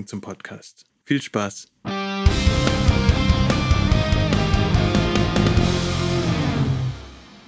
zum 0.00 0.20
Podcast. 0.20 0.84
Viel 1.04 1.20
Spaß! 1.20 1.68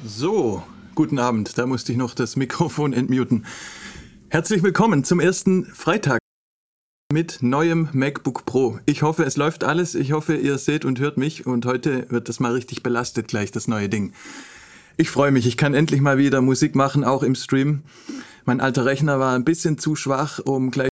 So, 0.04 0.62
guten 0.94 1.18
Abend. 1.18 1.56
Da 1.56 1.66
musste 1.66 1.92
ich 1.92 1.98
noch 1.98 2.14
das 2.14 2.36
Mikrofon 2.36 2.92
entmuten. 2.92 3.46
Herzlich 4.28 4.62
willkommen 4.62 5.02
zum 5.02 5.18
ersten 5.18 5.64
Freitag 5.64 6.18
mit 7.10 7.38
neuem 7.40 7.88
MacBook 7.92 8.44
Pro. 8.44 8.78
Ich 8.84 9.02
hoffe, 9.02 9.24
es 9.24 9.36
läuft 9.36 9.64
alles. 9.64 9.94
Ich 9.94 10.12
hoffe, 10.12 10.36
ihr 10.36 10.58
seht 10.58 10.84
und 10.84 11.00
hört 11.00 11.16
mich. 11.16 11.46
Und 11.46 11.64
heute 11.64 12.10
wird 12.10 12.28
das 12.28 12.38
mal 12.40 12.52
richtig 12.52 12.82
belastet, 12.82 13.28
gleich 13.28 13.50
das 13.50 13.66
neue 13.66 13.88
Ding. 13.88 14.12
Ich 14.96 15.10
freue 15.10 15.30
mich. 15.30 15.46
Ich 15.46 15.56
kann 15.56 15.74
endlich 15.74 16.00
mal 16.00 16.18
wieder 16.18 16.42
Musik 16.42 16.74
machen, 16.74 17.02
auch 17.02 17.22
im 17.22 17.34
Stream. 17.34 17.82
Mein 18.44 18.60
alter 18.60 18.84
Rechner 18.84 19.18
war 19.18 19.34
ein 19.34 19.44
bisschen 19.44 19.78
zu 19.78 19.96
schwach, 19.96 20.38
um 20.38 20.70
gleich 20.70 20.90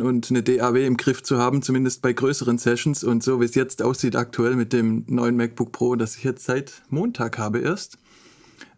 und 0.00 0.30
eine 0.30 0.42
DAW 0.42 0.86
im 0.86 0.96
Griff 0.96 1.22
zu 1.22 1.38
haben, 1.38 1.60
zumindest 1.60 2.00
bei 2.00 2.12
größeren 2.12 2.56
Sessions. 2.56 3.04
Und 3.04 3.22
so 3.22 3.40
wie 3.40 3.44
es 3.44 3.54
jetzt 3.54 3.82
aussieht 3.82 4.16
aktuell 4.16 4.54
mit 4.54 4.72
dem 4.72 5.04
neuen 5.08 5.36
MacBook 5.36 5.72
Pro, 5.72 5.96
das 5.96 6.16
ich 6.16 6.24
jetzt 6.24 6.46
seit 6.46 6.82
Montag 6.88 7.36
habe 7.36 7.58
erst. 7.58 7.98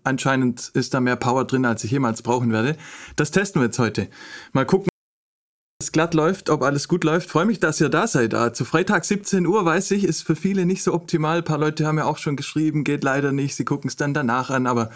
Anscheinend 0.02 0.70
ist 0.74 0.92
da 0.92 1.00
mehr 1.00 1.16
Power 1.16 1.46
drin, 1.46 1.64
als 1.64 1.84
ich 1.84 1.90
jemals 1.90 2.22
brauchen 2.22 2.52
werde. 2.52 2.76
Das 3.16 3.30
testen 3.30 3.62
wir 3.62 3.66
jetzt 3.66 3.78
heute. 3.78 4.08
Mal 4.52 4.66
gucken, 4.66 4.88
ob 4.88 5.82
es 5.82 5.92
glatt 5.92 6.14
läuft, 6.14 6.50
ob 6.50 6.62
alles 6.62 6.88
gut 6.88 7.04
läuft. 7.04 7.30
Freue 7.30 7.46
mich, 7.46 7.60
dass 7.60 7.80
ihr 7.80 7.88
da 7.88 8.06
seid. 8.06 8.34
Zu 8.54 8.64
Freitag 8.64 9.04
17 9.04 9.46
Uhr, 9.46 9.64
weiß 9.64 9.92
ich, 9.92 10.04
ist 10.04 10.22
für 10.22 10.36
viele 10.36 10.66
nicht 10.66 10.82
so 10.82 10.92
optimal. 10.92 11.38
Ein 11.38 11.44
paar 11.44 11.58
Leute 11.58 11.86
haben 11.86 11.98
ja 11.98 12.04
auch 12.04 12.18
schon 12.18 12.36
geschrieben, 12.36 12.84
geht 12.84 13.04
leider 13.04 13.32
nicht. 13.32 13.54
Sie 13.54 13.64
gucken 13.64 13.88
es 13.88 13.96
dann 13.96 14.12
danach 14.12 14.50
an, 14.50 14.66
aber 14.66 14.90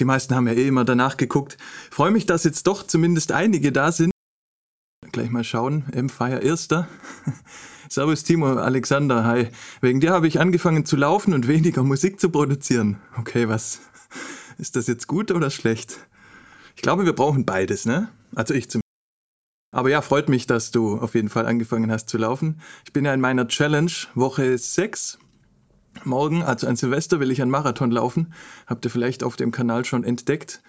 die 0.00 0.04
meisten 0.04 0.34
haben 0.34 0.46
ja 0.46 0.54
eh 0.54 0.68
immer 0.68 0.84
danach 0.84 1.16
geguckt. 1.16 1.58
Freue 1.90 2.10
mich, 2.10 2.26
dass 2.26 2.44
jetzt 2.44 2.66
doch 2.66 2.86
zumindest 2.86 3.32
einige 3.32 3.72
da 3.72 3.92
sind. 3.92 4.10
Gleich 5.16 5.30
mal 5.30 5.44
schauen. 5.44 5.86
M-Fire 5.92 6.40
Erster. 6.40 6.88
Servus 7.88 8.22
Timo, 8.22 8.48
Alexander, 8.48 9.24
hi. 9.24 9.48
Wegen 9.80 9.98
dir 9.98 10.12
habe 10.12 10.28
ich 10.28 10.40
angefangen 10.40 10.84
zu 10.84 10.94
laufen 10.94 11.32
und 11.32 11.48
weniger 11.48 11.82
Musik 11.82 12.20
zu 12.20 12.28
produzieren. 12.28 12.98
Okay, 13.16 13.48
was? 13.48 13.80
Ist 14.58 14.76
das 14.76 14.86
jetzt 14.88 15.06
gut 15.06 15.30
oder 15.30 15.48
schlecht? 15.48 16.06
Ich 16.74 16.82
glaube, 16.82 17.06
wir 17.06 17.14
brauchen 17.14 17.46
beides, 17.46 17.86
ne? 17.86 18.10
Also 18.34 18.52
ich 18.52 18.68
zumindest. 18.68 18.84
Aber 19.74 19.88
ja, 19.88 20.02
freut 20.02 20.28
mich, 20.28 20.46
dass 20.46 20.70
du 20.70 20.98
auf 20.98 21.14
jeden 21.14 21.30
Fall 21.30 21.46
angefangen 21.46 21.90
hast 21.90 22.10
zu 22.10 22.18
laufen. 22.18 22.60
Ich 22.84 22.92
bin 22.92 23.06
ja 23.06 23.14
in 23.14 23.20
meiner 23.22 23.48
Challenge 23.48 23.92
Woche 24.14 24.58
6. 24.58 25.18
Morgen, 26.04 26.42
also 26.42 26.66
an 26.66 26.76
Silvester, 26.76 27.20
will 27.20 27.30
ich 27.30 27.40
einen 27.40 27.50
Marathon 27.50 27.90
laufen. 27.90 28.34
Habt 28.66 28.84
ihr 28.84 28.90
vielleicht 28.90 29.24
auf 29.24 29.36
dem 29.36 29.50
Kanal 29.50 29.86
schon 29.86 30.04
entdeckt. 30.04 30.62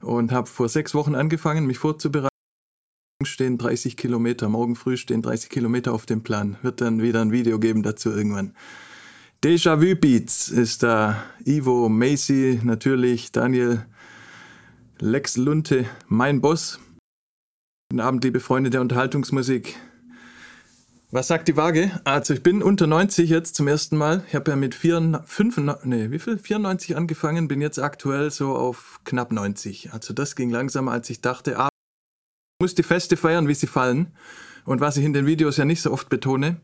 Und 0.00 0.32
habe 0.32 0.48
vor 0.48 0.68
sechs 0.68 0.94
Wochen 0.94 1.14
angefangen, 1.14 1.64
mich 1.64 1.78
vorzubereiten 1.78 2.33
stehen 3.22 3.58
30 3.58 3.96
Kilometer, 3.96 4.48
morgen 4.48 4.76
früh 4.76 4.96
stehen 4.96 5.22
30 5.22 5.50
Kilometer 5.50 5.92
auf 5.92 6.06
dem 6.06 6.22
Plan. 6.22 6.56
Wird 6.62 6.80
dann 6.80 7.02
wieder 7.02 7.20
ein 7.20 7.32
Video 7.32 7.58
geben 7.58 7.82
dazu 7.82 8.10
irgendwann. 8.10 8.54
Déjà-vu 9.42 9.94
Beats 9.94 10.48
ist 10.48 10.82
da. 10.82 11.22
Ivo, 11.44 11.88
Macy, 11.88 12.60
natürlich, 12.62 13.30
Daniel, 13.30 13.84
Lex 14.98 15.36
Lunte, 15.36 15.86
mein 16.08 16.40
Boss. 16.40 16.80
Guten 17.90 18.00
Abend, 18.00 18.24
liebe 18.24 18.40
Freunde 18.40 18.70
der 18.70 18.80
Unterhaltungsmusik. 18.80 19.76
Was 21.10 21.28
sagt 21.28 21.46
die 21.46 21.56
Waage? 21.56 21.92
Also 22.02 22.34
ich 22.34 22.42
bin 22.42 22.62
unter 22.62 22.88
90 22.88 23.30
jetzt 23.30 23.54
zum 23.54 23.68
ersten 23.68 23.96
Mal. 23.96 24.24
Ich 24.26 24.34
habe 24.34 24.50
ja 24.50 24.56
mit 24.56 24.74
4, 24.74 25.22
5, 25.24 25.60
nee, 25.84 26.10
wie 26.10 26.18
viel? 26.18 26.38
94 26.38 26.96
angefangen, 26.96 27.46
bin 27.46 27.60
jetzt 27.60 27.78
aktuell 27.78 28.30
so 28.32 28.56
auf 28.56 29.00
knapp 29.04 29.30
90. 29.30 29.92
Also 29.92 30.12
das 30.14 30.34
ging 30.34 30.50
langsamer, 30.50 30.90
als 30.90 31.10
ich 31.10 31.20
dachte. 31.20 31.68
Muss 32.64 32.74
die 32.74 32.82
Feste 32.82 33.18
feiern, 33.18 33.46
wie 33.46 33.52
sie 33.52 33.66
fallen. 33.66 34.06
Und 34.64 34.80
was 34.80 34.96
ich 34.96 35.04
in 35.04 35.12
den 35.12 35.26
Videos 35.26 35.58
ja 35.58 35.66
nicht 35.66 35.82
so 35.82 35.92
oft 35.92 36.08
betone, 36.08 36.62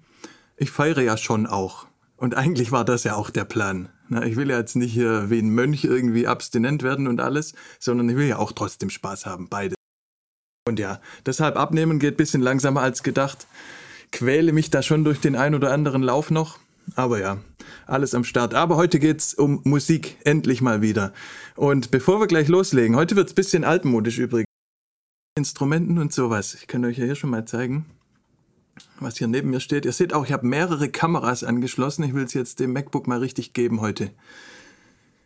ich 0.57 0.71
feiere 0.71 1.03
ja 1.03 1.19
schon 1.19 1.47
auch. 1.47 1.89
Und 2.17 2.35
eigentlich 2.35 2.73
war 2.73 2.87
das 2.87 3.05
ja 3.05 3.17
auch 3.17 3.29
der 3.29 3.45
Plan. 3.45 3.91
ich 4.25 4.37
will 4.37 4.49
ja 4.49 4.57
jetzt 4.57 4.77
nicht 4.77 4.95
hier 4.95 5.29
wie 5.29 5.41
ein 5.41 5.51
Mönch 5.51 5.85
irgendwie 5.85 6.27
abstinent 6.27 6.83
werden 6.83 7.07
und 7.07 7.21
alles, 7.21 7.53
sondern 7.79 8.09
ich 8.09 8.17
will 8.17 8.29
ja 8.29 8.39
auch 8.39 8.53
trotzdem 8.53 8.89
Spaß 8.89 9.27
haben, 9.27 9.49
beide. 9.51 9.75
Und 10.67 10.79
ja, 10.79 11.03
deshalb 11.27 11.59
abnehmen 11.59 11.99
geht 11.99 12.15
ein 12.15 12.17
bisschen 12.17 12.41
langsamer 12.41 12.81
als 12.81 13.03
gedacht. 13.03 13.47
Quäle 14.11 14.55
mich 14.55 14.71
da 14.71 14.81
schon 14.81 15.05
durch 15.05 15.21
den 15.21 15.37
ein 15.37 15.55
oder 15.55 15.71
anderen 15.71 16.03
Lauf 16.03 16.31
noch. 16.31 16.59
Aber 16.95 17.21
ja, 17.21 17.37
alles 17.87 18.15
am 18.15 18.25
Start. 18.25 18.55
Aber 18.55 18.77
heute 18.77 19.01
geht's 19.01 19.35
um 19.35 19.61
Musik, 19.65 20.17
endlich 20.25 20.63
mal 20.63 20.81
wieder. 20.81 21.13
Und 21.57 21.91
bevor 21.91 22.21
wir 22.21 22.27
gleich 22.27 22.49
loslegen, 22.49 22.97
heute 22.97 23.17
wird's 23.17 23.35
bisschen 23.35 23.65
altmodisch 23.65 24.17
übrigens. 24.17 24.50
Instrumenten 25.41 25.99
und 25.99 26.13
sowas. 26.13 26.55
Ich 26.55 26.67
kann 26.67 26.85
euch 26.85 26.99
ja 26.99 27.07
hier 27.07 27.15
schon 27.15 27.31
mal 27.31 27.47
zeigen, 27.47 27.87
was 29.01 29.17
hier 29.17 29.27
neben 29.27 29.49
mir 29.49 29.61
steht. 29.61 29.87
Ihr 29.87 29.93
seht 29.93 30.13
auch, 30.13 30.27
ich 30.27 30.33
habe 30.33 30.47
mehrere 30.47 30.91
Kameras 30.91 31.45
angeschlossen. 31.45 32.05
Ich 32.05 32.13
will 32.13 32.25
es 32.25 32.35
jetzt 32.35 32.61
dem 32.61 32.75
MacBook 32.75 33.07
mal 33.07 33.21
richtig 33.21 33.55
geben 33.55 33.81
heute. 33.81 34.11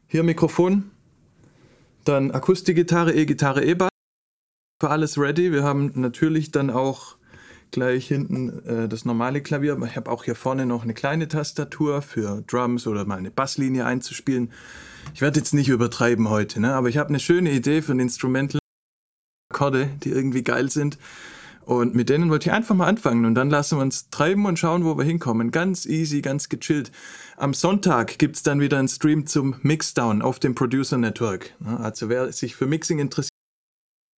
Hier 0.07 0.23
Mikrofon, 0.23 0.93
dann 2.05 2.31
Akustikgitarre, 2.31 3.13
E-Gitarre, 3.13 3.65
E-Bass. 3.65 3.91
Für 4.81 4.91
alles 4.91 5.19
ready. 5.19 5.51
Wir 5.51 5.65
haben 5.65 5.91
natürlich 5.95 6.53
dann 6.53 6.71
auch 6.71 7.17
gleich 7.73 8.07
hinten 8.07 8.65
äh, 8.67 8.89
das 8.89 9.05
normale 9.05 9.43
Klavier. 9.43 9.77
Ich 9.85 9.97
habe 9.97 10.11
auch 10.11 10.23
hier 10.23 10.37
vorne 10.37 10.67
noch 10.67 10.85
eine 10.85 10.95
kleine 10.95 11.27
Tastatur 11.27 12.03
für 12.03 12.43
Drums 12.47 12.87
oder 12.87 13.05
mal 13.05 13.19
eine 13.19 13.33
Basslinie 13.33 13.85
einzuspielen. 13.85 14.53
Ich 15.13 15.21
werde 15.21 15.41
jetzt 15.41 15.55
nicht 15.55 15.69
übertreiben 15.69 16.31
heute, 16.31 16.61
ne? 16.61 16.75
aber 16.75 16.89
ich 16.89 16.99
habe 16.99 17.09
eine 17.09 17.19
schöne 17.19 17.51
Idee 17.51 17.83
für 17.83 17.93
ein 17.93 18.01
Instrumental. 18.01 18.61
Akkorde, 19.55 19.89
die 20.03 20.11
irgendwie 20.11 20.43
geil 20.43 20.69
sind. 20.69 20.99
Und 21.65 21.95
mit 21.95 22.11
denen 22.11 22.29
wollte 22.31 22.51
ich 22.51 22.53
einfach 22.53 22.75
mal 22.75 22.89
anfangen 22.89 23.25
und 23.25 23.35
dann 23.35 23.49
lassen 23.49 23.79
wir 23.79 23.83
uns 23.83 24.11
treiben 24.11 24.45
und 24.45 24.59
schauen, 24.59 24.85
wo 24.85 24.99
wir 24.99 25.05
hinkommen. 25.05 25.51
Ganz 25.51 25.87
easy, 25.87 26.21
ganz 26.21 26.51
gechillt. 26.51 26.93
Am 27.39 27.55
Sonntag 27.55 28.19
gibt 28.19 28.37
es 28.37 28.43
dann 28.43 28.61
wieder 28.61 28.79
einen 28.79 28.89
Stream 28.89 29.27
zum 29.27 29.57
Mixdown 29.63 30.21
auf 30.21 30.39
dem 30.39 30.55
Producer 30.55 30.99
Network. 30.99 31.55
Also 31.65 32.11
wer 32.11 32.31
sich 32.33 32.55
für 32.55 32.67
Mixing 32.67 32.99
interessiert, 32.99 33.31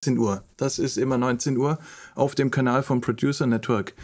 19 0.07 0.19
Uhr. 0.19 0.43
Das 0.57 0.79
ist 0.81 0.99
immer 0.99 1.19
19 1.19 1.57
Uhr 1.57 1.79
auf 2.17 2.35
dem 2.35 2.51
Kanal 2.51 2.83
vom 2.83 3.01
Producer 3.01 3.47
Network. 3.47 3.95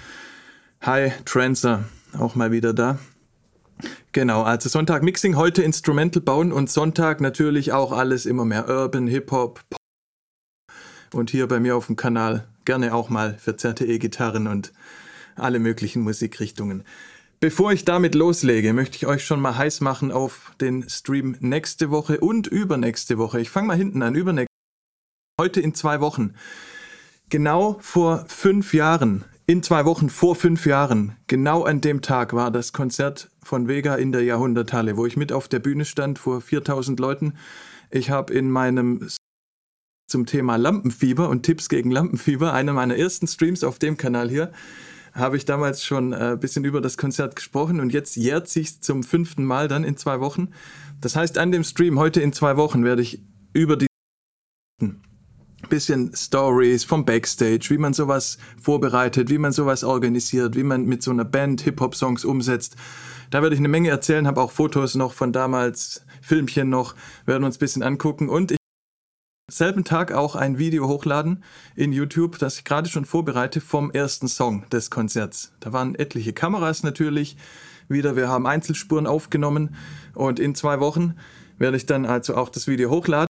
Hi, 0.83 1.13
Trancer, 1.25 1.85
auch 2.19 2.37
mal 2.37 2.53
wieder 2.53 2.73
da. 2.73 2.99
Genau, 4.13 4.43
also 4.43 4.69
Sonntag 4.69 5.03
Mixing, 5.03 5.37
heute 5.37 5.63
Instrumental 5.63 6.23
bauen 6.23 6.53
und 6.53 6.71
Sonntag 6.71 7.21
natürlich 7.21 7.73
auch 7.73 7.91
alles 7.91 8.27
immer 8.27 8.45
mehr 8.45 8.69
Urban, 8.69 9.09
Hip-Hop, 9.09 9.61
und 11.15 11.31
hier 11.31 11.47
bei 11.47 11.61
mir 11.61 11.77
auf 11.77 11.87
dem 11.87 11.97
Kanal 11.97 12.47
gerne 12.65 12.95
auch 12.95 13.11
mal 13.11 13.37
verzerrte 13.39 13.87
E-Gitarren 13.87 14.47
und 14.47 14.73
alle 15.37 15.59
möglichen 15.59 16.03
Musikrichtungen. 16.03 16.85
Bevor 17.41 17.73
ich 17.73 17.85
damit 17.85 18.15
loslege, 18.15 18.73
möchte 18.73 18.97
ich 18.97 19.07
euch 19.07 19.25
schon 19.25 19.41
mal 19.41 19.57
heiß 19.57 19.81
machen 19.81 20.13
auf 20.13 20.53
den 20.61 20.89
Stream 20.89 21.37
nächste 21.41 21.91
Woche 21.91 22.21
und 22.21 22.47
übernächste 22.47 23.19
Woche. 23.19 23.41
Ich 23.41 23.51
fange 23.51 23.67
mal 23.67 23.77
hinten 23.77 24.03
an, 24.03 24.15
übernächste 24.15 24.53
Heute 25.41 25.61
in 25.61 25.75
zwei 25.75 26.01
Wochen. 26.01 26.35
Genau 27.31 27.79
vor 27.81 28.27
fünf 28.29 28.75
Jahren, 28.75 29.25
in 29.47 29.63
zwei 29.63 29.85
Wochen 29.87 30.09
vor 30.09 30.37
fünf 30.37 30.67
Jahren, 30.67 31.17
genau 31.27 31.65
an 31.65 31.81
dem 31.81 32.01
Tag 32.01 32.33
war 32.33 32.51
das 32.51 32.73
Konzert 32.73 33.29
von 33.43 33.67
Vega 33.67 33.97
in 33.97 34.13
der 34.13 34.23
Jahrhunderthalle, 34.23 34.97
wo 34.97 35.05
ich 35.07 35.17
mit 35.17 35.33
auf 35.33 35.49
der 35.49 35.59
Bühne 35.59 35.85
stand 35.85 36.19
vor 36.19 36.41
4000 36.43 37.01
Leuten. 37.01 37.35
Ich 37.91 38.11
habe 38.11 38.33
in 38.33 38.51
meinem 38.51 39.09
zum 40.13 40.27
Thema 40.27 40.57
Lampenfieber 40.57 41.29
und 41.29 41.43
Tipps 41.43 41.69
gegen 41.69 41.91
Lampenfieber, 41.91 42.53
einer 42.53 42.73
meiner 42.73 42.97
ersten 42.97 43.27
Streams 43.27 43.65
auf 43.65 43.79
dem 43.79 43.97
Kanal 43.97 44.29
hier, 44.29 44.53
habe 45.15 45.37
ich 45.37 45.45
damals 45.45 45.85
schon 45.85 46.15
ein 46.15 46.35
äh, 46.35 46.37
bisschen 46.37 46.65
über 46.65 46.81
das 46.81 46.97
Konzert 46.97 47.35
gesprochen 47.35 47.81
und 47.81 47.93
jetzt 47.93 48.17
jährt 48.17 48.49
sich 48.49 48.81
zum 48.81 49.03
fünften 49.03 49.45
Mal 49.45 49.69
dann 49.69 49.85
in 49.85 49.97
zwei 49.97 50.21
Wochen. 50.21 50.51
Das 51.01 51.17
heißt, 51.17 51.39
an 51.39 51.51
dem 51.51 51.65
Stream 51.65 51.99
heute 51.99 52.21
in 52.21 52.33
zwei 52.33 52.57
Wochen 52.57 52.85
werde 52.85 53.03
ich 53.03 53.23
über 53.53 53.77
die 53.77 53.87
bisschen 55.69 56.13
Stories 56.15 56.85
vom 56.85 57.07
Backstage, 57.07 57.69
wie 57.71 57.79
man 57.79 57.95
sowas 57.95 58.37
vorbereitet, 58.61 59.31
wie 59.31 59.39
man 59.39 59.53
sowas 59.53 59.85
organisiert, 59.85 60.55
wie 60.55 60.65
man 60.65 60.85
mit 60.85 61.03
so 61.03 61.11
einer 61.11 61.25
Band 61.25 61.63
Hip-Hop-Songs 61.63 62.27
umsetzt. 62.27 62.77
Da 63.31 63.41
werde 63.41 63.55
ich 63.55 63.61
eine 63.61 63.69
Menge 63.69 63.89
erzählen, 63.89 64.27
habe 64.27 64.43
auch 64.43 64.51
Fotos 64.51 64.95
noch 64.95 65.15
von 65.15 65.33
damals, 65.33 66.05
Filmchen 66.21 66.69
noch, 66.69 66.95
werden 67.25 67.45
uns 67.45 67.57
ein 67.57 67.61
bisschen 67.61 67.83
angucken 67.83 68.29
und 68.29 68.53
ich 68.53 68.62
selben 69.53 69.85
Tag 69.85 70.13
auch 70.13 70.35
ein 70.35 70.59
Video 70.59 70.89
hochladen 70.89 71.45
in 71.77 71.93
YouTube, 71.93 72.39
das 72.39 72.59
ich 72.59 72.65
gerade 72.65 72.89
schon 72.89 73.05
vorbereite 73.05 73.61
vom 73.61 73.91
ersten 73.91 74.29
Song 74.29 74.69
des 74.71 74.91
Konzerts. 74.91 75.53
Da 75.61 75.73
waren 75.73 75.95
etliche 75.95 76.33
Kameras 76.33 76.83
natürlich 76.83 77.37
wieder. 77.89 78.17
Wir 78.17 78.29
haben 78.29 78.47
Einzelspuren 78.47 79.07
aufgenommen 79.07 79.75
und 80.15 80.41
in 80.41 80.55
zwei 80.55 80.81
Wochen 80.81 81.17
werde 81.59 81.77
ich 81.77 81.87
dann 81.87 82.07
also 82.07 82.35
auch 82.35 82.49
das 82.49 82.67
Video 82.67 82.91
hochladen. 82.91 83.29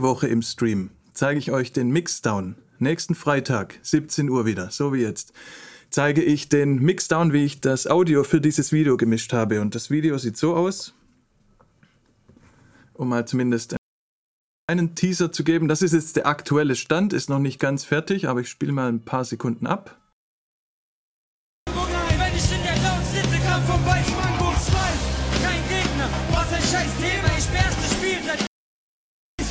Woche 0.00 0.28
im 0.28 0.42
Stream 0.42 0.90
zeige 1.14 1.38
ich 1.38 1.50
euch 1.50 1.72
den 1.72 1.90
Mixdown. 1.90 2.56
Nächsten 2.78 3.14
Freitag, 3.14 3.78
17 3.82 4.28
Uhr 4.28 4.44
wieder, 4.44 4.70
so 4.70 4.92
wie 4.92 5.02
jetzt, 5.02 5.32
zeige 5.90 6.22
ich 6.22 6.48
den 6.48 6.76
Mixdown, 6.76 7.32
wie 7.32 7.44
ich 7.44 7.60
das 7.60 7.86
Audio 7.86 8.24
für 8.24 8.40
dieses 8.40 8.72
Video 8.72 8.96
gemischt 8.96 9.32
habe. 9.32 9.60
Und 9.60 9.74
das 9.74 9.90
Video 9.90 10.18
sieht 10.18 10.36
so 10.36 10.56
aus, 10.56 10.94
um 12.94 13.08
mal 13.08 13.26
zumindest 13.26 13.76
einen 14.72 14.94
Teaser 14.94 15.30
zu 15.30 15.44
geben. 15.44 15.68
Das 15.68 15.82
ist 15.82 15.92
jetzt 15.92 16.16
der 16.16 16.26
aktuelle 16.26 16.74
Stand, 16.74 17.12
ist 17.12 17.28
noch 17.28 17.38
nicht 17.38 17.60
ganz 17.60 17.84
fertig, 17.84 18.28
aber 18.28 18.40
ich 18.40 18.48
spiele 18.48 18.72
mal 18.72 18.88
ein 18.88 19.04
paar 19.04 19.24
Sekunden 19.24 19.66
ab. 19.66 19.98
Wenn 21.66 22.36
ich 22.36 22.52
in 22.52 22.62
der 22.62 22.72
Cloud 22.72 23.04
sitze, 23.12 23.38
kam 23.46 23.62
vom 23.64 23.84
Weißmango 23.84 24.52
2. 24.58 24.76
Kein 25.44 25.62
Gegner, 25.68 26.08
was 26.32 26.52
ein 26.52 26.62
scheiß 26.62 26.92
Thema. 26.96 27.28
Ich 27.36 27.46
erste 27.52 27.86
Spiel 27.94 28.18
seit 28.26 28.38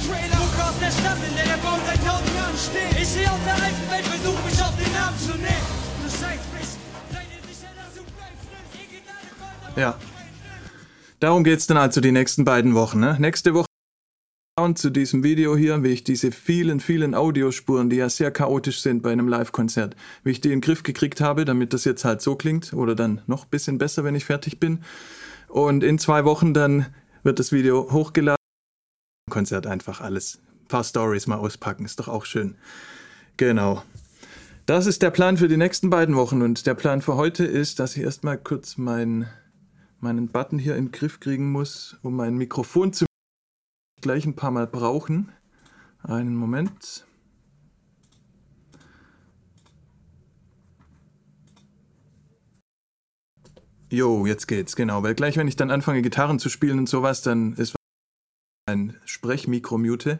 Trailer. 0.07 0.37
Guck 0.41 0.65
aus 0.65 0.77
der 0.81 0.91
Stadt, 0.91 1.17
in 1.29 1.35
der 1.35 1.45
der 1.45 1.61
Bau 1.61 1.77
seit 1.85 2.01
tausend 2.03 2.35
Jahren 2.35 2.57
steht. 2.57 3.01
Ich 3.01 3.07
sehe 3.07 3.31
aus 3.31 3.39
der 3.45 3.53
alten 3.53 3.85
Welt, 3.91 4.05
versuch 4.05 4.39
mich 4.43 4.59
auf 4.61 4.75
den 4.75 4.91
Namen 4.91 5.17
zu 5.19 5.33
nehmen. 5.37 5.67
Du 6.01 6.09
scheiß 6.09 6.43
mich, 6.57 6.69
seid 7.13 7.27
ihr 7.29 7.43
sicher, 7.45 7.71
dass 7.77 7.93
du 7.95 8.01
bleib 8.17 8.35
frisch? 8.41 8.73
Ihr 8.81 8.89
geht 8.89 9.05
alle 9.05 9.31
weiter. 9.37 9.79
Ja. 9.79 9.99
Darum 11.19 11.43
geht's 11.43 11.67
dann 11.67 11.77
also 11.77 12.01
die 12.01 12.11
nächsten 12.11 12.43
beiden 12.43 12.73
Wochen. 12.73 12.99
Ne? 12.99 13.15
Nächste 13.19 13.53
Woche 13.53 13.67
zu 14.75 14.89
diesem 14.91 15.23
Video 15.23 15.55
hier, 15.57 15.81
wie 15.81 15.89
ich 15.89 16.03
diese 16.03 16.31
vielen, 16.31 16.79
vielen 16.79 17.15
Audiospuren, 17.15 17.89
die 17.89 17.95
ja 17.95 18.09
sehr 18.09 18.31
chaotisch 18.31 18.81
sind 18.81 19.01
bei 19.01 19.11
einem 19.11 19.27
Live-Konzert, 19.27 19.95
wie 20.23 20.31
ich 20.31 20.41
die 20.41 20.49
in 20.49 20.55
den 20.55 20.61
Griff 20.61 20.83
gekriegt 20.83 21.19
habe, 21.19 21.45
damit 21.45 21.73
das 21.73 21.83
jetzt 21.83 22.05
halt 22.05 22.21
so 22.21 22.35
klingt 22.35 22.73
oder 22.73 22.93
dann 22.93 23.21
noch 23.25 23.45
ein 23.45 23.49
bisschen 23.49 23.79
besser, 23.79 24.03
wenn 24.03 24.13
ich 24.13 24.25
fertig 24.25 24.59
bin. 24.59 24.83
Und 25.47 25.83
in 25.83 25.97
zwei 25.97 26.25
Wochen 26.25 26.53
dann 26.53 26.87
wird 27.23 27.39
das 27.39 27.51
Video 27.51 27.91
hochgeladen. 27.91 28.37
Konzert 29.29 29.65
einfach 29.65 29.99
alles. 29.99 30.39
Ein 30.63 30.67
paar 30.67 30.83
Stories 30.83 31.27
mal 31.27 31.37
auspacken, 31.37 31.85
ist 31.85 31.99
doch 31.99 32.07
auch 32.07 32.25
schön. 32.25 32.55
Genau. 33.37 33.81
Das 34.67 34.85
ist 34.85 35.01
der 35.01 35.11
Plan 35.11 35.37
für 35.37 35.47
die 35.47 35.57
nächsten 35.57 35.89
beiden 35.89 36.15
Wochen 36.15 36.41
und 36.41 36.67
der 36.67 36.75
Plan 36.75 37.01
für 37.01 37.15
heute 37.15 37.45
ist, 37.45 37.79
dass 37.79 37.97
ich 37.97 38.03
erstmal 38.03 38.37
kurz 38.37 38.77
mein, 38.77 39.27
meinen 39.99 40.27
Button 40.27 40.59
hier 40.59 40.75
in 40.75 40.85
den 40.85 40.91
Griff 40.91 41.19
kriegen 41.19 41.51
muss, 41.51 41.97
um 42.03 42.15
mein 42.15 42.35
Mikrofon 42.35 42.93
zu 42.93 43.05
gleich 44.01 44.25
ein 44.25 44.35
paar 44.35 44.51
Mal 44.51 44.67
brauchen. 44.67 45.31
Einen 46.03 46.35
Moment. 46.35 47.05
Jo, 53.91 54.25
jetzt 54.25 54.47
geht's, 54.47 54.75
genau. 54.75 55.03
Weil 55.03 55.15
gleich, 55.15 55.35
wenn 55.35 55.49
ich 55.49 55.57
dann 55.57 55.69
anfange, 55.69 56.01
Gitarren 56.01 56.39
zu 56.39 56.47
spielen 56.47 56.79
und 56.79 56.87
sowas, 56.87 57.21
dann 57.21 57.53
ist 57.53 57.75
ein 58.65 58.95
Sprechmikro 59.05 59.77
mute. 59.77 60.19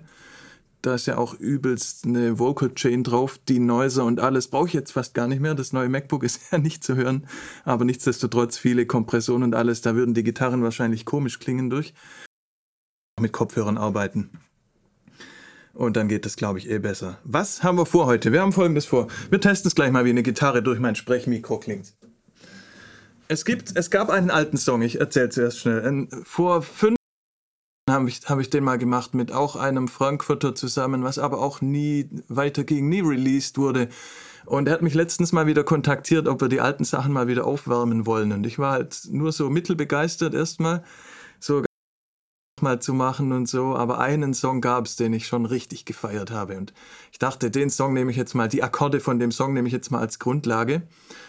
Da 0.82 0.96
ist 0.96 1.06
ja 1.06 1.18
auch 1.18 1.36
übelst 1.36 2.06
eine 2.06 2.38
Vocal 2.38 2.74
Chain 2.74 3.04
drauf, 3.04 3.40
die 3.48 3.60
Noiser 3.60 4.04
und 4.04 4.20
alles 4.20 4.48
brauche 4.48 4.68
ich 4.68 4.74
jetzt 4.74 4.92
fast 4.92 5.14
gar 5.14 5.28
nicht 5.28 5.40
mehr. 5.40 5.56
Das 5.56 5.74
neue 5.74 5.90
MacBook 5.90 6.24
ist 6.24 6.42
ja 6.52 6.58
nicht 6.58 6.84
zu 6.84 6.96
hören, 6.96 7.28
aber 7.64 7.86
nichtsdestotrotz 7.86 8.58
viele 8.58 8.86
Kompressionen 8.86 9.44
und 9.44 9.56
alles, 9.56 9.82
da 9.82 9.96
würden 9.96 10.16
die 10.16 10.24
Gitarren 10.24 10.64
wahrscheinlich 10.64 11.06
komisch 11.06 11.40
klingen 11.40 11.70
durch. 11.70 11.94
Mit 13.22 13.32
Kopfhörern 13.32 13.78
arbeiten. 13.78 14.30
Und 15.74 15.96
dann 15.96 16.08
geht 16.08 16.26
das, 16.26 16.36
glaube 16.36 16.60
ich, 16.60 16.70
eh 16.70 16.80
besser. 16.80 17.18
Was 17.24 17.64
haben 17.64 17.78
wir 17.78 17.86
vor 17.86 18.06
heute? 18.06 18.32
Wir 18.34 18.42
haben 18.42 18.52
folgendes 18.52 18.86
vor. 18.86 19.08
Wir 19.30 19.40
testen 19.40 19.70
es 19.70 19.76
gleich 19.76 19.92
mal, 19.92 20.06
wie 20.06 20.10
eine 20.10 20.24
Gitarre 20.24 20.62
durch 20.62 20.80
mein 20.80 20.96
Sprechmikro 20.96 21.60
klingt. 21.60 21.94
Es, 23.30 23.46
gibt, 23.46 23.78
es 23.78 23.90
gab 23.90 24.10
einen 24.10 24.30
alten 24.30 24.58
Song, 24.58 24.82
ich 24.82 25.00
erzähle 25.00 25.30
zuerst 25.30 25.60
schnell. 25.60 25.88
Ein, 25.88 26.10
vor 26.26 26.62
fünf 26.62 26.98
habe 27.90 28.10
ich, 28.10 28.22
hab 28.26 28.40
ich 28.40 28.50
den 28.50 28.64
mal 28.64 28.78
gemacht 28.78 29.14
mit 29.14 29.32
auch 29.32 29.56
einem 29.56 29.88
Frankfurter 29.88 30.54
zusammen, 30.54 31.04
was 31.04 31.18
aber 31.18 31.40
auch 31.40 31.62
nie 31.62 32.10
weiterging, 32.28 32.90
nie 32.90 33.02
released 33.02 33.58
wurde. 33.58 33.88
Und 34.46 34.68
er 34.68 34.74
hat 34.74 34.82
mich 34.82 34.94
letztens 34.94 35.32
mal 35.32 35.48
wieder 35.48 35.64
kontaktiert, 35.64 36.28
ob 36.28 36.42
wir 36.42 36.50
die 36.50 36.62
alten 36.62 36.84
Sachen 36.84 37.14
mal 37.14 37.28
wieder 37.28 37.46
aufwärmen 37.46 38.06
wollen. 38.06 38.32
Und 38.34 38.46
ich 38.46 38.60
war 38.60 38.74
halt 38.74 39.08
nur 39.10 39.32
so 39.32 39.50
mittelbegeistert 39.50 40.34
erstmal, 40.34 40.84
so 41.40 41.64
mal 42.62 42.82
zu 42.82 42.94
machen 42.94 43.32
und 43.32 43.48
so. 43.48 43.76
Aber 43.76 44.00
einen 44.00 44.34
Song 44.34 44.62
gab 44.62 44.86
es, 44.86 44.96
den 44.96 45.14
ich 45.14 45.28
schon 45.28 45.46
richtig 45.46 45.86
gefeiert 45.86 46.32
habe. 46.32 46.58
Und 46.58 46.74
ich 47.12 47.20
dachte, 47.20 47.52
den 47.52 47.70
Song 47.70 47.94
nehme 47.94 48.12
ich 48.12 48.18
jetzt 48.18 48.34
mal, 48.34 48.48
die 48.48 48.64
Akkorde 48.64 49.00
von 49.00 49.20
dem 49.20 49.32
Song 49.32 49.54
nehme 49.54 49.68
ich 49.68 49.74
jetzt 49.74 49.92
mal 49.92 50.00
als 50.00 50.20
Grundlage. 50.20 50.84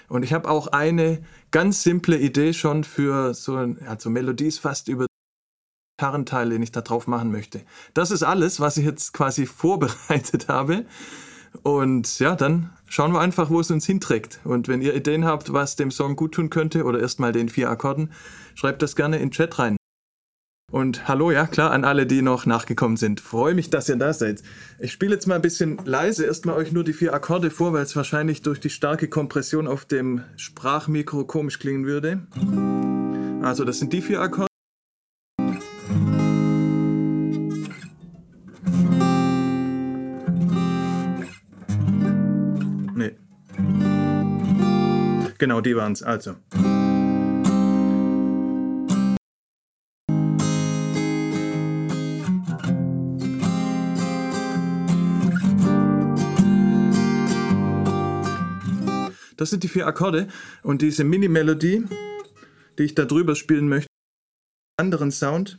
Und 0.09 0.25
ich 0.25 0.33
habe 0.33 0.49
auch 0.49 0.69
eine 0.69 1.23
ganz 1.51 1.83
simple 1.83 2.19
Idee 2.19 2.53
schon 2.53 2.85
für 2.85 3.35
so, 3.35 3.57
also 3.87 4.11
Melodies 4.11 4.59
fast 4.59 4.89
über 4.89 5.07
Gitarrenteil, 5.97 6.51
den 6.51 6.63
ich 6.63 6.73
da 6.73 6.81
drauf 6.81 7.07
machen 7.07 7.31
möchte. 7.31 7.63
Das 7.95 8.11
ist 8.11 8.23
alles, 8.23 8.61
was 8.61 8.77
ich 8.77 8.85
jetzt 8.85 9.13
quasi 9.13 9.47
vorbereitet 9.47 10.49
habe. 10.49 10.85
Und 11.63 12.19
ja, 12.19 12.35
dann 12.35 12.71
schauen 12.87 13.13
wir 13.13 13.21
einfach, 13.21 13.51
wo 13.51 13.61
es 13.61 13.71
uns 13.71 13.87
hinträgt. 13.87 14.41
Und 14.45 14.69
wenn 14.69 14.83
ihr 14.83 14.95
Ideen 14.95 15.25
habt, 15.25 15.53
was 15.53 15.77
dem 15.77 15.91
Song 15.91 16.17
gut 16.17 16.35
tun 16.35 16.51
könnte 16.51 16.85
oder 16.85 17.01
erstmal 17.01 17.33
den 17.33 17.49
vier 17.49 17.71
Akkorden, 17.71 18.13
schreibt 18.55 18.83
das 18.83 18.97
gerne 18.97 19.17
in 19.17 19.25
den 19.25 19.31
Chat 19.31 19.59
rein. 19.59 19.77
Und 20.73 21.07
hallo, 21.07 21.31
ja 21.31 21.47
klar, 21.47 21.71
an 21.71 21.85
alle, 21.85 22.07
die 22.07 22.23
noch 22.23 22.47
nachgekommen 22.47 22.97
sind. 22.97 23.21
Freue 23.21 23.55
mich, 23.55 23.69
dass 23.69 23.91
ihr 23.91 23.97
da 23.97 24.15
seid. 24.15 24.43
Ich 24.79 24.91
spiele 24.91 25.13
jetzt 25.13 25.27
mal 25.27 25.35
ein 25.35 25.43
bisschen 25.43 25.79
leise 25.85 26.25
erstmal 26.25 26.57
euch 26.57 26.73
nur 26.73 26.83
die 26.83 26.95
vier 26.95 27.13
Akkorde 27.13 27.51
vor, 27.51 27.75
weil 27.75 27.83
es 27.83 27.95
wahrscheinlich 27.95 28.41
durch 28.41 28.59
die 28.59 28.71
starke 28.71 29.09
Kompression 29.09 29.69
auf 29.69 29.85
dem 29.85 30.23
Sprachmikro 30.37 31.25
komisch 31.25 31.59
klingen 31.59 31.85
würde. 31.85 32.23
Also 33.47 33.65
das 33.65 33.81
sind 33.81 33.93
die 33.93 34.01
vier 34.01 34.23
Akkorde. 34.23 34.49
Nee. 42.95 43.13
Genau, 45.37 45.61
die 45.61 45.77
waren 45.77 45.93
es. 45.93 46.03
Also. 46.03 46.37
Das 59.43 59.51
sind 59.51 59.65
die 59.65 59.69
vier 59.69 59.89
Akkorde 59.89 60.29
und 60.63 60.83
diese 60.83 61.03
Mini-Melodie, 61.03 61.83
die 62.79 62.83
ich 62.85 62.95
da 62.95 63.05
drüber 63.05 63.35
spielen 63.35 63.69
möchte, 63.69 63.89
anderen 64.77 65.11
Sound. 65.11 65.59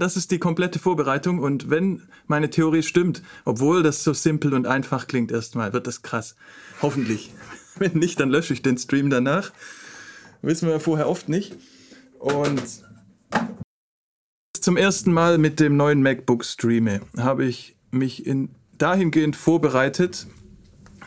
Das 0.00 0.16
ist 0.16 0.32
die 0.32 0.40
komplette 0.40 0.80
Vorbereitung 0.80 1.38
und 1.38 1.70
wenn 1.70 2.08
meine 2.26 2.50
Theorie 2.50 2.82
stimmt, 2.82 3.22
obwohl 3.44 3.84
das 3.84 4.02
so 4.02 4.12
simpel 4.12 4.54
und 4.54 4.66
einfach 4.66 5.06
klingt 5.06 5.30
erstmal, 5.30 5.72
wird 5.72 5.86
das 5.86 6.02
krass. 6.02 6.34
Hoffentlich. 6.82 7.32
Wenn 7.78 7.98
nicht, 7.98 8.20
dann 8.20 8.30
lösche 8.30 8.52
ich 8.52 8.62
den 8.62 8.78
Stream 8.78 9.10
danach. 9.10 9.52
Wissen 10.42 10.68
wir 10.68 10.80
vorher 10.80 11.08
oft 11.08 11.28
nicht. 11.28 11.56
Und 12.18 12.62
zum 14.60 14.76
ersten 14.76 15.12
Mal 15.12 15.38
mit 15.38 15.60
dem 15.60 15.76
neuen 15.76 16.02
MacBook 16.02 16.44
streame, 16.44 17.00
habe 17.16 17.44
ich 17.44 17.76
mich 17.90 18.26
in, 18.26 18.50
dahingehend 18.76 19.36
vorbereitet, 19.36 20.26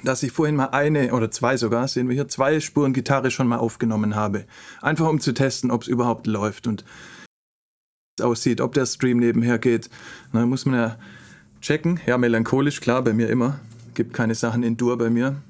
dass 0.04 0.24
ich 0.24 0.32
vorhin 0.32 0.56
mal 0.56 0.70
eine 0.70 1.14
oder 1.14 1.30
zwei 1.30 1.58
sogar, 1.58 1.88
sehen 1.88 2.08
wir 2.08 2.16
hier, 2.16 2.28
zwei 2.28 2.60
Spuren 2.60 2.94
Gitarre 2.94 3.30
schon 3.30 3.48
mal 3.48 3.58
aufgenommen 3.58 4.16
habe. 4.16 4.46
Einfach 4.82 5.08
um 5.08 5.20
zu 5.20 5.34
testen, 5.34 5.70
ob 5.70 5.84
es 5.84 5.88
überhaupt 5.88 6.28
läuft 6.28 6.66
und 6.68 6.86
aussieht, 8.20 8.62
ob 8.62 8.74
der 8.74 8.86
Stream 8.86 9.18
nebenher 9.18 9.60
geht. 9.60 9.90
Da 10.34 10.46
muss 10.46 10.66
man 10.66 10.76
ja 10.76 10.98
checken. 11.62 12.00
Ja, 12.06 12.18
melancholisch, 12.18 12.82
klar, 12.82 13.04
bei 13.04 13.14
mir 13.14 13.30
immer. 13.30 13.60
Gibt 13.94 14.14
keine 14.14 14.36
Sachen 14.36 14.64
in 14.64 14.78
Dur 14.78 14.98
bei 14.98 15.10
mir. 15.10 15.42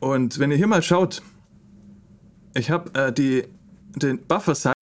Und 0.00 0.38
wenn 0.38 0.50
ihr 0.50 0.56
hier 0.56 0.66
mal 0.66 0.82
schaut, 0.82 1.22
ich 2.54 2.70
habe 2.70 2.94
äh, 2.98 3.12
die, 3.12 3.44
den 3.96 4.24
Buffer 4.26 4.54
Size 4.54 4.72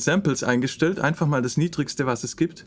Samples 0.00 0.42
eingestellt, 0.42 0.98
einfach 0.98 1.26
mal 1.26 1.42
das 1.42 1.56
niedrigste, 1.56 2.06
was 2.06 2.24
es 2.24 2.36
gibt. 2.36 2.66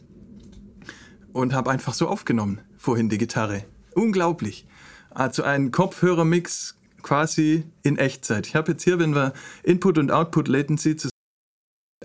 Und 1.34 1.54
habe 1.54 1.70
einfach 1.70 1.94
so 1.94 2.08
aufgenommen, 2.08 2.62
vorhin 2.78 3.10
die 3.10 3.18
Gitarre. 3.18 3.66
Unglaublich. 3.94 4.66
Also 5.10 5.44
ein 5.44 5.72
Kopfhörermix 5.72 6.78
quasi 7.02 7.66
in 7.84 7.98
Echtzeit. 7.98 8.48
Ich 8.48 8.56
habe 8.56 8.72
jetzt 8.72 8.84
hier, 8.84 9.00
wenn 9.00 9.16
wir 9.16 9.34
Input 9.64 9.98
und 9.98 10.12
Output 10.12 10.48
Latency 10.48 10.96
zu 10.96 11.10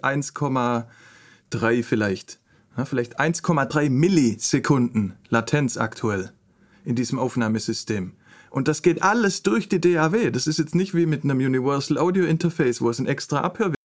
1,3 0.02 1.82
vielleicht. 1.82 2.40
Ja, 2.76 2.84
vielleicht 2.84 3.20
1,3 3.20 3.90
Millisekunden 3.90 5.16
Latenz 5.28 5.76
aktuell 5.76 6.32
in 6.84 6.96
diesem 6.96 7.18
Aufnahmesystem. 7.18 8.12
Und 8.50 8.68
das 8.68 8.82
geht 8.82 9.02
alles 9.02 9.42
durch 9.42 9.68
die 9.68 9.80
DAW. 9.80 10.30
Das 10.30 10.46
ist 10.46 10.58
jetzt 10.58 10.74
nicht 10.74 10.94
wie 10.94 11.06
mit 11.06 11.24
einem 11.24 11.38
Universal 11.38 11.98
Audio 11.98 12.24
Interface, 12.24 12.80
wo 12.82 12.90
es 12.90 12.98
ein 12.98 13.06
extra 13.06 13.40
Abhörweg 13.40 13.76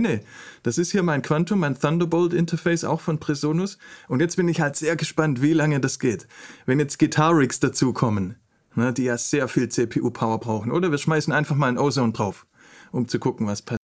Nee, 0.00 0.20
das 0.62 0.78
ist 0.78 0.90
hier 0.90 1.02
mein 1.02 1.22
Quantum, 1.22 1.60
mein 1.60 1.78
Thunderbolt 1.78 2.32
Interface, 2.32 2.84
auch 2.84 3.00
von 3.00 3.20
Presonus. 3.20 3.78
Und 4.08 4.20
jetzt 4.20 4.36
bin 4.36 4.48
ich 4.48 4.60
halt 4.60 4.74
sehr 4.74 4.96
gespannt, 4.96 5.42
wie 5.42 5.52
lange 5.52 5.80
das 5.80 5.98
geht. 5.98 6.26
Wenn 6.66 6.80
jetzt 6.80 6.98
Guitar 6.98 7.36
Rigs 7.36 7.60
dazukommen, 7.60 8.36
ne, 8.74 8.92
die 8.92 9.04
ja 9.04 9.16
sehr 9.16 9.48
viel 9.48 9.68
CPU-Power 9.68 10.40
brauchen. 10.40 10.72
Oder 10.72 10.90
wir 10.90 10.98
schmeißen 10.98 11.32
einfach 11.32 11.56
mal 11.56 11.68
ein 11.68 11.78
Ozone 11.78 12.12
drauf, 12.12 12.46
um 12.90 13.06
zu 13.06 13.18
gucken, 13.18 13.46
was 13.46 13.62
passiert. 13.62 13.78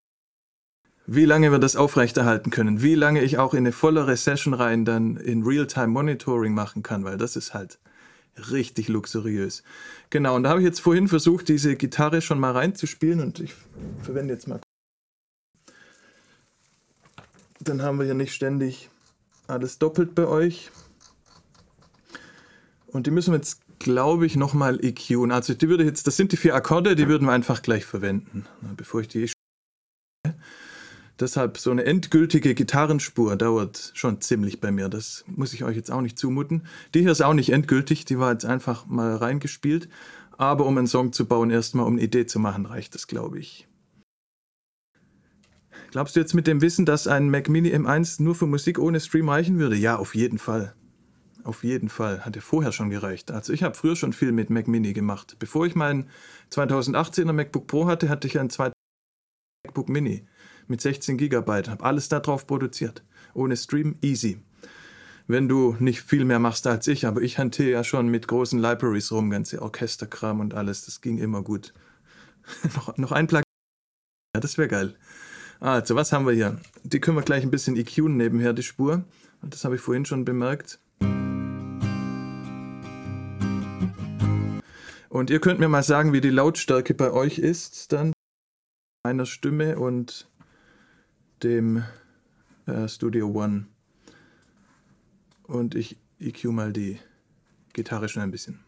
Wie 1.07 1.25
lange 1.25 1.53
wir 1.53 1.59
das 1.59 1.77
aufrechterhalten 1.77 2.51
können, 2.51 2.83
wie 2.83 2.95
lange 2.95 3.23
ich 3.23 3.39
auch 3.39 3.55
in 3.55 3.61
eine 3.61 3.73
vollere 3.73 4.17
Session 4.17 4.55
rein 4.55 4.85
dann 4.85 5.17
in 5.17 5.43
Real-Time 5.43 5.89
Monitoring 5.89 6.53
machen 6.53 6.83
kann, 6.83 7.05
weil 7.05 7.17
das 7.17 7.37
ist 7.37 7.55
halt 7.55 7.79
richtig 8.51 8.89
luxuriös. 8.89 9.63
Genau, 10.11 10.37
und 10.37 10.45
da 10.45 10.51
habe 10.51 10.61
ich 10.61 10.67
jetzt 10.67 10.81
vorhin 10.81 11.09
versucht, 11.09 11.49
diese 11.49 11.77
Gitarre 11.77 12.23
schon 12.23 12.41
mal 12.41 12.53
reinzuspielen 12.53 13.21
und 13.21 13.41
ich 13.41 13.55
verwende 14.03 14.35
jetzt 14.35 14.49
mal. 14.49 14.61
Dann 17.61 17.83
haben 17.83 17.99
wir 17.99 18.05
hier 18.05 18.15
nicht 18.15 18.35
ständig 18.35 18.89
alles 19.47 19.79
doppelt 19.79 20.15
bei 20.15 20.27
euch. 20.27 20.71
Und 22.87 23.07
die 23.07 23.11
müssen 23.11 23.33
wir 23.33 23.39
jetzt, 23.39 23.61
glaube 23.79 24.27
ich, 24.27 24.37
nochmal 24.37 24.83
EQen. 24.85 25.33
Also 25.33 25.55
die 25.55 25.69
würde 25.69 25.85
jetzt, 25.85 26.07
das 26.07 26.17
sind 26.17 26.33
die 26.33 26.37
vier 26.37 26.55
Akkorde, 26.55 26.97
die 26.97 27.09
würden 27.09 27.27
wir 27.27 27.33
einfach 27.33 27.63
gleich 27.63 27.85
verwenden, 27.85 28.47
bevor 28.77 29.01
ich 29.01 29.09
die 29.09 29.31
Deshalb 31.21 31.59
so 31.59 31.73
eine 31.73 31.85
endgültige 31.85 32.55
Gitarrenspur 32.55 33.35
dauert 33.35 33.91
schon 33.95 34.21
ziemlich 34.21 34.61
bei 34.61 34.71
mir. 34.71 34.89
Das 34.89 35.25
muss 35.27 35.53
ich 35.53 35.65
euch 35.65 35.75
jetzt 35.75 35.91
auch 35.91 36.01
nicht 36.01 36.17
zumuten. 36.17 36.67
Die 36.95 37.01
hier 37.01 37.11
ist 37.11 37.23
auch 37.23 37.35
nicht 37.35 37.51
endgültig, 37.51 38.05
die 38.05 38.21
war 38.21 38.33
jetzt 38.33 38.45
einfach 38.45 38.87
mal 38.87 39.17
reingespielt. 39.17 39.89
Aber 40.37 40.65
um 40.67 40.79
einen 40.79 40.87
Song 40.87 41.13
zu 41.13 41.27
bauen, 41.27 41.51
erstmal 41.51 41.87
um 41.87 41.95
eine 41.95 42.03
Idee 42.03 42.27
zu 42.27 42.39
machen, 42.39 42.67
reicht 42.67 42.95
das, 42.95 43.09
glaube 43.09 43.41
ich. 43.41 43.67
Glaubst 45.91 46.15
du 46.15 46.21
jetzt 46.21 46.35
mit 46.35 46.47
dem 46.47 46.61
Wissen, 46.61 46.87
dass 46.87 47.09
ein 47.09 47.31
Mac 47.31 47.49
Mini 47.49 47.75
M1 47.75 48.23
nur 48.23 48.37
für 48.37 48.47
Musik 48.47 48.79
ohne 48.79 49.01
Stream 49.01 49.29
reichen 49.29 49.59
würde? 49.59 49.75
Ja, 49.75 49.97
auf 49.97 50.15
jeden 50.15 50.39
Fall. 50.39 50.75
Auf 51.43 51.65
jeden 51.65 51.89
Fall. 51.89 52.25
Hat 52.25 52.37
ja 52.37 52.43
vorher 52.43 52.71
schon 52.71 52.91
gereicht. 52.91 53.33
Also 53.33 53.53
ich 53.53 53.65
habe 53.65 53.75
früher 53.75 53.97
schon 53.97 54.13
viel 54.13 54.31
mit 54.31 54.51
Mac 54.51 54.69
Mini 54.69 54.93
gemacht. 54.93 55.37
Bevor 55.41 55.67
ich 55.67 55.75
meinen 55.75 56.09
2018er 56.53 57.33
MacBook 57.33 57.67
Pro 57.67 57.87
hatte, 57.87 58.09
hatte 58.09 58.29
ich 58.29 58.39
ein 58.39 58.51
zweites 58.51 58.75
MacBook 59.67 59.89
Mini 59.89 60.27
mit 60.69 60.81
16 60.81 61.19
Gigabyte. 61.19 61.69
Habe 61.69 61.85
alles 61.85 62.09
darauf 62.09 62.47
produziert. 62.47 63.03
Ohne 63.35 63.57
Stream, 63.57 63.97
easy. 64.03 64.41
Wenn 65.27 65.49
du 65.49 65.77
nicht 65.79 66.03
viel 66.03 66.25
mehr 66.25 66.39
machst 66.39 66.67
als 66.67 66.87
ich, 66.89 67.07
aber 67.07 67.21
ich 67.21 67.39
hantiere 67.39 67.71
ja 67.71 67.85
schon 67.85 68.09
mit 68.09 68.29
großen 68.29 68.59
Libraries 68.59 69.13
rum, 69.13 69.31
ganze 69.31 69.61
Orchesterkram 69.61 70.41
und 70.41 70.55
alles. 70.55 70.87
Das 70.87 71.01
ging 71.01 71.19
immer 71.19 71.43
gut. 71.43 71.75
noch, 72.75 72.97
noch 72.97 73.13
ein 73.13 73.27
Plugin. 73.27 73.45
Ja, 74.35 74.41
das 74.41 74.57
wäre 74.57 74.69
geil. 74.69 74.95
Also, 75.61 75.97
was 75.97 76.13
haben 76.13 76.27
wir 76.27 76.33
hier? 76.33 76.59
Die 76.85 77.01
können 77.01 77.17
wir 77.17 77.23
gleich 77.23 77.43
ein 77.43 77.51
bisschen 77.51 77.77
EQen 77.77 78.17
nebenher, 78.17 78.53
die 78.53 78.63
Spur. 78.63 79.05
Das 79.43 79.65
habe 79.65 79.75
ich 79.75 79.81
vorhin 79.81 80.05
schon 80.05 80.25
bemerkt. 80.25 80.79
Und 85.09 85.31
ihr 85.31 85.41
könnt 85.41 85.59
mir 85.59 85.69
mal 85.69 85.83
sagen, 85.83 86.13
wie 86.13 86.21
die 86.21 86.31
Lautstärke 86.31 86.95
bei 86.95 87.11
euch 87.11 87.39
ist, 87.39 87.93
dann 87.93 88.13
meiner 89.05 89.27
Stimme 89.27 89.79
und 89.79 90.29
dem 91.43 91.85
äh, 92.67 92.89
Studio 92.89 93.31
One. 93.31 93.67
Und 95.45 95.75
ich 95.75 95.97
EQ 96.21 96.45
mal 96.47 96.73
die 96.73 96.99
Gitarre 97.73 98.09
schon 98.09 98.23
ein 98.23 98.31
bisschen. 98.31 98.61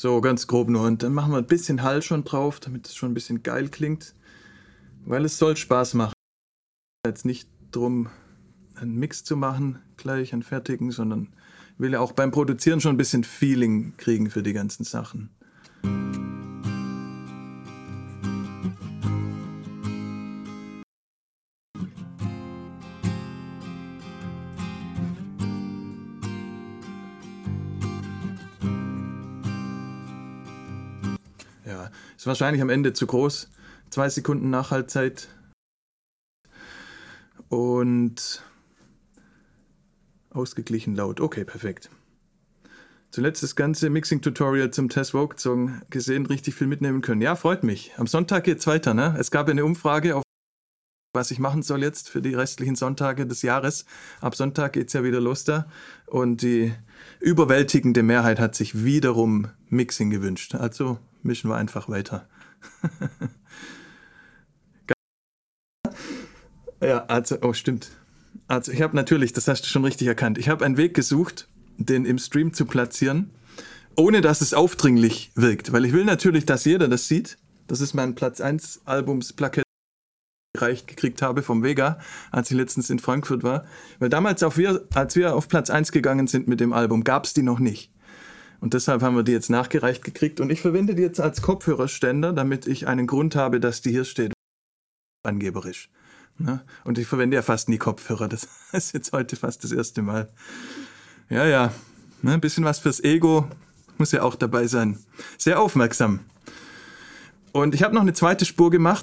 So, 0.00 0.20
ganz 0.20 0.46
grob 0.46 0.68
nur. 0.68 0.86
Und 0.86 1.02
dann 1.02 1.12
machen 1.12 1.32
wir 1.32 1.38
ein 1.38 1.46
bisschen 1.48 1.82
Hall 1.82 2.02
schon 2.02 2.22
drauf, 2.22 2.60
damit 2.60 2.86
es 2.86 2.94
schon 2.94 3.10
ein 3.10 3.14
bisschen 3.14 3.42
geil 3.42 3.68
klingt. 3.68 4.14
Weil 5.04 5.24
es 5.24 5.38
soll 5.38 5.56
Spaß 5.56 5.94
machen. 5.94 6.12
Jetzt 7.04 7.24
nicht 7.24 7.48
drum, 7.72 8.08
einen 8.76 8.94
Mix 8.94 9.24
zu 9.24 9.36
machen, 9.36 9.80
gleich 9.96 10.32
einen 10.32 10.44
fertigen, 10.44 10.92
sondern 10.92 11.34
will 11.78 11.94
ja 11.94 11.98
auch 11.98 12.12
beim 12.12 12.30
Produzieren 12.30 12.80
schon 12.80 12.94
ein 12.94 12.96
bisschen 12.96 13.24
Feeling 13.24 13.94
kriegen 13.96 14.30
für 14.30 14.44
die 14.44 14.52
ganzen 14.52 14.84
Sachen. 14.84 15.30
Wahrscheinlich 32.28 32.62
am 32.62 32.70
Ende 32.70 32.92
zu 32.92 33.06
groß. 33.06 33.50
Zwei 33.90 34.08
Sekunden 34.08 34.50
Nachhaltzeit. 34.50 35.28
Und 37.48 38.42
ausgeglichen 40.30 40.94
laut. 40.94 41.20
Okay, 41.20 41.44
perfekt. 41.44 41.90
Zuletzt 43.10 43.42
das 43.42 43.56
ganze 43.56 43.88
Mixing-Tutorial 43.88 44.70
zum 44.70 44.90
Test 44.90 45.12
Vogue 45.12 45.38
Song 45.38 45.80
gesehen, 45.88 46.26
richtig 46.26 46.54
viel 46.54 46.66
mitnehmen 46.66 47.00
können. 47.00 47.22
Ja, 47.22 47.36
freut 47.36 47.64
mich. 47.64 47.92
Am 47.96 48.06
Sonntag 48.06 48.44
geht's 48.44 48.66
weiter, 48.66 48.92
ne? 48.92 49.16
Es 49.18 49.30
gab 49.30 49.48
eine 49.48 49.64
Umfrage 49.64 50.14
auf 50.16 50.22
was 51.14 51.30
ich 51.30 51.38
machen 51.38 51.62
soll 51.62 51.82
jetzt 51.82 52.10
für 52.10 52.20
die 52.20 52.34
restlichen 52.34 52.76
Sonntage 52.76 53.26
des 53.26 53.42
Jahres. 53.42 53.86
Ab 54.20 54.34
Sonntag 54.36 54.74
geht's 54.74 54.92
ja 54.92 55.02
wieder 55.02 55.20
los 55.20 55.42
da. 55.44 55.66
Und 56.06 56.42
die 56.42 56.74
überwältigende 57.18 58.02
Mehrheit 58.02 58.38
hat 58.38 58.54
sich 58.54 58.84
wiederum 58.84 59.48
Mixing 59.68 60.10
gewünscht. 60.10 60.54
Also 60.54 60.98
mischen 61.22 61.50
wir 61.50 61.56
einfach 61.56 61.88
weiter. 61.88 62.28
ja, 66.80 67.04
also, 67.06 67.38
oh, 67.42 67.52
stimmt. 67.52 67.90
Also, 68.46 68.72
ich 68.72 68.82
habe 68.82 68.96
natürlich, 68.96 69.32
das 69.32 69.48
hast 69.48 69.62
du 69.62 69.68
schon 69.68 69.84
richtig 69.84 70.06
erkannt, 70.06 70.38
ich 70.38 70.48
habe 70.48 70.64
einen 70.64 70.76
Weg 70.76 70.94
gesucht, 70.94 71.48
den 71.76 72.04
im 72.04 72.18
Stream 72.18 72.52
zu 72.52 72.66
platzieren, 72.66 73.30
ohne 73.96 74.20
dass 74.20 74.40
es 74.40 74.54
aufdringlich 74.54 75.30
wirkt. 75.34 75.72
Weil 75.72 75.84
ich 75.84 75.92
will 75.92 76.04
natürlich, 76.04 76.46
dass 76.46 76.64
jeder 76.64 76.88
das 76.88 77.08
sieht. 77.08 77.38
Das 77.66 77.80
ist 77.80 77.94
mein 77.94 78.14
Platz 78.14 78.40
1 78.40 78.82
Albumsplakett 78.86 79.64
gereicht 80.54 80.88
gekriegt 80.88 81.22
habe 81.22 81.42
vom 81.42 81.62
Vega, 81.62 81.98
als 82.30 82.50
ich 82.50 82.56
letztens 82.56 82.90
in 82.90 82.98
Frankfurt 82.98 83.42
war. 83.42 83.64
Weil 83.98 84.08
damals, 84.08 84.42
wir, 84.56 84.86
als 84.94 85.14
wir 85.16 85.34
auf 85.34 85.48
Platz 85.48 85.70
1 85.70 85.92
gegangen 85.92 86.26
sind 86.26 86.48
mit 86.48 86.60
dem 86.60 86.72
Album, 86.72 87.04
gab 87.04 87.24
es 87.24 87.34
die 87.34 87.42
noch 87.42 87.58
nicht. 87.58 87.92
Und 88.60 88.74
deshalb 88.74 89.02
haben 89.02 89.16
wir 89.16 89.22
die 89.22 89.32
jetzt 89.32 89.50
nachgereicht 89.50 90.02
gekriegt. 90.02 90.40
Und 90.40 90.50
ich 90.50 90.60
verwende 90.60 90.94
die 90.94 91.02
jetzt 91.02 91.20
als 91.20 91.42
Kopfhörerständer, 91.42 92.32
damit 92.32 92.66
ich 92.66 92.88
einen 92.88 93.06
Grund 93.06 93.36
habe, 93.36 93.60
dass 93.60 93.82
die 93.82 93.90
hier 93.90 94.04
steht. 94.04 94.32
Angeberisch. 95.22 95.90
Ne? 96.38 96.60
Und 96.84 96.98
ich 96.98 97.06
verwende 97.06 97.36
ja 97.36 97.42
fast 97.42 97.68
nie 97.68 97.78
Kopfhörer. 97.78 98.28
Das 98.28 98.48
ist 98.72 98.94
jetzt 98.94 99.12
heute 99.12 99.36
fast 99.36 99.64
das 99.64 99.72
erste 99.72 100.02
Mal. 100.02 100.28
Ja, 101.28 101.46
ja. 101.46 101.72
Ne? 102.22 102.32
Ein 102.32 102.40
bisschen 102.40 102.64
was 102.64 102.78
fürs 102.78 103.02
Ego 103.02 103.48
muss 103.98 104.12
ja 104.12 104.22
auch 104.22 104.36
dabei 104.36 104.66
sein. 104.66 104.98
Sehr 105.36 105.60
aufmerksam. 105.60 106.20
Und 107.52 107.74
ich 107.74 107.82
habe 107.82 107.94
noch 107.94 108.02
eine 108.02 108.12
zweite 108.12 108.44
Spur 108.44 108.70
gemacht, 108.70 109.02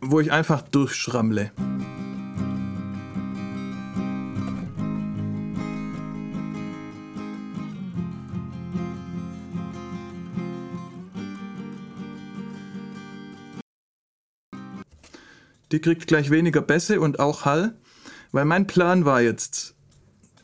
wo 0.00 0.20
ich 0.20 0.32
einfach 0.32 0.62
durchschrammle. 0.62 1.52
Die 15.72 15.80
kriegt 15.80 16.06
gleich 16.06 16.30
weniger 16.30 16.60
Bässe 16.60 17.00
und 17.00 17.18
auch 17.18 17.44
Hall, 17.44 17.76
weil 18.32 18.44
mein 18.44 18.66
Plan 18.66 19.04
war 19.04 19.20
jetzt, 19.20 19.74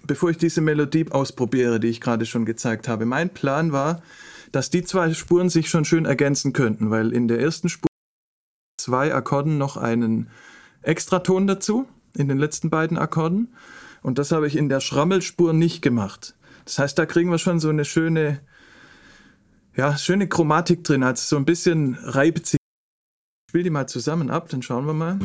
bevor 0.06 0.30
ich 0.30 0.38
diese 0.38 0.60
Melodie 0.60 1.06
ausprobiere, 1.10 1.78
die 1.78 1.88
ich 1.88 2.00
gerade 2.00 2.26
schon 2.26 2.44
gezeigt 2.44 2.88
habe, 2.88 3.06
mein 3.06 3.30
Plan 3.30 3.72
war, 3.72 4.02
dass 4.50 4.70
die 4.70 4.82
zwei 4.84 5.12
Spuren 5.14 5.48
sich 5.48 5.70
schon 5.70 5.84
schön 5.84 6.04
ergänzen 6.04 6.52
könnten, 6.52 6.90
weil 6.90 7.12
in 7.12 7.28
der 7.28 7.40
ersten 7.40 7.68
Spur 7.68 7.88
zwei 8.78 9.14
Akkorden 9.14 9.58
noch 9.58 9.76
einen 9.76 10.28
Extraton 10.82 11.46
dazu, 11.46 11.88
in 12.16 12.28
den 12.28 12.38
letzten 12.38 12.68
beiden 12.68 12.98
Akkorden. 12.98 13.54
Und 14.02 14.18
das 14.18 14.32
habe 14.32 14.46
ich 14.46 14.56
in 14.56 14.68
der 14.68 14.80
Schrammelspur 14.80 15.52
nicht 15.52 15.80
gemacht. 15.80 16.34
Das 16.64 16.78
heißt, 16.78 16.98
da 16.98 17.06
kriegen 17.06 17.30
wir 17.30 17.38
schon 17.38 17.60
so 17.60 17.68
eine 17.68 17.84
schöne, 17.84 18.40
ja, 19.76 19.96
schöne 19.96 20.28
Chromatik 20.28 20.84
drin. 20.84 21.02
Also 21.04 21.22
so 21.24 21.36
ein 21.36 21.44
bisschen 21.44 21.94
reibt 21.94 22.56
spiele 23.52 23.64
die 23.64 23.70
mal 23.70 23.86
zusammen 23.86 24.30
ab, 24.30 24.48
dann 24.48 24.62
schauen 24.62 24.86
wir 24.86 24.94
mal. 24.94 25.18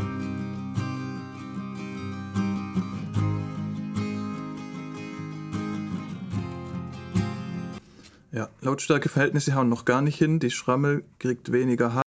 Ja, 8.34 8.50
Lautstärkeverhältnisse 8.60 9.56
hauen 9.56 9.70
noch 9.70 9.86
gar 9.86 10.02
nicht 10.02 10.18
hin. 10.18 10.42
Die 10.42 10.52
Schrammel 10.52 11.06
kriegt 11.20 11.54
weniger 11.54 11.94
Haar. 11.94 12.04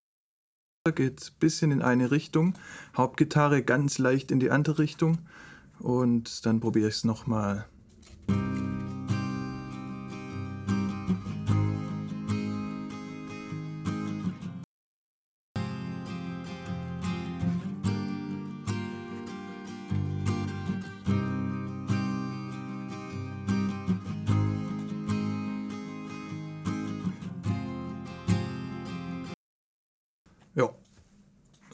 Geht 0.94 1.22
ein 1.22 1.40
bisschen 1.40 1.72
in 1.72 1.82
eine 1.82 2.12
Richtung. 2.12 2.54
Hauptgitarre 2.98 3.64
ganz 3.64 3.98
leicht 3.98 4.30
in 4.30 4.42
die 4.42 4.52
andere 4.52 4.78
Richtung. 4.78 5.20
Und 5.80 6.46
dann 6.46 6.60
probiere 6.60 6.90
ich 6.90 6.96
es 6.96 7.04
nochmal. 7.06 7.66
Ja, 8.28 8.69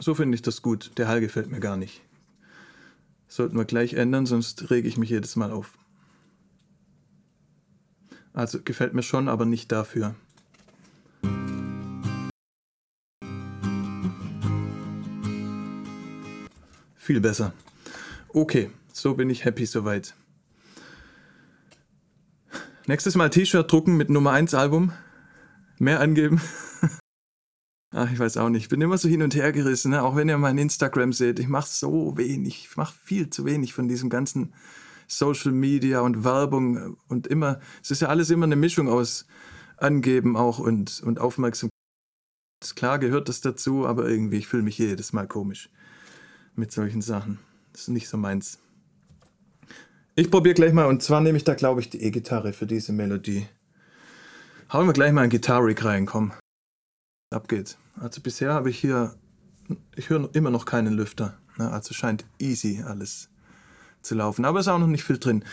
so 0.05 0.13
finde 0.13 0.35
ich 0.35 0.43
das 0.43 0.61
gut. 0.61 0.91
Der 0.97 1.07
Hall 1.07 1.19
gefällt 1.19 1.49
mir 1.49 1.59
gar 1.59 1.77
nicht. 1.77 2.03
Sollten 3.27 3.57
wir 3.57 3.65
gleich 3.65 3.95
ändern, 3.95 4.27
sonst 4.27 4.69
rege 4.69 4.87
ich 4.87 4.99
mich 4.99 5.09
jedes 5.09 5.35
Mal 5.35 5.51
auf. 5.51 5.79
Also 8.31 8.59
gefällt 8.63 8.93
mir 8.93 9.01
schon, 9.01 9.27
aber 9.27 9.45
nicht 9.45 9.71
dafür. 9.71 10.13
Viel 16.95 17.19
besser. 17.19 17.53
Okay, 18.29 18.69
so 18.93 19.15
bin 19.15 19.31
ich 19.31 19.43
happy 19.43 19.65
soweit. 19.65 20.13
Nächstes 22.85 23.15
Mal 23.15 23.31
T-Shirt 23.31 23.71
drucken 23.71 23.97
mit 23.97 24.11
Nummer 24.11 24.33
1 24.33 24.53
Album. 24.53 24.93
Mehr 25.79 25.99
angeben. 25.99 26.39
Ach, 27.97 28.11
ich 28.11 28.19
weiß 28.19 28.35
auch 28.35 28.49
nicht. 28.49 28.63
Ich 28.63 28.67
bin 28.69 28.81
immer 28.81 28.97
so 28.97 29.07
hin 29.07 29.21
und 29.21 29.35
her 29.35 29.53
gerissen, 29.53 29.91
ne? 29.91 30.03
auch 30.03 30.17
wenn 30.17 30.27
ihr 30.27 30.37
mein 30.37 30.57
Instagram 30.57 31.13
seht. 31.13 31.39
Ich 31.39 31.47
mache 31.47 31.69
so 31.69 32.17
wenig, 32.17 32.67
ich 32.69 32.75
mache 32.75 32.93
viel 33.01 33.29
zu 33.29 33.45
wenig 33.45 33.73
von 33.73 33.87
diesem 33.87 34.09
ganzen 34.09 34.53
Social 35.07 35.53
Media 35.53 36.01
und 36.01 36.25
Werbung 36.25 36.97
und 37.07 37.25
immer, 37.25 37.61
es 37.81 37.91
ist 37.91 38.01
ja 38.01 38.09
alles 38.09 38.29
immer 38.31 38.47
eine 38.47 38.57
Mischung 38.57 38.89
aus 38.89 39.27
Angeben 39.77 40.35
auch 40.35 40.59
und, 40.59 41.01
und 41.05 41.21
Aufmerksamkeit. 41.21 41.71
Klar 42.75 42.99
gehört 42.99 43.29
das 43.29 43.39
dazu, 43.39 43.87
aber 43.87 44.09
irgendwie, 44.09 44.39
ich 44.39 44.47
fühle 44.47 44.63
mich 44.63 44.77
jedes 44.77 45.13
Mal 45.13 45.25
komisch 45.25 45.69
mit 46.53 46.73
solchen 46.73 47.01
Sachen. 47.01 47.39
Das 47.71 47.83
ist 47.83 47.87
nicht 47.87 48.09
so 48.09 48.17
meins. 48.17 48.59
Ich 50.15 50.29
probiere 50.29 50.55
gleich 50.55 50.73
mal, 50.73 50.87
und 50.87 51.01
zwar 51.01 51.21
nehme 51.21 51.37
ich 51.37 51.45
da, 51.45 51.53
glaube 51.53 51.79
ich, 51.79 51.89
die 51.89 52.01
E-Gitarre 52.01 52.51
für 52.51 52.67
diese 52.67 52.91
Melodie. 52.91 53.47
Hauen 54.73 54.85
wir 54.85 54.93
gleich 54.93 55.13
mal 55.13 55.21
ein 55.21 55.29
Gitarre 55.29 55.73
rein, 55.81 56.05
komm. 56.05 56.33
Ab 57.35 57.49
geht's. 57.49 57.77
Also 57.99 58.21
bisher 58.21 58.53
habe 58.53 58.69
ich 58.69 58.79
hier, 58.79 59.13
ich 59.97 60.09
höre 60.09 60.33
immer 60.33 60.51
noch 60.51 60.63
keinen 60.63 60.93
Lüfter. 60.93 61.37
Ne? 61.57 61.69
Also 61.69 61.93
scheint 61.93 62.23
easy 62.39 62.81
alles 62.81 63.27
zu 64.01 64.15
laufen. 64.15 64.45
Aber 64.45 64.61
ist 64.61 64.69
auch 64.69 64.79
noch 64.79 64.87
nicht 64.87 65.03
viel 65.03 65.17
drin. 65.17 65.43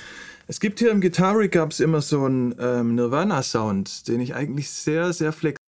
Es 0.46 0.60
gibt 0.60 0.78
hier 0.78 0.92
im 0.92 1.00
Gitarre 1.00 1.48
gab 1.48 1.72
es 1.72 1.80
immer 1.80 2.00
so 2.00 2.24
einen 2.24 2.54
ähm, 2.60 2.94
Nirvana-Sound, 2.94 4.06
den 4.06 4.20
ich 4.20 4.36
eigentlich 4.36 4.70
sehr, 4.70 5.12
sehr 5.12 5.32
flexibel, 5.32 5.58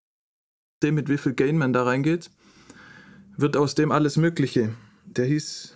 mit 0.83 1.09
wie 1.09 1.17
viel 1.17 1.33
Gain 1.33 1.57
man 1.57 1.73
da 1.73 1.83
reingeht, 1.83 2.31
wird 3.35 3.57
aus 3.57 3.75
dem 3.75 3.91
alles 3.91 4.15
Mögliche. 4.15 4.73
Der 5.03 5.25
hieß 5.25 5.73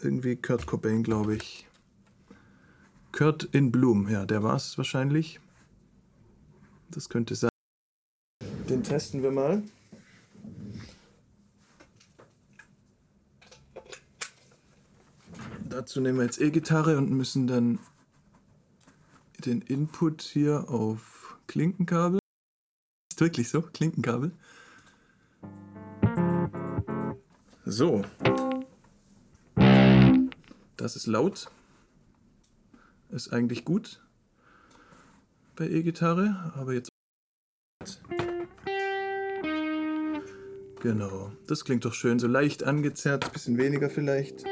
irgendwie 0.00 0.36
Kurt 0.36 0.66
Cobain, 0.66 1.02
glaube 1.02 1.36
ich. 1.36 1.66
Kurt 3.12 3.44
in 3.52 3.70
Bloom, 3.70 4.08
ja, 4.08 4.24
der 4.24 4.42
war 4.42 4.56
es 4.56 4.78
wahrscheinlich. 4.78 5.40
Das 6.90 7.10
könnte 7.10 7.34
sein. 7.34 7.50
Den 8.68 8.82
testen 8.82 9.22
wir 9.22 9.30
mal. 9.30 9.62
Dazu 15.68 16.00
nehmen 16.00 16.18
wir 16.18 16.24
jetzt 16.24 16.40
E-Gitarre 16.40 16.96
und 16.96 17.10
müssen 17.10 17.46
dann 17.46 17.78
den 19.44 19.60
Input 19.60 20.22
hier 20.22 20.70
auf 20.70 21.36
Klinkenkabel. 21.46 22.20
Ist 23.12 23.20
wirklich 23.20 23.48
so, 23.48 23.62
Klinkenkabel. 23.62 24.32
So. 27.64 28.04
Das 30.76 30.96
ist 30.96 31.06
laut. 31.06 31.50
Ist 33.10 33.32
eigentlich 33.32 33.64
gut 33.64 34.00
bei 35.56 35.68
E-Gitarre, 35.68 36.52
aber 36.56 36.72
jetzt. 36.74 36.90
Genau, 40.84 41.32
das 41.46 41.64
klingt 41.64 41.86
doch 41.86 41.94
schön, 41.94 42.18
so 42.18 42.26
leicht 42.26 42.62
angezerrt, 42.62 43.32
bisschen 43.32 43.56
weniger 43.56 43.88
vielleicht. 43.88 44.44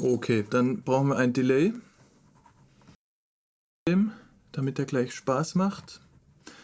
Okay, 0.00 0.44
dann 0.48 0.82
brauchen 0.82 1.08
wir 1.08 1.16
ein 1.16 1.32
Delay, 1.32 1.72
damit 4.52 4.78
er 4.78 4.84
gleich 4.84 5.12
Spaß 5.12 5.56
macht. 5.56 6.00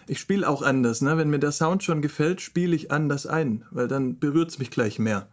Ich 0.08 0.20
spiele 0.20 0.48
auch 0.48 0.62
anders, 0.62 1.00
ne? 1.00 1.16
wenn 1.16 1.30
mir 1.30 1.40
der 1.40 1.52
Sound 1.52 1.82
schon 1.82 2.00
gefällt, 2.00 2.40
spiele 2.40 2.76
ich 2.76 2.92
anders 2.92 3.26
ein, 3.26 3.64
weil 3.70 3.88
dann 3.88 4.18
berührt 4.18 4.50
es 4.50 4.58
mich 4.58 4.70
gleich 4.70 4.98
mehr. 4.98 5.28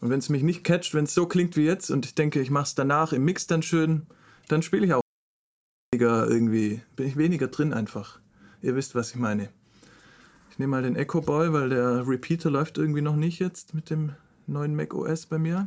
Und 0.00 0.10
wenn 0.10 0.20
es 0.20 0.28
mich 0.28 0.42
nicht 0.42 0.62
catcht, 0.62 0.94
wenn 0.94 1.04
es 1.04 1.14
so 1.14 1.26
klingt 1.26 1.56
wie 1.56 1.64
jetzt 1.64 1.90
und 1.90 2.06
ich 2.06 2.14
denke, 2.14 2.40
ich 2.40 2.50
mache 2.50 2.64
es 2.64 2.74
danach 2.74 3.12
im 3.12 3.24
Mix 3.24 3.46
dann 3.46 3.62
schön, 3.62 4.06
dann 4.48 4.62
spiele 4.62 4.86
ich 4.86 4.94
auch 4.94 5.00
weniger 5.92 6.28
irgendwie, 6.28 6.82
bin 6.94 7.08
ich 7.08 7.16
weniger 7.16 7.48
drin 7.48 7.72
einfach. 7.72 8.20
Ihr 8.62 8.76
wisst, 8.76 8.94
was 8.94 9.10
ich 9.10 9.16
meine. 9.16 9.48
Ich 10.50 10.58
nehme 10.58 10.70
mal 10.70 10.82
den 10.82 10.96
Echo 10.96 11.20
Boy, 11.20 11.52
weil 11.52 11.70
der 11.70 12.06
Repeater 12.06 12.50
läuft 12.50 12.78
irgendwie 12.78 13.02
noch 13.02 13.16
nicht 13.16 13.40
jetzt 13.40 13.74
mit 13.74 13.90
dem 13.90 14.12
neuen 14.46 14.76
Mac 14.76 14.94
OS 14.94 15.26
bei 15.26 15.38
mir. 15.38 15.66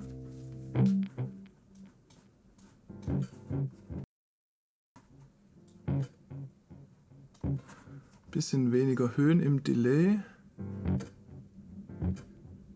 Bisschen 8.32 8.72
weniger 8.72 9.18
Höhen 9.18 9.40
im 9.40 9.64
Delay, 9.64 10.20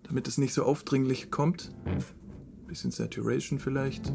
damit 0.02 0.28
es 0.28 0.40
nicht 0.40 0.54
so 0.54 0.64
aufdringlich 0.64 1.30
kommt. 1.30 1.72
Bisschen 2.66 2.90
Saturation 2.90 3.60
vielleicht. 3.60 4.12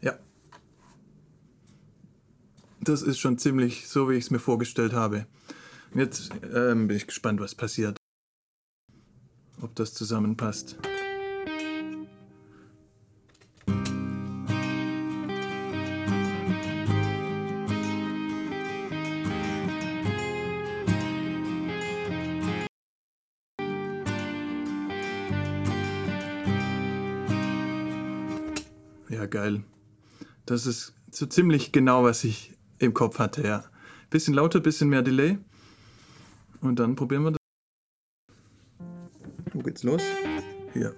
Ja. 0.00 0.18
Das 2.80 3.02
ist 3.02 3.20
schon 3.20 3.38
ziemlich 3.38 3.86
so, 3.86 4.10
wie 4.10 4.14
ich 4.14 4.24
es 4.24 4.30
mir 4.32 4.40
vorgestellt 4.40 4.92
habe. 4.92 5.26
Jetzt 5.94 6.30
ähm, 6.52 6.88
bin 6.88 6.96
ich 6.96 7.06
gespannt, 7.06 7.40
was 7.40 7.54
passiert. 7.54 7.96
Ob 9.60 9.76
das 9.76 9.94
zusammenpasst. 9.94 10.78
Das 30.62 30.68
ist 30.68 30.94
so 31.10 31.26
ziemlich 31.26 31.72
genau, 31.72 32.04
was 32.04 32.22
ich 32.22 32.56
im 32.78 32.94
Kopf 32.94 33.18
hatte, 33.18 33.42
ja. 33.42 33.64
Bisschen 34.10 34.32
lauter, 34.32 34.60
bisschen 34.60 34.88
mehr 34.88 35.02
Delay. 35.02 35.38
Und 36.60 36.78
dann 36.78 36.94
probieren 36.94 37.24
wir 37.24 37.32
das. 37.32 37.40
Wo 39.52 39.58
geht's 39.58 39.82
los? 39.82 40.02
Hier. 40.72 40.94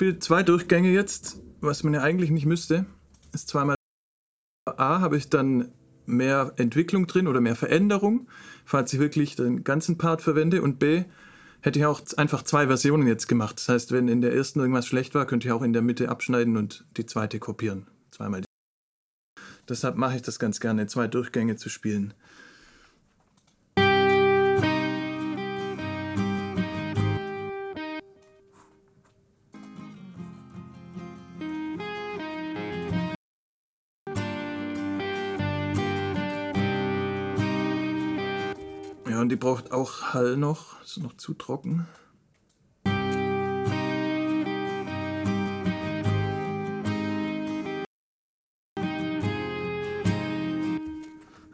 Ich 0.00 0.06
spiele 0.06 0.18
zwei 0.18 0.42
Durchgänge 0.42 0.90
jetzt, 0.90 1.42
was 1.60 1.82
man 1.82 1.92
ja 1.92 2.00
eigentlich 2.00 2.30
nicht 2.30 2.46
müsste. 2.46 2.86
Ist 3.34 3.50
zweimal 3.50 3.76
A, 4.64 5.00
habe 5.00 5.18
ich 5.18 5.28
dann 5.28 5.72
mehr 6.06 6.54
Entwicklung 6.56 7.06
drin 7.06 7.28
oder 7.28 7.42
mehr 7.42 7.54
Veränderung, 7.54 8.26
falls 8.64 8.94
ich 8.94 8.98
wirklich 8.98 9.36
den 9.36 9.62
ganzen 9.62 9.98
Part 9.98 10.22
verwende. 10.22 10.62
Und 10.62 10.78
B, 10.78 11.04
hätte 11.60 11.78
ich 11.78 11.84
auch 11.84 12.00
einfach 12.16 12.44
zwei 12.44 12.68
Versionen 12.68 13.06
jetzt 13.06 13.28
gemacht. 13.28 13.58
Das 13.58 13.68
heißt, 13.68 13.92
wenn 13.92 14.08
in 14.08 14.22
der 14.22 14.32
ersten 14.32 14.60
irgendwas 14.60 14.86
schlecht 14.86 15.14
war, 15.14 15.26
könnte 15.26 15.48
ich 15.48 15.52
auch 15.52 15.60
in 15.60 15.74
der 15.74 15.82
Mitte 15.82 16.08
abschneiden 16.08 16.56
und 16.56 16.86
die 16.96 17.04
zweite 17.04 17.38
kopieren. 17.38 17.86
Zweimal. 18.10 18.42
Deshalb 19.68 19.96
mache 19.96 20.16
ich 20.16 20.22
das 20.22 20.38
ganz 20.38 20.60
gerne, 20.60 20.86
zwei 20.86 21.08
Durchgänge 21.08 21.56
zu 21.56 21.68
spielen. 21.68 22.14
Die 39.30 39.36
braucht 39.36 39.70
auch 39.72 40.12
Hall 40.12 40.36
noch. 40.36 40.82
Ist 40.82 40.98
noch 40.98 41.16
zu 41.16 41.34
trocken. 41.34 41.86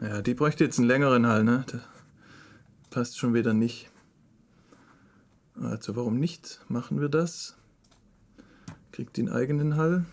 Ja, 0.01 0.21
die 0.21 0.33
bräuchte 0.33 0.63
jetzt 0.63 0.79
einen 0.79 0.87
längeren 0.87 1.27
Hall, 1.27 1.43
ne? 1.43 1.65
Das 1.67 1.81
passt 2.89 3.19
schon 3.19 3.33
wieder 3.33 3.53
nicht. 3.53 3.91
Also 5.55 5.95
warum 5.95 6.19
nicht? 6.19 6.61
Machen 6.69 6.99
wir 6.99 7.09
das. 7.09 7.57
Kriegt 8.91 9.17
den 9.17 9.29
eigenen 9.29 9.75
Hall. 9.75 10.05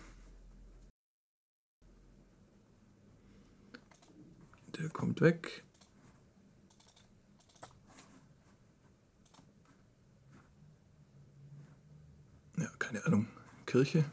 Der 4.77 4.89
kommt 4.89 5.21
weg. 5.21 5.65
Ja, 12.57 12.69
keine 12.85 13.05
Ahnung. 13.05 13.27
Kirche. 13.65 14.05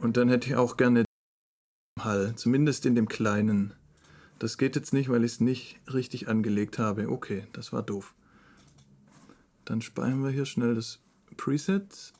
Und 0.00 0.16
dann 0.16 0.28
hätte 0.28 0.48
ich 0.48 0.56
auch 0.56 0.76
gerne 0.76 1.04
Hall, 2.00 2.34
zumindest 2.34 2.86
in 2.86 2.94
dem 2.94 3.08
kleinen. 3.08 3.74
Das 4.38 4.56
geht 4.56 4.74
jetzt 4.74 4.94
nicht, 4.94 5.10
weil 5.10 5.22
ich 5.22 5.32
es 5.32 5.40
nicht 5.40 5.78
richtig 5.92 6.28
angelegt 6.28 6.78
habe. 6.78 7.10
Okay, 7.10 7.46
das 7.52 7.74
war 7.74 7.82
doof. 7.82 8.14
Dann 9.66 9.82
speichern 9.82 10.24
wir 10.24 10.30
hier 10.30 10.46
schnell 10.46 10.74
das 10.74 10.98
Preset. 11.36 12.14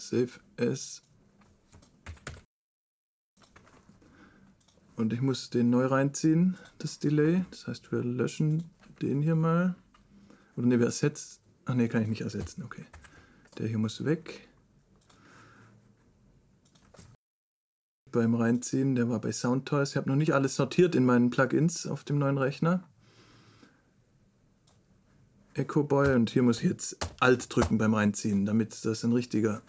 Save 0.00 0.30
as. 0.58 1.02
Und 4.96 5.12
ich 5.12 5.20
muss 5.20 5.50
den 5.50 5.70
neu 5.70 5.86
reinziehen, 5.86 6.56
das 6.78 6.98
Delay. 6.98 7.44
Das 7.50 7.66
heißt, 7.66 7.92
wir 7.92 8.02
löschen 8.02 8.64
den 9.00 9.22
hier 9.22 9.36
mal. 9.36 9.76
Oder 10.56 10.66
ne, 10.66 10.78
wir 10.78 10.86
ersetzen. 10.86 11.40
Ach 11.64 11.74
ne, 11.74 11.88
kann 11.88 12.02
ich 12.02 12.08
nicht 12.08 12.22
ersetzen. 12.22 12.62
Okay. 12.62 12.84
Der 13.58 13.68
hier 13.68 13.78
muss 13.78 14.04
weg. 14.04 14.50
beim 18.12 18.34
Reinziehen, 18.34 18.94
der 18.94 19.08
war 19.08 19.20
bei 19.20 19.32
Soundtoys. 19.32 19.90
Ich 19.90 19.96
habe 19.96 20.08
noch 20.08 20.16
nicht 20.16 20.34
alles 20.34 20.56
sortiert 20.56 20.94
in 20.94 21.04
meinen 21.04 21.30
Plugins 21.30 21.86
auf 21.86 22.04
dem 22.04 22.18
neuen 22.18 22.38
Rechner. 22.38 22.82
Echo 25.54 25.82
Boy 25.82 26.14
und 26.14 26.30
hier 26.30 26.42
muss 26.42 26.62
ich 26.62 26.68
jetzt 26.68 26.96
Alt 27.18 27.54
drücken 27.54 27.78
beim 27.78 27.94
Reinziehen, 27.94 28.46
damit 28.46 28.84
das 28.84 29.04
ein 29.04 29.12
richtiger 29.12 29.62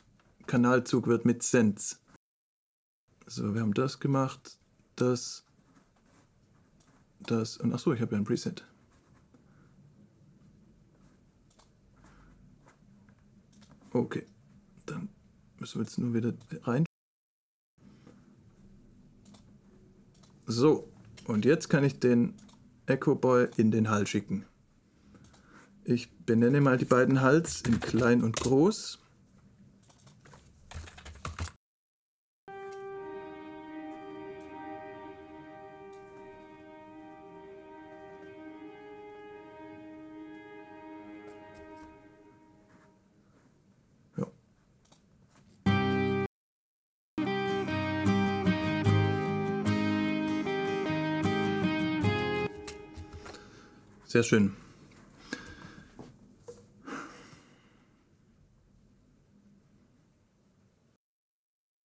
Kanalzug 0.51 1.07
wird 1.07 1.23
mit 1.23 1.43
Sense. 1.43 1.95
So, 3.25 3.53
wir 3.53 3.61
haben 3.61 3.73
das 3.73 4.01
gemacht, 4.01 4.57
das, 4.97 5.45
das 7.21 7.55
und 7.55 7.73
achso, 7.73 7.93
ich 7.93 8.01
habe 8.01 8.11
ja 8.11 8.17
ein 8.17 8.25
Preset. 8.25 8.67
Okay, 13.93 14.27
dann 14.87 15.07
müssen 15.57 15.79
wir 15.79 15.83
jetzt 15.85 15.97
nur 15.97 16.13
wieder 16.13 16.33
rein. 16.63 16.83
So, 20.47 20.91
und 21.27 21.45
jetzt 21.45 21.69
kann 21.69 21.85
ich 21.85 22.01
den 22.01 22.33
Echo 22.87 23.15
Boy 23.15 23.47
in 23.55 23.71
den 23.71 23.89
Hall 23.89 24.05
schicken. 24.05 24.45
Ich 25.85 26.11
benenne 26.25 26.59
mal 26.59 26.77
die 26.77 26.83
beiden 26.83 27.21
Hals 27.21 27.61
in 27.61 27.79
klein 27.79 28.21
und 28.21 28.35
groß. 28.35 29.00
Sehr 54.21 54.37
schön. 54.37 54.51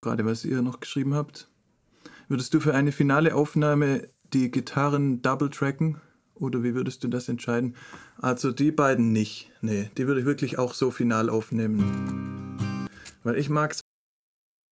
Gerade 0.03 0.27
was 0.27 0.45
ihr 0.45 0.61
noch 0.61 0.81
geschrieben 0.81 1.15
habt. 1.15 1.49
Würdest 2.29 2.53
du 2.53 2.61
für 2.61 2.75
eine 2.75 2.93
finale 2.93 3.35
Aufnahme 3.35 4.11
die 4.35 4.51
Gitarren 4.51 5.23
double 5.23 5.49
tracken? 5.49 5.99
Oder 6.35 6.63
wie 6.63 6.75
würdest 6.75 7.03
du 7.05 7.09
das 7.09 7.31
entscheiden? 7.31 7.75
Also 8.19 8.53
die 8.53 8.71
beiden 8.71 9.13
nicht. 9.13 9.51
Nee, 9.63 9.91
die 9.97 10.07
würde 10.07 10.21
ich 10.21 10.27
wirklich 10.27 10.59
auch 10.59 10.75
so 10.75 10.91
final 10.91 11.31
aufnehmen. 11.31 12.87
Weil 13.23 13.39
ich 13.39 13.49
mag 13.49 13.73
es, 13.73 13.81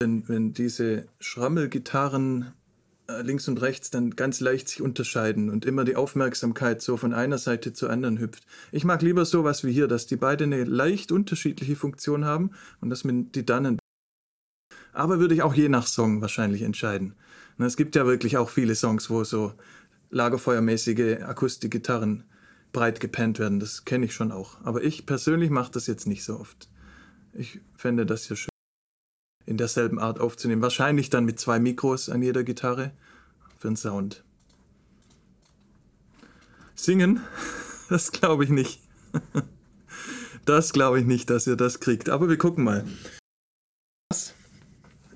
wenn, 0.03 0.29
wenn 0.29 0.53
diese 0.53 1.07
Schrammelgitarren 1.18 2.53
links 3.23 3.49
und 3.49 3.61
rechts 3.61 3.90
dann 3.90 4.11
ganz 4.11 4.40
leicht 4.40 4.69
sich 4.69 4.81
unterscheiden 4.81 5.51
und 5.51 5.64
immer 5.64 5.85
die 5.85 5.97
Aufmerksamkeit 5.97 6.81
so 6.81 6.97
von 6.97 7.12
einer 7.12 7.38
Seite 7.38 7.73
zur 7.73 7.90
anderen 7.90 8.19
hüpft. 8.19 8.47
Ich 8.73 8.85
mag 8.85 9.03
lieber 9.03 9.25
sowas 9.25 9.64
wie 9.64 9.73
hier, 9.73 9.88
dass 9.88 10.07
die 10.07 10.17
beide 10.17 10.45
eine 10.45 10.64
leicht 10.64 11.12
unterschiedliche 11.12 11.77
Funktion 11.77 12.25
haben 12.25 12.53
und 12.81 12.90
dass 12.90 13.05
man 13.05 13.31
die 13.33 13.45
dann. 13.45 13.79
Aber 14.93 15.19
würde 15.19 15.35
ich 15.35 15.43
auch 15.43 15.55
je 15.55 15.69
nach 15.69 15.87
Song 15.87 16.21
wahrscheinlich 16.21 16.62
entscheiden. 16.62 17.14
Es 17.59 17.77
gibt 17.77 17.95
ja 17.95 18.07
wirklich 18.07 18.37
auch 18.37 18.49
viele 18.49 18.75
Songs, 18.75 19.11
wo 19.11 19.23
so 19.25 19.53
lagerfeuermäßige 20.11 21.23
Akustikgitarren 21.23 22.25
breit 22.73 23.01
gepennt 23.01 23.38
werden. 23.38 23.61
Das 23.61 23.85
kenne 23.85 24.07
ich 24.07 24.14
schon 24.14 24.33
auch. 24.33 24.57
Aber 24.64 24.83
ich 24.83 25.07
persönlich 25.07 25.51
mache 25.51 25.73
das 25.73 25.87
jetzt 25.87 26.07
nicht 26.07 26.25
so 26.25 26.38
oft. 26.38 26.69
Ich 27.33 27.61
fände 27.75 28.07
das 28.07 28.27
hier 28.27 28.37
schön 28.37 28.54
in 29.46 29.57
derselben 29.57 29.98
Art 29.98 30.20
aufzunehmen. 30.20 30.62
Wahrscheinlich 30.62 31.11
dann 31.11 31.24
mit 31.24 31.38
zwei 31.38 31.59
Mikros 31.59 32.09
an 32.09 32.22
jeder 32.22 32.44
Gitarre 32.44 32.92
für 33.59 33.68
den 33.68 33.76
Sound. 33.76 34.24
Singen, 36.74 37.20
das 37.88 38.12
glaube 38.12 38.44
ich 38.44 38.50
nicht. 38.50 38.80
Das 40.44 40.74
glaube 40.74 41.00
ich 41.00 41.07
nicht, 41.07 41.30
dass 41.30 41.46
ihr 41.46 41.57
das 41.57 41.80
kriegt. 41.80 42.11
Aber 42.11 42.28
wir 42.28 42.37
gucken 42.37 42.64
mal. 42.64 42.85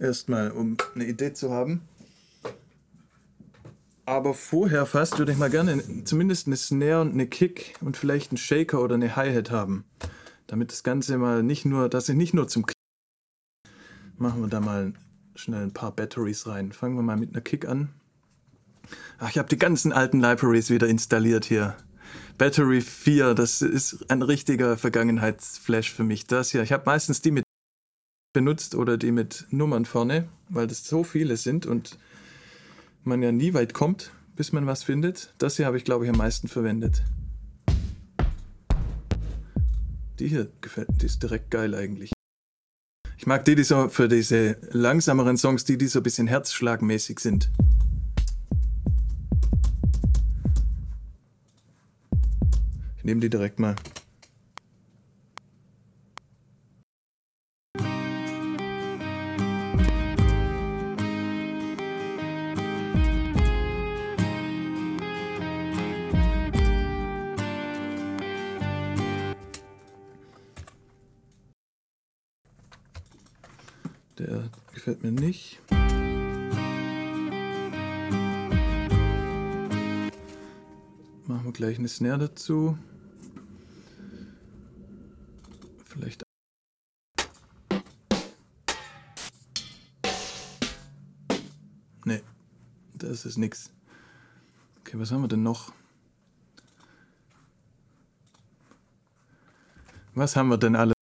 Erstmal, 0.00 0.50
um 0.52 0.76
eine 0.94 1.06
Idee 1.06 1.34
zu 1.34 1.50
haben. 1.50 1.82
Aber 4.06 4.32
vorher 4.32 4.86
fast 4.86 5.18
würde 5.18 5.32
ich 5.32 5.38
mal 5.38 5.50
gerne 5.50 6.04
zumindest 6.04 6.46
eine 6.46 6.56
Snare 6.56 7.02
und 7.02 7.12
eine 7.12 7.26
Kick 7.26 7.74
und 7.82 7.98
vielleicht 7.98 8.30
einen 8.30 8.38
Shaker 8.38 8.80
oder 8.80 8.94
eine 8.94 9.16
Hi-Hat 9.16 9.50
haben. 9.50 9.84
Damit 10.46 10.72
das 10.72 10.82
Ganze 10.82 11.18
mal 11.18 11.42
nicht 11.42 11.66
nur, 11.66 11.90
dass 11.90 12.08
ich 12.08 12.16
nicht 12.16 12.32
nur 12.32 12.48
zum 12.48 12.64
machen 14.20 14.40
wir 14.40 14.48
da 14.48 14.60
mal 14.60 14.92
schnell 15.34 15.62
ein 15.62 15.72
paar 15.72 15.92
Batteries 15.92 16.46
rein. 16.46 16.72
Fangen 16.72 16.96
wir 16.96 17.02
mal 17.02 17.16
mit 17.16 17.30
einer 17.30 17.40
Kick 17.40 17.68
an. 17.68 17.90
Ach, 19.18 19.30
ich 19.30 19.38
habe 19.38 19.48
die 19.48 19.58
ganzen 19.58 19.92
alten 19.92 20.20
Libraries 20.20 20.70
wieder 20.70 20.88
installiert 20.88 21.44
hier. 21.44 21.76
Battery 22.38 22.80
4, 22.80 23.34
das 23.34 23.62
ist 23.62 24.10
ein 24.10 24.22
richtiger 24.22 24.76
Vergangenheitsflash 24.76 25.92
für 25.92 26.04
mich. 26.04 26.26
Das 26.26 26.50
hier, 26.50 26.62
ich 26.62 26.72
habe 26.72 26.84
meistens 26.86 27.20
die 27.20 27.32
mit 27.32 27.44
benutzt 28.32 28.74
oder 28.74 28.96
die 28.96 29.10
mit 29.10 29.46
Nummern 29.50 29.84
vorne, 29.84 30.28
weil 30.48 30.66
das 30.66 30.84
so 30.84 31.02
viele 31.02 31.36
sind 31.36 31.66
und 31.66 31.98
man 33.02 33.22
ja 33.22 33.32
nie 33.32 33.54
weit 33.54 33.74
kommt, 33.74 34.12
bis 34.36 34.52
man 34.52 34.66
was 34.66 34.84
findet. 34.84 35.34
Das 35.38 35.56
hier 35.56 35.66
habe 35.66 35.76
ich, 35.76 35.84
glaube 35.84 36.04
ich, 36.04 36.10
am 36.10 36.18
meisten 36.18 36.48
verwendet. 36.48 37.02
Die 40.18 40.28
hier 40.28 40.48
gefällt, 40.60 40.88
die 41.02 41.06
ist 41.06 41.22
direkt 41.22 41.50
geil 41.50 41.74
eigentlich 41.74 42.12
mag 43.26 43.44
die, 43.44 43.56
die 43.56 43.64
so 43.64 43.88
für 43.88 44.08
diese 44.08 44.56
langsameren 44.70 45.36
Songs, 45.36 45.64
die, 45.64 45.76
die 45.76 45.88
so 45.88 46.00
ein 46.00 46.02
bisschen 46.02 46.28
herzschlagmäßig 46.28 47.18
sind. 47.18 47.50
Ich 52.96 53.04
nehme 53.04 53.20
die 53.20 53.28
direkt 53.28 53.58
mal. 53.58 53.74
Gefällt 74.88 75.02
mir 75.02 75.12
nicht. 75.12 75.60
Machen 81.26 81.44
wir 81.44 81.52
gleich 81.52 81.78
eine 81.78 81.88
Snare 81.88 82.18
dazu. 82.20 82.78
Vielleicht. 85.84 86.22
Nee, 92.04 92.22
das 92.94 93.26
ist 93.26 93.36
nix. 93.36 93.70
Okay, 94.80 94.98
was 94.98 95.12
haben 95.12 95.20
wir 95.20 95.28
denn 95.28 95.42
noch? 95.42 95.72
Was 100.14 100.34
haben 100.34 100.48
wir 100.48 100.56
denn 100.56 100.76
alle? 100.76 100.94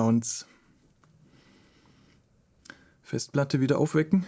Sounds. 0.00 0.46
Festplatte 3.12 3.60
wieder 3.60 3.76
aufwecken. 3.76 4.24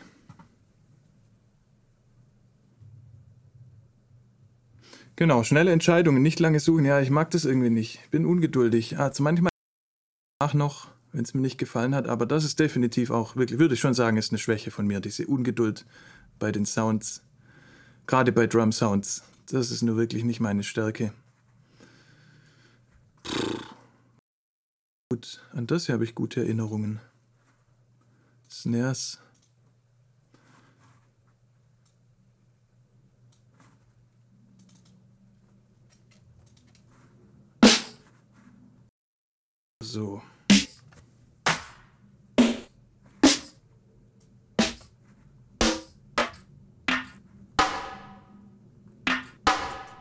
Genau, 5.16 5.42
schnelle 5.42 5.72
Entscheidungen, 5.72 6.22
nicht 6.22 6.38
lange 6.38 6.60
suchen. 6.60 6.84
Ja, 6.84 7.00
ich 7.00 7.08
mag 7.08 7.30
das 7.30 7.46
irgendwie 7.46 7.70
nicht. 7.70 8.10
Bin 8.10 8.26
ungeduldig. 8.26 8.98
Ah, 8.98 9.10
zu 9.10 9.22
manchmal 9.22 9.48
nach 10.42 10.52
noch, 10.52 10.88
wenn 11.12 11.24
es 11.24 11.32
mir 11.32 11.40
nicht 11.40 11.56
gefallen 11.56 11.94
hat, 11.94 12.08
aber 12.08 12.26
das 12.26 12.44
ist 12.44 12.60
definitiv 12.60 13.10
auch 13.10 13.36
wirklich, 13.36 13.58
würde 13.58 13.72
ich 13.72 13.80
schon 13.80 13.94
sagen, 13.94 14.18
ist 14.18 14.32
eine 14.32 14.38
Schwäche 14.38 14.70
von 14.70 14.86
mir, 14.86 15.00
diese 15.00 15.26
Ungeduld 15.26 15.86
bei 16.38 16.52
den 16.52 16.66
Sounds. 16.66 17.22
Gerade 18.06 18.32
bei 18.32 18.46
Drum 18.46 18.70
Sounds. 18.70 19.24
Das 19.50 19.70
ist 19.70 19.80
nur 19.80 19.96
wirklich 19.96 20.24
nicht 20.24 20.40
meine 20.40 20.62
Stärke. 20.62 21.14
Gut, 25.10 25.42
an 25.52 25.66
das 25.66 25.86
hier 25.86 25.94
habe 25.94 26.04
ich 26.04 26.14
gute 26.14 26.40
Erinnerungen. 26.40 27.00
Snares. 28.64 29.18
So. 39.82 40.22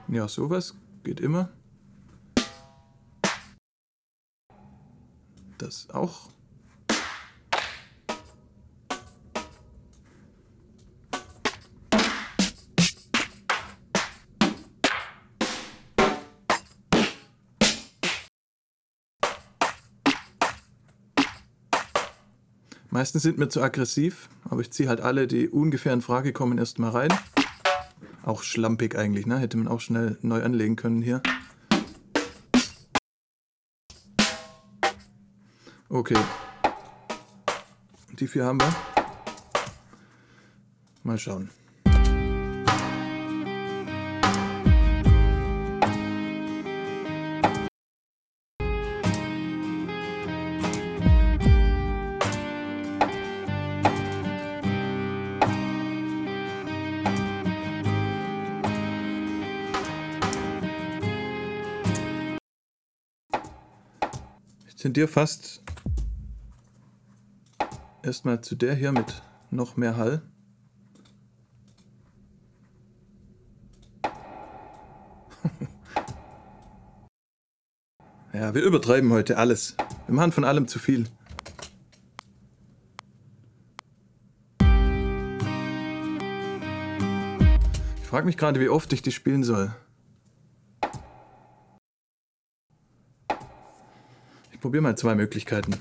Ja, 0.08 0.30
sowas 0.30 0.74
geht 1.04 1.20
immer. 1.20 1.50
Das 5.58 5.90
auch. 5.90 6.30
Meistens 23.04 23.24
sind 23.24 23.38
mir 23.38 23.50
zu 23.50 23.62
aggressiv, 23.62 24.30
aber 24.50 24.62
ich 24.62 24.72
ziehe 24.72 24.88
halt 24.88 25.02
alle, 25.02 25.28
die 25.28 25.50
ungefähr 25.50 25.92
in 25.92 26.02
Frage 26.02 26.32
kommen, 26.32 26.58
erstmal 26.58 26.92
rein. 26.92 27.14
Auch 28.24 28.44
schlampig 28.44 28.98
eigentlich, 28.98 29.26
ne? 29.26 29.40
Hätte 29.40 29.58
man 29.58 29.68
auch 29.68 29.82
schnell 29.82 30.18
neu 30.22 30.42
anlegen 30.42 30.78
können 30.78 31.02
hier. 31.02 31.22
Okay. 35.90 36.16
Die 38.18 38.26
vier 38.26 38.46
haben 38.46 38.62
wir. 38.62 38.74
Mal 41.04 41.18
schauen. 41.18 41.50
Tendiere 64.94 65.08
fast 65.08 65.64
erstmal 68.04 68.42
zu 68.42 68.54
der 68.54 68.76
hier 68.76 68.92
mit 68.92 69.24
noch 69.50 69.76
mehr 69.76 69.98
Hall. 69.98 70.22
ja, 78.34 78.54
wir 78.54 78.62
übertreiben 78.62 79.12
heute 79.12 79.38
alles. 79.38 79.76
Wir 80.06 80.14
machen 80.14 80.32
von 80.32 80.44
allem 80.44 80.68
zu 80.68 80.78
viel. 80.78 81.08
Ich 88.04 88.08
frage 88.08 88.28
mich 88.28 88.38
gerade, 88.38 88.60
wie 88.60 88.70
oft 88.70 88.94
ich 88.94 89.02
die 89.02 89.12
spielen 89.12 89.44
soll. 89.44 89.74
Ich 94.64 94.66
probiere 94.66 94.84
mal 94.84 94.96
zwei 94.96 95.14
Möglichkeiten. 95.14 95.74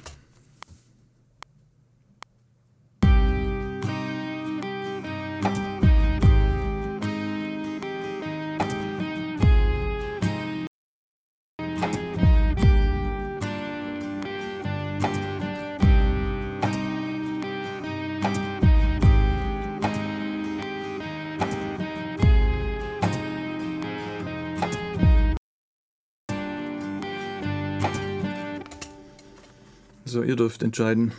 Entscheiden. 30.73 31.13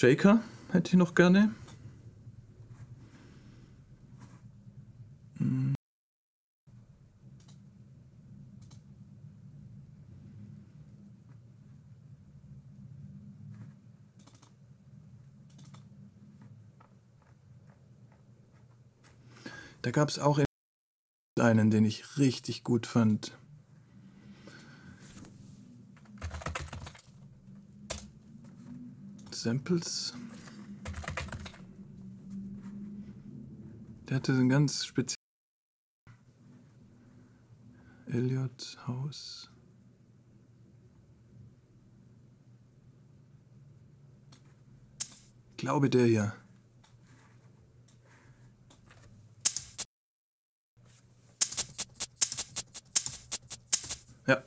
Shaker 0.00 0.42
hätte 0.72 0.88
ich 0.88 0.94
noch 0.94 1.14
gerne. 1.14 1.54
Da 19.82 19.90
gab 19.90 20.08
es 20.08 20.18
auch 20.18 20.40
einen, 21.38 21.70
den 21.70 21.84
ich 21.84 22.16
richtig 22.16 22.64
gut 22.64 22.86
fand. 22.86 23.36
Samples. 29.42 30.12
Der 34.06 34.16
hatte 34.16 34.34
so 34.34 34.40
ein 34.40 34.50
ganz 34.50 34.84
spezielles 34.84 35.16
Elliot 38.06 38.76
Haus. 38.86 39.50
Ich 45.50 45.56
glaube 45.56 45.88
der 45.88 46.04
hier. 46.04 46.34
Ja, 54.26 54.42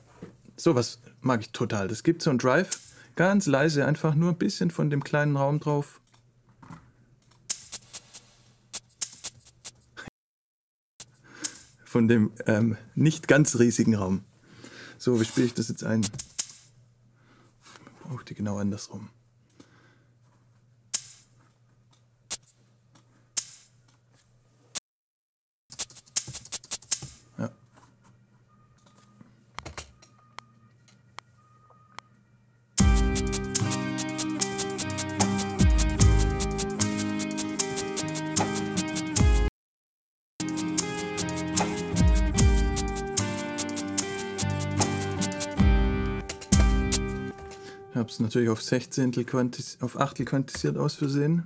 sowas 0.55 1.01
mag 1.21 1.41
ich 1.41 1.51
total. 1.51 1.87
Das 1.87 2.03
gibt 2.03 2.21
so 2.21 2.29
ein 2.29 2.37
Drive, 2.37 2.82
ganz 3.15 3.45
leise, 3.45 3.85
einfach 3.85 4.15
nur 4.15 4.31
ein 4.31 4.37
bisschen 4.37 4.71
von 4.71 4.89
dem 4.89 5.03
kleinen 5.03 5.37
Raum 5.37 5.59
drauf. 5.59 6.01
Von 11.85 12.07
dem 12.07 12.31
ähm, 12.47 12.77
nicht 12.95 13.27
ganz 13.27 13.59
riesigen 13.59 13.95
Raum. 13.95 14.23
So, 14.97 15.19
wie 15.19 15.25
spiele 15.25 15.45
ich 15.45 15.53
das 15.53 15.67
jetzt 15.69 15.83
ein? 15.83 16.05
Brauche 18.01 18.25
die 18.25 18.33
genau 18.33 18.57
andersrum. 18.57 19.09
Natürlich 48.33 48.49
auf 48.49 48.63
Sechzehntel 48.63 49.27
auf 49.81 49.99
Achtel 49.99 50.25
quantisiert 50.25 50.75
aus 50.75 50.95
Versehen. 50.95 51.45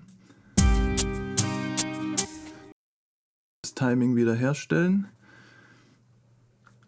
Das 3.61 3.73
Timing 3.75 4.15
wiederherstellen. 4.15 5.09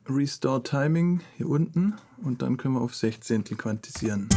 Restore 0.07 0.63
Timing 0.63 1.19
hier 1.35 1.49
unten 1.49 1.95
und 2.23 2.41
dann 2.41 2.55
können 2.55 2.75
wir 2.75 2.81
auf 2.81 2.95
Sechzehntel 2.95 3.57
quantisieren. 3.57 4.29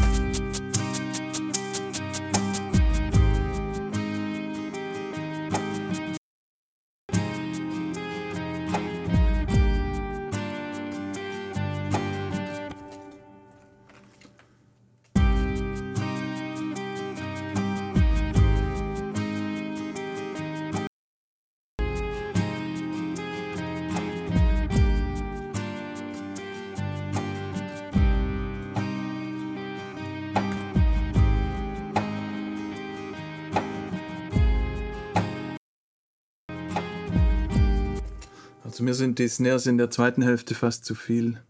Mir 38.83 38.95
sind 38.95 39.19
die 39.19 39.29
Snares 39.29 39.67
in 39.67 39.79
der 39.79 39.91
zweiten 39.91 40.23
Hälfte 40.23 40.55
fast 40.55 40.85
zu 40.85 40.95
viel. 40.95 41.41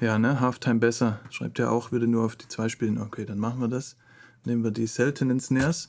Ja, 0.00 0.18
ne? 0.18 0.40
Halftime 0.40 0.78
besser. 0.78 1.20
Schreibt 1.30 1.58
ja 1.58 1.70
auch, 1.70 1.92
würde 1.92 2.06
nur 2.06 2.24
auf 2.24 2.36
die 2.36 2.48
zwei 2.48 2.68
spielen. 2.68 2.98
Okay, 2.98 3.24
dann 3.24 3.38
machen 3.38 3.60
wir 3.60 3.68
das. 3.68 3.96
Nehmen 4.44 4.62
wir 4.62 4.70
die 4.70 4.86
seltenen 4.86 5.40
Snares. 5.40 5.88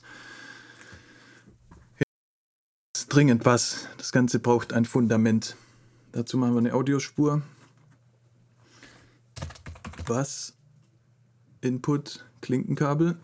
Jetzt 1.98 3.08
dringend 3.08 3.44
Bass. 3.44 3.88
Das 3.98 4.12
Ganze 4.12 4.40
braucht 4.40 4.72
ein 4.72 4.84
Fundament. 4.84 5.56
Dazu 6.12 6.38
machen 6.38 6.54
wir 6.54 6.58
eine 6.58 6.74
Audiospur. 6.74 7.42
Bass, 10.06 10.54
Input, 11.60 12.24
Klinkenkabel. 12.40 13.18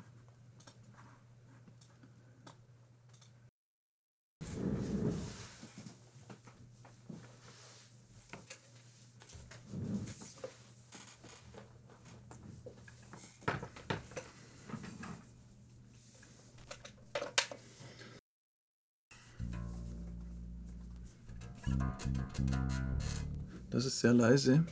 Das 23.71 23.87
ist 23.87 24.01
sehr 24.01 24.15
leise. 24.15 24.65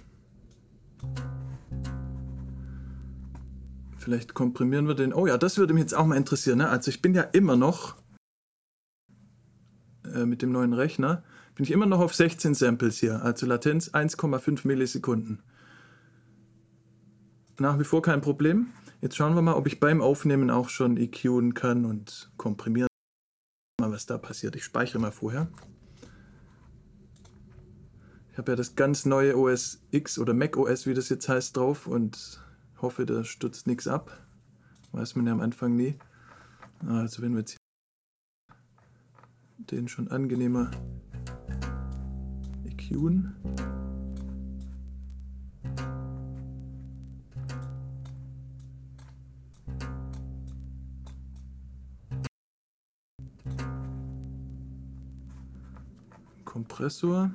Vielleicht 3.96 4.34
komprimieren 4.34 4.88
wir 4.88 4.94
den. 4.94 5.12
Oh 5.12 5.26
ja, 5.26 5.38
das 5.38 5.58
würde 5.58 5.74
mich 5.74 5.82
jetzt 5.82 5.94
auch 5.94 6.06
mal 6.06 6.16
interessieren. 6.16 6.58
Ne? 6.58 6.68
Also 6.68 6.88
ich 6.88 7.02
bin 7.02 7.14
ja 7.14 7.22
immer 7.22 7.56
noch 7.56 7.96
äh, 10.04 10.24
mit 10.24 10.42
dem 10.42 10.52
neuen 10.52 10.72
Rechner, 10.72 11.22
bin 11.54 11.64
ich 11.64 11.70
immer 11.70 11.86
noch 11.86 12.00
auf 12.00 12.14
16 12.14 12.54
Samples 12.54 12.98
hier. 12.98 13.22
Also 13.22 13.46
Latenz 13.46 13.90
1,5 13.90 14.66
Millisekunden. 14.66 15.42
Nach 17.58 17.78
wie 17.78 17.84
vor 17.84 18.02
kein 18.02 18.20
Problem. 18.20 18.68
Jetzt 19.00 19.16
schauen 19.16 19.34
wir 19.34 19.42
mal, 19.42 19.54
ob 19.54 19.66
ich 19.66 19.80
beim 19.80 20.00
Aufnehmen 20.00 20.50
auch 20.50 20.68
schon 20.68 20.96
EQen 20.96 21.54
kann 21.54 21.84
und 21.84 22.30
komprimieren. 22.36 22.88
Mal, 23.80 23.90
was 23.90 24.06
da 24.06 24.18
passiert. 24.18 24.56
Ich 24.56 24.64
speichere 24.64 25.00
mal 25.00 25.12
vorher. 25.12 25.48
Ich 28.32 28.38
habe 28.38 28.52
ja 28.52 28.56
das 28.56 28.76
ganz 28.76 29.04
neue 29.04 29.36
OS 29.36 29.82
X 29.90 30.18
oder 30.18 30.32
Mac 30.32 30.56
OS, 30.56 30.86
wie 30.86 30.94
das 30.94 31.10
jetzt 31.10 31.28
heißt, 31.28 31.54
drauf 31.54 31.86
und 31.86 32.42
hoffe, 32.80 33.04
da 33.04 33.24
stürzt 33.24 33.66
nichts 33.66 33.86
ab. 33.86 34.26
Weiß 34.92 35.16
man 35.16 35.26
ja 35.26 35.34
am 35.34 35.40
Anfang 35.40 35.76
nie. 35.76 35.98
Also 36.86 37.20
wenn 37.20 37.32
wir 37.32 37.40
jetzt 37.40 37.58
den 39.58 39.86
schon 39.86 40.08
angenehmer 40.08 40.70
EQen. 42.64 43.36
Kompressor. 56.46 57.30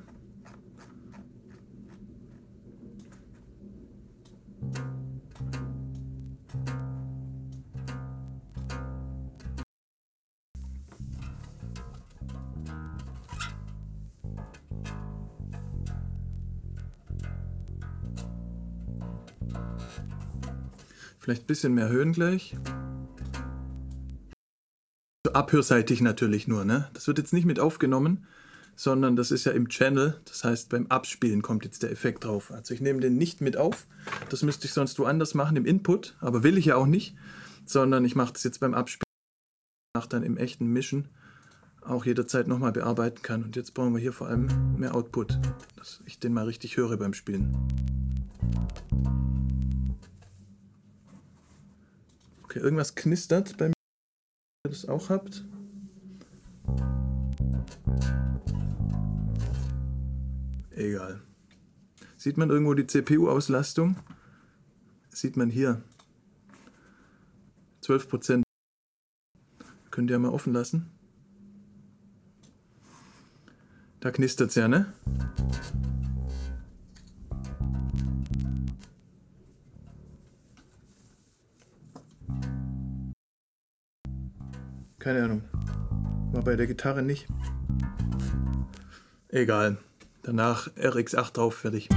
Vielleicht 21.28 21.42
ein 21.42 21.46
bisschen 21.46 21.74
mehr 21.74 21.90
Höhen 21.90 22.12
gleich. 22.12 22.56
So 25.26 25.34
abhörseitig 25.34 26.00
natürlich 26.00 26.48
nur, 26.48 26.64
ne? 26.64 26.88
Das 26.94 27.06
wird 27.06 27.18
jetzt 27.18 27.34
nicht 27.34 27.44
mit 27.44 27.60
aufgenommen, 27.60 28.24
sondern 28.76 29.14
das 29.14 29.30
ist 29.30 29.44
ja 29.44 29.52
im 29.52 29.68
Channel. 29.68 30.18
Das 30.24 30.42
heißt, 30.44 30.70
beim 30.70 30.86
Abspielen 30.86 31.42
kommt 31.42 31.66
jetzt 31.66 31.82
der 31.82 31.92
Effekt 31.92 32.24
drauf. 32.24 32.50
Also 32.50 32.72
ich 32.72 32.80
nehme 32.80 33.00
den 33.00 33.18
nicht 33.18 33.42
mit 33.42 33.58
auf. 33.58 33.86
Das 34.30 34.42
müsste 34.42 34.64
ich 34.64 34.72
sonst 34.72 34.98
woanders 34.98 35.34
machen 35.34 35.58
im 35.58 35.66
Input, 35.66 36.16
aber 36.20 36.44
will 36.44 36.56
ich 36.56 36.64
ja 36.64 36.76
auch 36.76 36.86
nicht, 36.86 37.14
sondern 37.66 38.06
ich 38.06 38.16
mache 38.16 38.32
das 38.32 38.44
jetzt 38.44 38.60
beim 38.60 38.72
Abspielen, 38.72 39.04
mache 39.94 40.08
dann 40.08 40.22
im 40.22 40.38
echten 40.38 40.64
Mischen 40.68 41.10
auch 41.82 42.06
jederzeit 42.06 42.48
nochmal 42.48 42.72
bearbeiten 42.72 43.20
kann. 43.20 43.42
Und 43.42 43.54
jetzt 43.54 43.74
brauchen 43.74 43.92
wir 43.92 44.00
hier 44.00 44.14
vor 44.14 44.28
allem 44.28 44.78
mehr 44.78 44.94
Output, 44.94 45.38
dass 45.76 46.00
ich 46.06 46.18
den 46.18 46.32
mal 46.32 46.46
richtig 46.46 46.78
höre 46.78 46.96
beim 46.96 47.12
Spielen. 47.12 47.54
Okay, 52.48 52.60
irgendwas 52.60 52.94
knistert 52.94 53.58
bei 53.58 53.66
mir, 53.68 53.74
wenn 54.64 54.70
ihr 54.70 54.74
das 54.74 54.88
auch 54.88 55.10
habt. 55.10 55.44
Egal. 60.70 61.20
Sieht 62.16 62.38
man 62.38 62.48
irgendwo 62.48 62.72
die 62.72 62.86
CPU-Auslastung? 62.86 63.96
Sieht 65.10 65.36
man 65.36 65.50
hier. 65.50 65.82
12% 67.82 68.42
Könnt 69.90 70.10
ihr 70.10 70.18
mal 70.18 70.30
offen 70.30 70.54
lassen. 70.54 70.88
Da 74.00 74.10
knistert 74.10 74.48
es 74.48 74.54
ja, 74.54 74.68
ne? 74.68 74.90
Keine 85.08 85.24
Ahnung. 85.24 85.42
War 86.32 86.42
bei 86.42 86.54
der 86.54 86.66
Gitarre 86.66 87.00
nicht. 87.00 87.26
Egal. 89.30 89.78
Danach 90.22 90.68
RX8 90.76 91.32
drauf, 91.32 91.54
fertig. 91.54 91.88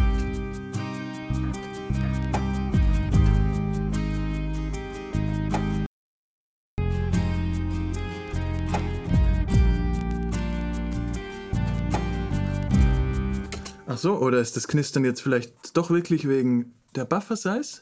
Ach 13.88 13.98
so, 13.98 14.20
oder 14.20 14.40
ist 14.40 14.56
das 14.56 14.70
Knistern 14.70 15.04
jetzt 15.04 15.22
vielleicht 15.22 15.76
doch 15.76 15.90
wirklich 15.90 16.30
wegen 16.30 16.76
der 16.96 17.04
Buffer 17.04 17.36
Size? 17.36 17.82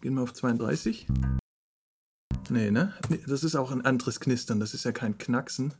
Gehen 0.00 0.14
wir 0.14 0.24
auf 0.24 0.34
32. 0.34 1.06
Nee, 2.50 2.70
ne? 2.70 2.92
Nee, 3.08 3.20
das 3.26 3.42
ist 3.42 3.56
auch 3.56 3.72
ein 3.72 3.84
anderes 3.84 4.20
Knistern, 4.20 4.60
das 4.60 4.74
ist 4.74 4.84
ja 4.84 4.92
kein 4.92 5.16
Knacksen. 5.18 5.72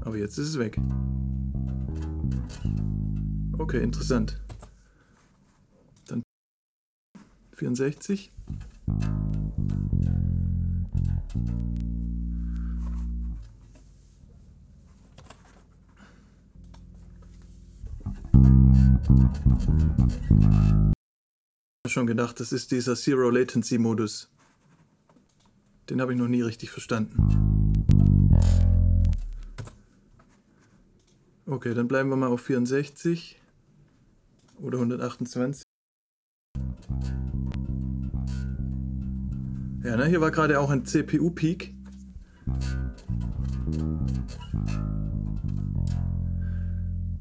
Aber 0.00 0.16
jetzt 0.16 0.38
ist 0.38 0.48
es 0.48 0.58
weg. 0.58 0.78
Okay, 3.58 3.82
interessant. 3.82 4.40
Dann 6.06 6.22
64. 7.52 8.32
schon 21.88 22.06
gedacht, 22.06 22.40
das 22.40 22.52
ist 22.52 22.70
dieser 22.70 22.94
Zero 22.96 23.30
Latency 23.30 23.78
Modus. 23.78 24.30
Den 25.90 26.00
habe 26.00 26.12
ich 26.12 26.18
noch 26.18 26.28
nie 26.28 26.42
richtig 26.42 26.70
verstanden. 26.70 27.16
Okay, 31.46 31.72
dann 31.72 31.88
bleiben 31.88 32.10
wir 32.10 32.16
mal 32.16 32.28
auf 32.28 32.42
64 32.42 33.40
oder 34.58 34.78
128. 34.78 35.62
Ja, 39.82 39.96
ne, 39.96 40.06
hier 40.06 40.20
war 40.20 40.30
gerade 40.30 40.60
auch 40.60 40.68
ein 40.68 40.84
CPU-Peak. 40.84 41.74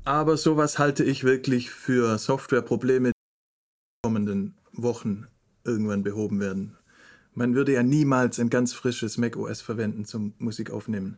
Aber 0.04 0.38
sowas 0.38 0.80
halte 0.80 1.04
ich 1.04 1.24
wirklich 1.24 1.70
für 1.70 2.18
Softwareprobleme, 2.18 3.10
die 3.10 4.02
kommenden 4.04 4.37
Wochen 4.78 5.28
irgendwann 5.64 6.04
behoben 6.04 6.40
werden. 6.40 6.78
Man 7.34 7.54
würde 7.54 7.74
ja 7.74 7.84
niemals 7.84 8.40
ein 8.40 8.50
ganz 8.50 8.74
frisches 8.74 9.18
macOS 9.18 9.62
verwenden 9.62 10.06
zum 10.06 10.34
Musikaufnehmen. 10.40 11.18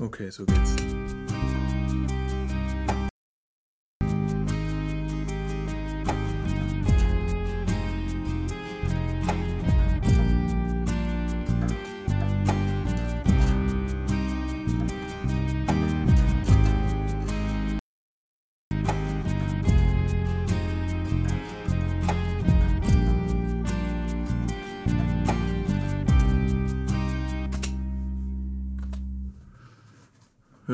Okay, 0.00 0.30
so 0.30 0.44
geht's. 0.46 0.76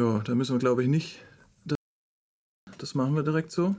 Ja, 0.01 0.20
da 0.20 0.34
müssen 0.34 0.55
wir 0.55 0.59
glaube 0.59 0.82
ich 0.82 0.88
nicht. 0.88 1.18
Das 2.78 2.94
machen 2.94 3.14
wir 3.14 3.22
direkt 3.22 3.53
so. 3.53 3.76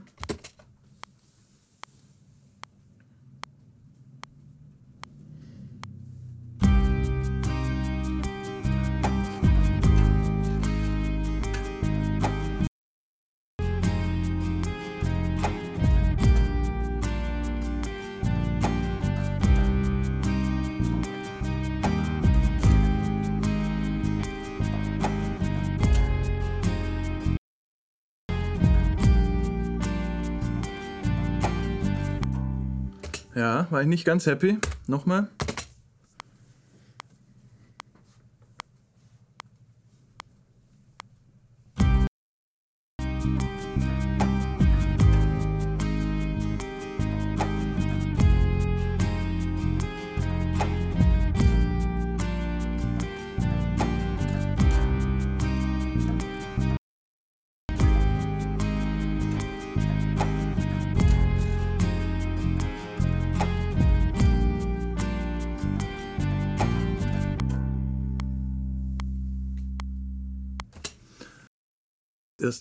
War 33.72 33.80
ich 33.80 33.88
nicht 33.88 34.04
ganz 34.04 34.26
happy. 34.26 34.58
Nochmal. 34.86 35.28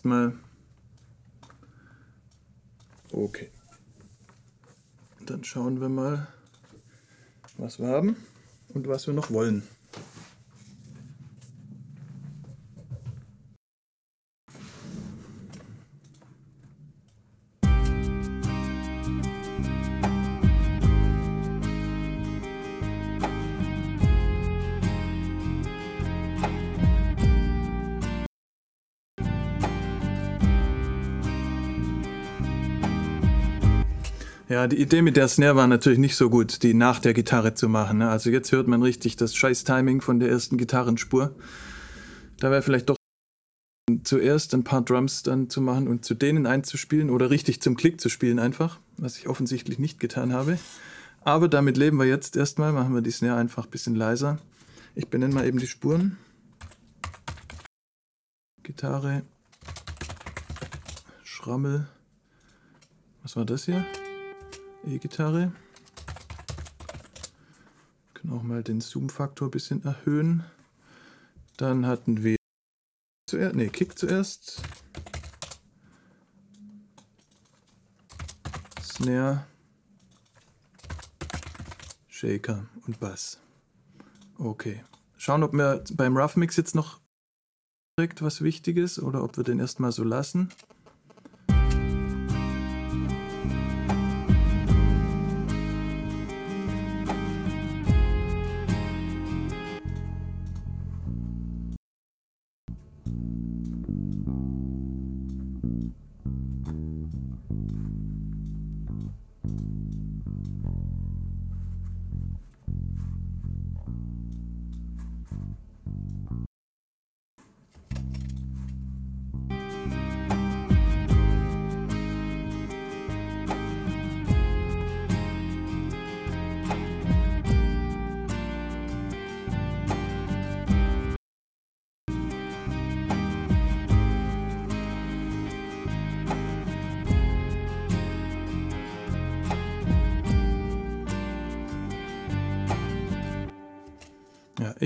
Erstmal. 0.02 0.34
Okay. 3.12 3.52
Dann 5.28 5.44
schauen 5.44 5.80
wir 5.80 5.90
mal, 5.90 6.28
was 7.58 7.80
wir 7.80 7.88
haben 7.88 8.16
und 8.70 8.88
was 8.88 9.06
wir 9.06 9.14
noch 9.14 9.30
wollen. 9.30 9.64
Ja, 34.52 34.68
die 34.68 34.82
Idee 34.82 35.02
mit 35.02 35.16
der 35.16 35.30
Snare 35.30 35.56
war 35.56 35.66
natürlich 35.66 35.98
nicht 35.98 36.18
so 36.18 36.30
gut, 36.30 36.62
die 36.62 36.74
nach 36.74 37.00
der 37.00 37.14
Gitarre 37.14 37.54
zu 37.54 37.70
machen. 37.70 38.00
Ne? 38.00 38.10
Also 38.10 38.30
jetzt 38.30 38.52
hört 38.52 38.68
man 38.68 38.84
richtig 38.84 39.16
das 39.16 39.34
scheiß 39.34 39.64
Timing 39.64 40.02
von 40.02 40.20
der 40.20 40.30
ersten 40.30 40.58
Gitarrenspur. 40.58 41.34
Da 42.38 42.52
wäre 42.52 42.62
vielleicht 42.62 42.90
doch 42.90 42.98
zuerst 44.04 44.54
ein 44.54 44.66
paar 44.66 44.82
Drums 44.82 45.24
dann 45.24 45.50
zu 45.50 45.62
machen 45.62 45.88
und 45.88 46.04
zu 46.04 46.16
denen 46.16 46.48
einzuspielen 46.48 47.10
oder 47.10 47.30
richtig 47.30 47.62
zum 47.62 47.78
Klick 47.78 48.02
zu 48.02 48.10
spielen 48.10 48.40
einfach, 48.40 48.78
was 48.98 49.18
ich 49.18 49.30
offensichtlich 49.30 49.80
nicht 49.80 50.02
getan 50.02 50.34
habe. 50.34 50.60
Aber 51.22 51.48
damit 51.48 51.78
leben 51.78 51.96
wir 51.96 52.06
jetzt 52.06 52.36
erstmal, 52.36 52.74
machen 52.74 52.94
wir 52.94 53.02
die 53.02 53.12
Snare 53.12 53.40
einfach 53.40 53.68
ein 53.68 53.72
bisschen 53.72 53.96
leiser. 53.96 54.38
Ich 54.96 55.08
benenne 55.08 55.34
mal 55.34 55.48
eben 55.48 55.60
die 55.60 55.68
Spuren. 55.68 56.18
Gitarre, 58.64 59.22
Schrammel. 61.24 61.88
Was 63.24 63.38
war 63.38 63.46
das 63.46 63.64
hier? 63.64 63.86
E-Gitarre. 64.86 65.52
Können 68.14 68.34
auch 68.34 68.44
mal 68.44 68.64
den 68.64 68.82
Zoom-Faktor 68.82 69.48
ein 69.48 69.52
bisschen 69.52 69.84
erhöhen. 69.84 70.44
Dann 71.58 71.86
hatten 71.86 72.24
wir 72.24 72.36
zuerst, 73.30 73.56
nee, 73.56 73.70
Kick 73.70 73.98
zuerst. 73.98 74.62
Snare. 78.82 79.46
Shaker 82.08 82.68
und 82.86 83.00
Bass. 83.00 83.40
Okay. 84.38 84.84
Schauen, 85.18 85.44
ob 85.44 85.54
wir 85.54 85.84
beim 85.94 86.18
Rough 86.18 86.36
Mix 86.36 86.56
jetzt 86.58 86.76
noch 86.76 87.00
direkt 87.98 88.22
was 88.22 88.42
Wichtiges 88.42 89.02
oder 89.02 89.24
ob 89.24 89.38
wir 89.38 89.44
den 89.44 89.60
erstmal 89.60 89.92
so 89.92 90.04
lassen. 90.04 90.52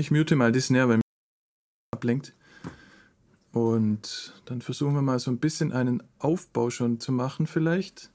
Ich 0.06 0.12
mute 0.12 0.36
mal 0.36 0.52
die 0.52 0.60
Snare, 0.60 0.88
weil 0.88 0.96
mich 0.98 1.02
ablenkt. 1.90 2.32
Und 3.50 4.40
dann 4.44 4.62
versuchen 4.62 4.94
wir 4.94 5.02
mal 5.02 5.18
so 5.18 5.32
ein 5.32 5.38
bisschen 5.38 5.72
einen 5.72 6.00
Aufbau 6.20 6.70
schon 6.70 7.00
zu 7.00 7.10
machen 7.10 7.48
vielleicht. 7.48 8.12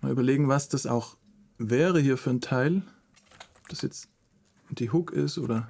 Mal 0.00 0.12
überlegen, 0.12 0.46
was 0.46 0.68
das 0.68 0.86
auch 0.86 1.16
wäre 1.56 1.98
hier 1.98 2.16
für 2.16 2.30
ein 2.30 2.40
Teil. 2.40 2.82
Ob 3.60 3.68
das 3.70 3.82
jetzt 3.82 4.08
die 4.70 4.92
Hook 4.92 5.10
ist 5.10 5.38
oder... 5.38 5.68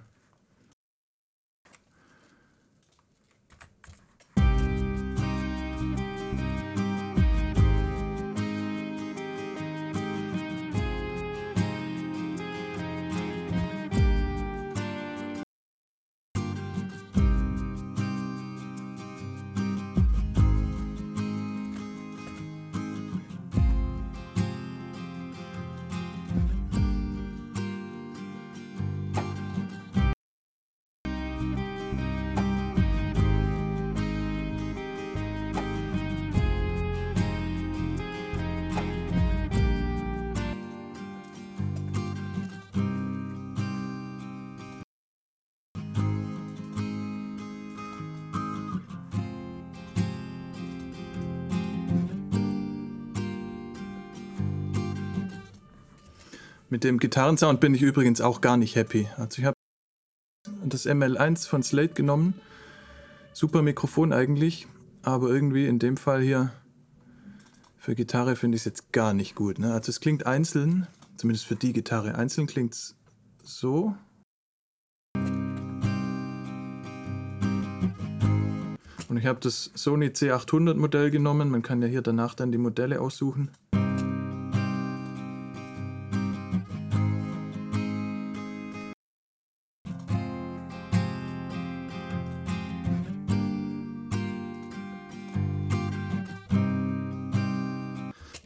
Mit 56.78 56.84
dem 56.84 57.00
Gitarrensound 57.00 57.58
bin 57.58 57.74
ich 57.74 57.82
übrigens 57.82 58.20
auch 58.20 58.40
gar 58.40 58.56
nicht 58.56 58.76
happy. 58.76 59.08
Also 59.16 59.40
ich 59.40 59.46
habe 59.46 59.56
das 60.64 60.86
ML1 60.86 61.48
von 61.48 61.64
Slate 61.64 61.94
genommen. 61.94 62.34
Super 63.32 63.62
Mikrofon 63.62 64.12
eigentlich, 64.12 64.68
aber 65.02 65.28
irgendwie 65.28 65.66
in 65.66 65.80
dem 65.80 65.96
Fall 65.96 66.22
hier 66.22 66.52
für 67.78 67.96
Gitarre 67.96 68.36
finde 68.36 68.54
ich 68.54 68.60
es 68.60 68.66
jetzt 68.66 68.92
gar 68.92 69.12
nicht 69.12 69.34
gut. 69.34 69.58
Ne? 69.58 69.72
Also 69.72 69.90
es 69.90 69.98
klingt 69.98 70.24
einzeln, 70.24 70.86
zumindest 71.16 71.46
für 71.46 71.56
die 71.56 71.72
Gitarre. 71.72 72.14
Einzeln 72.14 72.46
klingt 72.46 72.74
es 72.74 72.94
so. 73.42 73.96
Und 79.08 79.16
ich 79.16 79.26
habe 79.26 79.40
das 79.40 79.72
Sony 79.74 80.06
C800 80.10 80.74
Modell 80.74 81.10
genommen. 81.10 81.50
Man 81.50 81.62
kann 81.62 81.82
ja 81.82 81.88
hier 81.88 82.02
danach 82.02 82.34
dann 82.34 82.52
die 82.52 82.58
Modelle 82.58 83.00
aussuchen. 83.00 83.50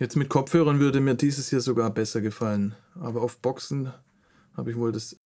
Jetzt 0.03 0.17
mit 0.17 0.29
Kopfhörern 0.29 0.81
würde 0.81 1.01
mir 1.01 1.15
dieses 1.15 1.51
hier 1.51 1.61
sogar 1.61 1.89
besser 1.89 2.21
gefallen. 2.21 2.75
Aber 2.97 3.23
auf 3.23 3.39
Boxen 3.39 3.93
habe 4.53 4.73
ich 4.73 4.77
wohl 4.77 4.91
das. 4.91 5.17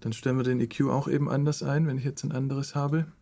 Dann 0.00 0.14
stellen 0.14 0.38
wir 0.38 0.42
den 0.42 0.60
EQ 0.60 0.84
auch 0.88 1.06
eben 1.06 1.28
anders 1.28 1.62
ein, 1.62 1.86
wenn 1.86 1.98
ich 1.98 2.04
jetzt 2.04 2.24
ein 2.24 2.32
anderes 2.32 2.74
habe. 2.74 3.12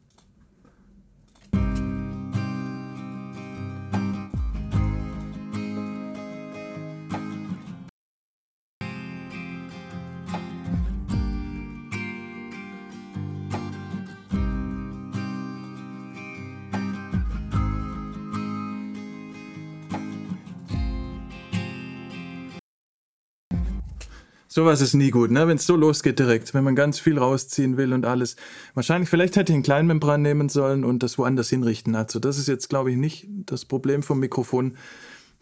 Sowas 24.55 24.81
ist 24.81 24.95
nie 24.95 25.11
gut, 25.11 25.33
ne? 25.33 25.49
wenn 25.49 25.57
es 25.57 25.67
so 25.67 25.75
losgeht 25.75 26.21
direkt, 26.21 26.55
wenn 26.55 26.63
man 26.63 26.77
ganz 26.77 27.01
viel 27.01 27.19
rausziehen 27.19 27.77
will 27.77 27.93
und 27.93 28.07
alles. 28.07 28.37
Wahrscheinlich, 28.75 29.11
vielleicht 29.11 29.35
hätte 29.35 29.51
ich 29.51 29.55
einen 29.55 29.65
Kleinmembran 29.65 30.23
nehmen 30.23 30.49
sollen 30.49 30.85
und 30.85 31.03
das 31.03 31.19
woanders 31.19 31.51
hinrichten. 31.51 31.97
Also 31.97 32.21
das 32.21 32.39
ist 32.39 32.47
jetzt, 32.47 32.69
glaube 32.69 32.93
ich, 32.93 32.97
nicht 32.97 33.27
das 33.47 33.65
Problem 33.65 34.05
vom 34.05 34.21
Mikrofon. 34.21 34.77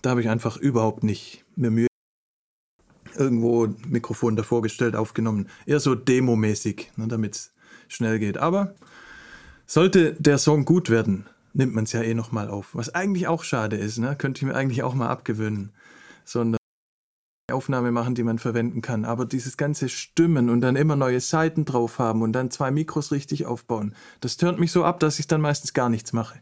Da 0.01 0.09
habe 0.09 0.23
ich 0.23 0.31
einfach 0.31 0.57
überhaupt 0.57 1.05
nicht 1.05 1.45
mehr 1.57 1.71
Mühe. 1.71 1.89
Irgendwo 3.15 3.67
ein 3.67 3.77
Mikrofon 3.87 4.35
davor 4.35 4.63
gestellt, 4.63 4.97
aufgenommen. 4.97 5.47
Eher 5.67 5.81
so 5.81 5.95
demomäßig, 5.95 6.93
ne, 6.97 7.07
damit 7.07 7.35
es 7.35 7.53
schnell 7.89 8.19
geht. 8.19 8.39
Aber 8.39 8.75
sollte 9.67 10.15
der 10.15 10.39
Song 10.39 10.65
gut 10.65 10.89
werden, 10.89 11.27
nimmt 11.53 11.75
man 11.75 11.85
es 11.85 11.93
ja 11.93 12.01
eh 12.01 12.15
nochmal 12.15 12.49
auf. 12.49 12.75
Was 12.75 12.95
eigentlich 12.95 13.29
auch 13.29 13.45
schade 13.45 13.77
ist, 13.77 13.99
ne? 13.99 14.17
könnte 14.17 14.39
ich 14.39 14.47
mir 14.47 14.55
eigentlich 14.55 14.83
auch 14.83 14.95
mal 14.95 15.11
abgewöhnen. 15.11 15.69
Sondern 16.25 16.62
Aufnahme 17.53 17.93
machen, 17.93 18.15
die 18.15 18.23
man 18.23 18.39
verwenden 18.39 18.83
kann. 18.83 19.05
Aber 19.05 19.25
dieses 19.25 19.57
ganze 19.57 19.89
Stimmen 19.89 20.51
und 20.51 20.61
dann 20.61 20.77
immer 20.77 20.97
neue 20.97 21.21
Seiten 21.21 21.65
drauf 21.65 21.99
haben 21.99 22.23
und 22.23 22.33
dann 22.33 22.51
zwei 22.51 22.71
Mikros 22.71 23.13
richtig 23.13 23.47
aufbauen, 23.47 23.95
das 24.21 24.37
turnt 24.37 24.59
mich 24.59 24.73
so 24.73 24.85
ab, 24.85 25.01
dass 25.01 25.19
ich 25.19 25.27
dann 25.27 25.41
meistens 25.41 25.73
gar 25.73 25.89
nichts 25.89 26.13
mache. 26.13 26.41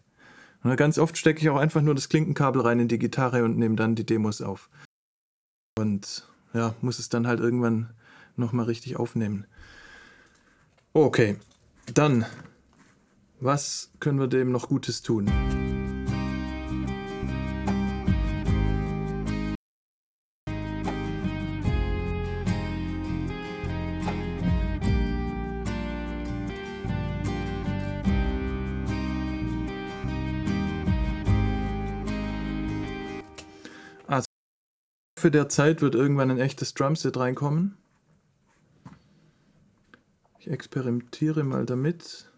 Und 0.63 0.77
ganz 0.77 0.99
oft 0.99 1.17
stecke 1.17 1.41
ich 1.41 1.49
auch 1.49 1.57
einfach 1.57 1.81
nur 1.81 1.95
das 1.95 2.09
Klinkenkabel 2.09 2.63
rein 2.63 2.81
in 2.81 2.89
die 2.89 2.99
Gitarre 2.99 3.45
und 3.45 3.57
nehme 3.57 3.77
dann 3.77 3.95
die 3.95 4.05
Demos 4.05 4.43
auf. 4.43 4.69
Und 5.79 6.29
ja, 6.53 6.75
muss 6.83 6.99
es 6.99 7.09
dann 7.09 7.27
halt 7.27 7.41
irgendwann 7.41 7.91
nochmal 8.37 8.67
richtig 8.67 8.97
aufnehmen. 8.97 9.47
Okay, 10.93 11.37
dann, 11.95 12.27
was 13.41 13.91
können 14.01 14.19
wir 14.19 14.27
dem 14.27 14.53
noch 14.53 14.69
Gutes 14.69 15.03
tun? 15.03 15.31
Für 35.21 35.31
der 35.31 35.51
Zeit 35.51 35.83
wird 35.83 35.95
irgendwann 35.95 36.31
ein 36.31 36.39
echtes 36.39 36.73
Drumset 36.73 37.15
reinkommen. 37.19 37.77
Ich 40.39 40.51
experimentiere 40.51 41.45
mal 41.45 41.67
damit. 41.67 42.33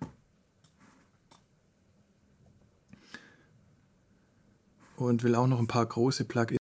Und 4.97 5.23
will 5.23 5.37
auch 5.37 5.47
noch 5.47 5.61
ein 5.61 5.69
paar 5.69 5.87
große 5.87 6.25
Plugins. 6.25 6.59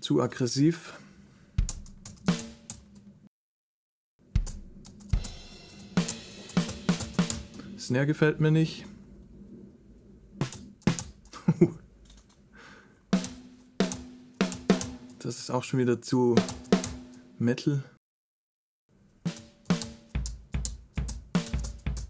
Zu 0.00 0.20
aggressiv. 0.20 0.98
Snare 7.92 8.06
gefällt 8.06 8.40
mir 8.40 8.50
nicht. 8.50 8.86
Das 15.18 15.38
ist 15.38 15.50
auch 15.50 15.62
schon 15.62 15.78
wieder 15.78 16.00
zu 16.00 16.34
Metal. 17.38 17.84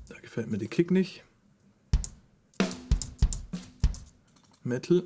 Da 0.08 0.20
gefällt 0.22 0.52
mir 0.52 0.58
die 0.58 0.68
Kick 0.68 0.92
nicht. 0.92 1.24
Metal. 4.62 5.02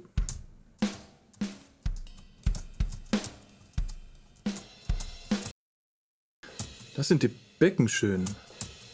Das 6.94 7.08
sind 7.08 7.22
die 7.22 7.30
Becken 7.58 7.88
schön. 7.88 8.26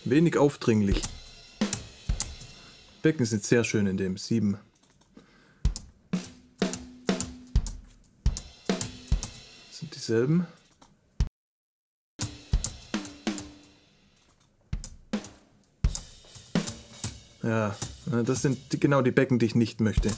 Wenig 0.04 0.38
aufdringlich. 0.38 1.02
Becken 3.02 3.26
sind 3.26 3.42
sehr 3.42 3.64
schön 3.64 3.88
in 3.88 3.96
dem 3.96 4.16
7. 4.16 4.56
Sind 9.72 9.94
dieselben. 9.94 10.46
Ja, 17.42 17.74
das 18.24 18.42
sind 18.42 18.58
genau 18.80 19.02
die 19.02 19.10
Becken, 19.10 19.40
die 19.40 19.46
ich 19.46 19.56
nicht 19.56 19.80
möchte. 19.80 20.12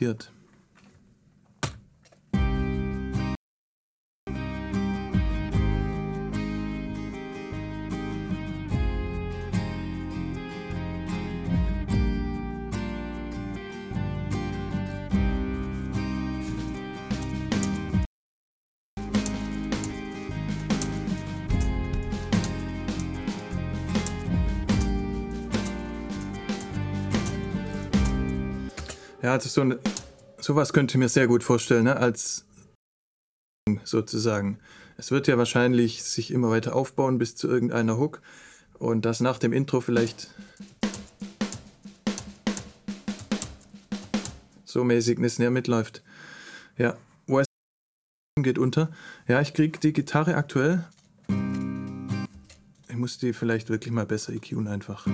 Passiert. 0.00 0.39
Also 29.40 29.48
so 29.48 29.60
eine, 29.62 29.78
sowas 30.38 30.74
könnte 30.74 30.92
ich 30.92 30.98
mir 30.98 31.08
sehr 31.08 31.26
gut 31.26 31.42
vorstellen, 31.42 31.84
ne? 31.84 31.96
als 31.96 32.44
sozusagen. 33.84 34.58
Es 34.98 35.10
wird 35.10 35.28
ja 35.28 35.38
wahrscheinlich 35.38 36.02
sich 36.02 36.30
immer 36.30 36.50
weiter 36.50 36.76
aufbauen 36.76 37.16
bis 37.16 37.36
zu 37.36 37.48
irgendeiner 37.48 37.96
Hook 37.96 38.20
und 38.78 39.06
das 39.06 39.20
nach 39.20 39.38
dem 39.38 39.54
Intro 39.54 39.80
vielleicht 39.80 40.28
so 44.64 44.84
mäßig 44.84 45.16
eine 45.16 45.30
Snare 45.30 45.50
mitläuft. 45.50 46.02
Ja, 46.76 46.98
OS 47.26 47.46
geht 48.42 48.58
unter. 48.58 48.90
Ja, 49.26 49.40
ich 49.40 49.54
krieg 49.54 49.80
die 49.80 49.94
Gitarre 49.94 50.34
aktuell. 50.34 50.84
Ich 52.88 52.96
muss 52.96 53.16
die 53.16 53.32
vielleicht 53.32 53.70
wirklich 53.70 53.92
mal 53.92 54.04
besser 54.04 54.34
EQen 54.34 54.68
einfach. 54.68 55.06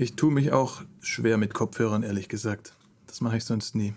Ich 0.00 0.16
tue 0.16 0.32
mich 0.32 0.50
auch 0.50 0.80
schwer 1.02 1.36
mit 1.36 1.52
Kopfhörern, 1.52 2.02
ehrlich 2.02 2.30
gesagt. 2.30 2.72
Das 3.06 3.20
mache 3.20 3.36
ich 3.36 3.44
sonst 3.44 3.74
nie. 3.74 3.92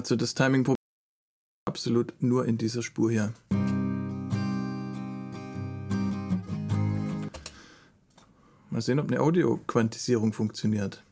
Also 0.00 0.16
das 0.16 0.32
Timing 0.32 0.66
absolut 1.68 2.14
nur 2.22 2.46
in 2.46 2.56
dieser 2.56 2.82
Spur 2.82 3.10
hier. 3.10 3.34
Mal 8.70 8.80
sehen, 8.80 8.98
ob 8.98 9.08
eine 9.10 9.20
Audio-Quantisierung 9.20 10.32
funktioniert. 10.32 11.04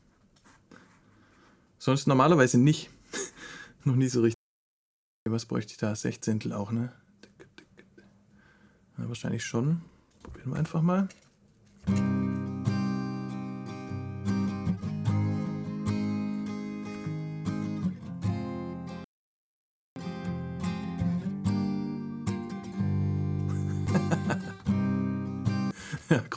Sonst 1.77 2.07
normalerweise 2.07 2.57
nicht. 2.57 2.89
Noch 3.83 3.95
nie 3.95 4.07
so 4.07 4.21
richtig. 4.21 4.39
Was 5.29 5.45
bräuchte 5.45 5.73
ich 5.73 5.77
da? 5.77 5.93
Sechzehntel 5.93 6.51
auch, 6.51 6.71
ne? 6.71 6.91
Ja, 8.97 9.07
wahrscheinlich 9.07 9.45
schon. 9.45 9.83
Probieren 10.23 10.49
wir 10.49 10.57
einfach 10.57 10.81
mal. 10.81 11.09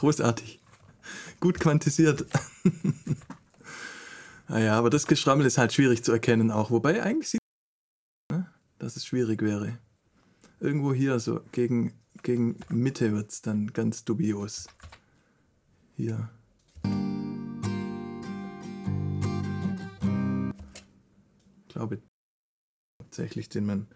Großartig. 0.03 0.59
Gut 1.39 1.61
quantisiert. 1.61 2.25
naja, 4.49 4.77
aber 4.77 4.89
das 4.89 5.07
Geschrammel 5.07 5.45
ist 5.45 5.57
halt 5.57 5.71
schwierig 5.71 6.03
zu 6.03 6.11
erkennen 6.11 6.51
auch. 6.51 6.71
Wobei 6.71 7.01
eigentlich 7.01 7.29
sieht 7.29 7.39
ne, 8.29 8.51
dass 8.79 8.97
es 8.97 9.05
schwierig 9.05 9.41
wäre. 9.41 9.79
Irgendwo 10.59 10.93
hier, 10.93 11.21
so 11.21 11.39
gegen, 11.53 11.93
gegen 12.21 12.59
Mitte 12.67 13.13
wird 13.13 13.31
es 13.31 13.41
dann 13.41 13.67
ganz 13.71 14.03
dubios. 14.03 14.67
Hier. 15.95 16.29
Ich 21.61 21.73
glaube 21.73 22.01
tatsächlich, 22.97 23.47
den 23.47 23.65
man 23.65 23.87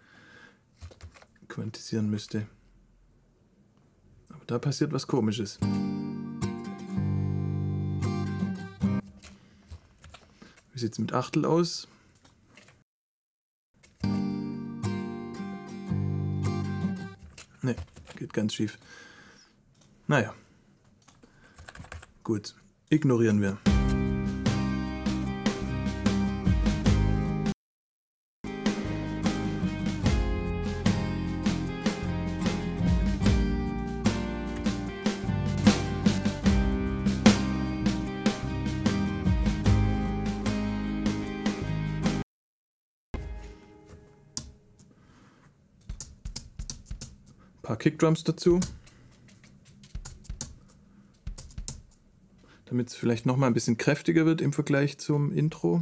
quantisieren 1.49 2.09
müsste. 2.09 2.47
Aber 4.29 4.45
da 4.45 4.57
passiert 4.57 4.93
was 4.93 5.05
Komisches. 5.05 5.59
Wie 10.78 10.82
sieht 10.82 10.93
es 10.93 10.99
mit 10.99 11.11
Achtel 11.11 11.43
aus? 11.43 11.88
Ne, 17.63 17.75
geht 18.15 18.32
ganz 18.32 18.53
schief. 18.53 18.78
Naja. 20.05 20.36
Gut, 22.23 22.53
ignorieren 22.89 23.41
wir. 23.41 23.57
Kickdrums 47.88 48.25
dazu. 48.25 48.59
Damit 52.65 52.89
es 52.89 52.95
vielleicht 52.95 53.25
noch 53.25 53.38
mal 53.38 53.47
ein 53.47 53.53
bisschen 53.53 53.77
kräftiger 53.77 54.25
wird 54.25 54.41
im 54.41 54.51
Vergleich 54.51 54.97
zum 54.97 55.31
Intro. 55.31 55.81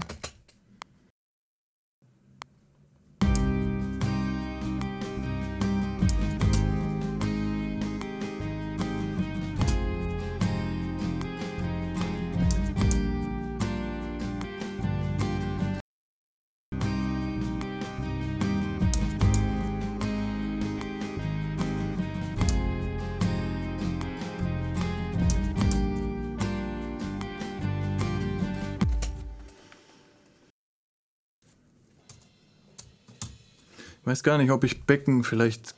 Weiß 34.06 34.24
gar 34.24 34.38
nicht, 34.38 34.52
ob 34.52 34.64
ich 34.64 34.84
Becken 34.84 35.24
vielleicht, 35.24 35.76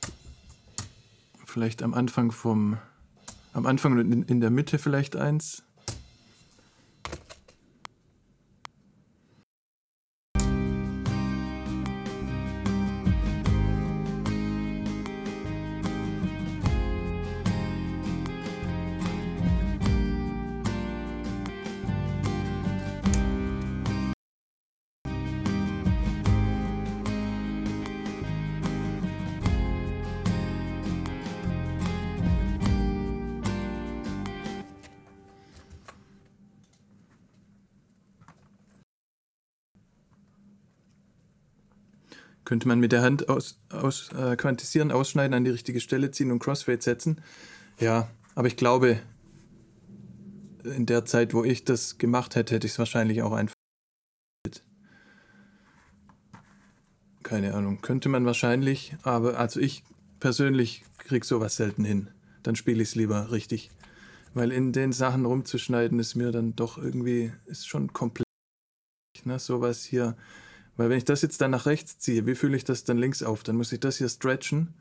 vielleicht 1.46 1.82
am 1.82 1.94
Anfang 1.94 2.30
vom, 2.30 2.78
am 3.52 3.66
Anfang 3.66 3.98
in, 3.98 4.22
in 4.22 4.40
der 4.40 4.50
Mitte 4.50 4.78
vielleicht 4.78 5.16
eins. 5.16 5.62
Könnte 42.48 42.66
man 42.66 42.80
mit 42.80 42.92
der 42.92 43.02
Hand 43.02 43.28
aus, 43.28 43.60
aus 43.68 44.10
äh, 44.14 44.34
quantisieren, 44.34 44.90
ausschneiden, 44.90 45.34
an 45.34 45.44
die 45.44 45.50
richtige 45.50 45.80
Stelle 45.80 46.12
ziehen 46.12 46.30
und 46.30 46.38
Crossfade 46.38 46.80
setzen. 46.80 47.20
Ja, 47.78 48.08
aber 48.34 48.48
ich 48.48 48.56
glaube, 48.56 49.00
in 50.64 50.86
der 50.86 51.04
Zeit, 51.04 51.34
wo 51.34 51.44
ich 51.44 51.66
das 51.66 51.98
gemacht 51.98 52.36
hätte, 52.36 52.54
hätte 52.54 52.66
ich 52.66 52.72
es 52.72 52.78
wahrscheinlich 52.78 53.20
auch 53.20 53.32
einfach. 53.32 53.52
Keine 57.22 57.52
Ahnung. 57.52 57.82
Könnte 57.82 58.08
man 58.08 58.24
wahrscheinlich, 58.24 58.96
aber 59.02 59.38
also 59.38 59.60
ich 59.60 59.84
persönlich 60.18 60.84
krieg 60.96 61.26
sowas 61.26 61.56
selten 61.56 61.84
hin. 61.84 62.08
Dann 62.44 62.56
spiele 62.56 62.82
ich 62.82 62.88
es 62.88 62.94
lieber 62.94 63.30
richtig. 63.30 63.70
Weil 64.32 64.52
in 64.52 64.72
den 64.72 64.92
Sachen 64.92 65.26
rumzuschneiden 65.26 65.98
ist 65.98 66.14
mir 66.14 66.32
dann 66.32 66.56
doch 66.56 66.78
irgendwie, 66.78 67.30
ist 67.44 67.68
schon 67.68 67.92
komplex. 67.92 68.24
Ne? 69.24 69.38
Sowas 69.38 69.84
hier 69.84 70.16
weil 70.78 70.88
wenn 70.88 70.96
ich 70.96 71.04
das 71.04 71.22
jetzt 71.22 71.40
dann 71.40 71.50
nach 71.50 71.66
rechts 71.66 71.98
ziehe, 71.98 72.24
wie 72.24 72.36
fühle 72.36 72.56
ich 72.56 72.64
das 72.64 72.84
dann 72.84 72.98
links 72.98 73.24
auf? 73.24 73.42
Dann 73.42 73.56
muss 73.56 73.72
ich 73.72 73.80
das 73.80 73.98
hier 73.98 74.08
stretchen 74.08 74.74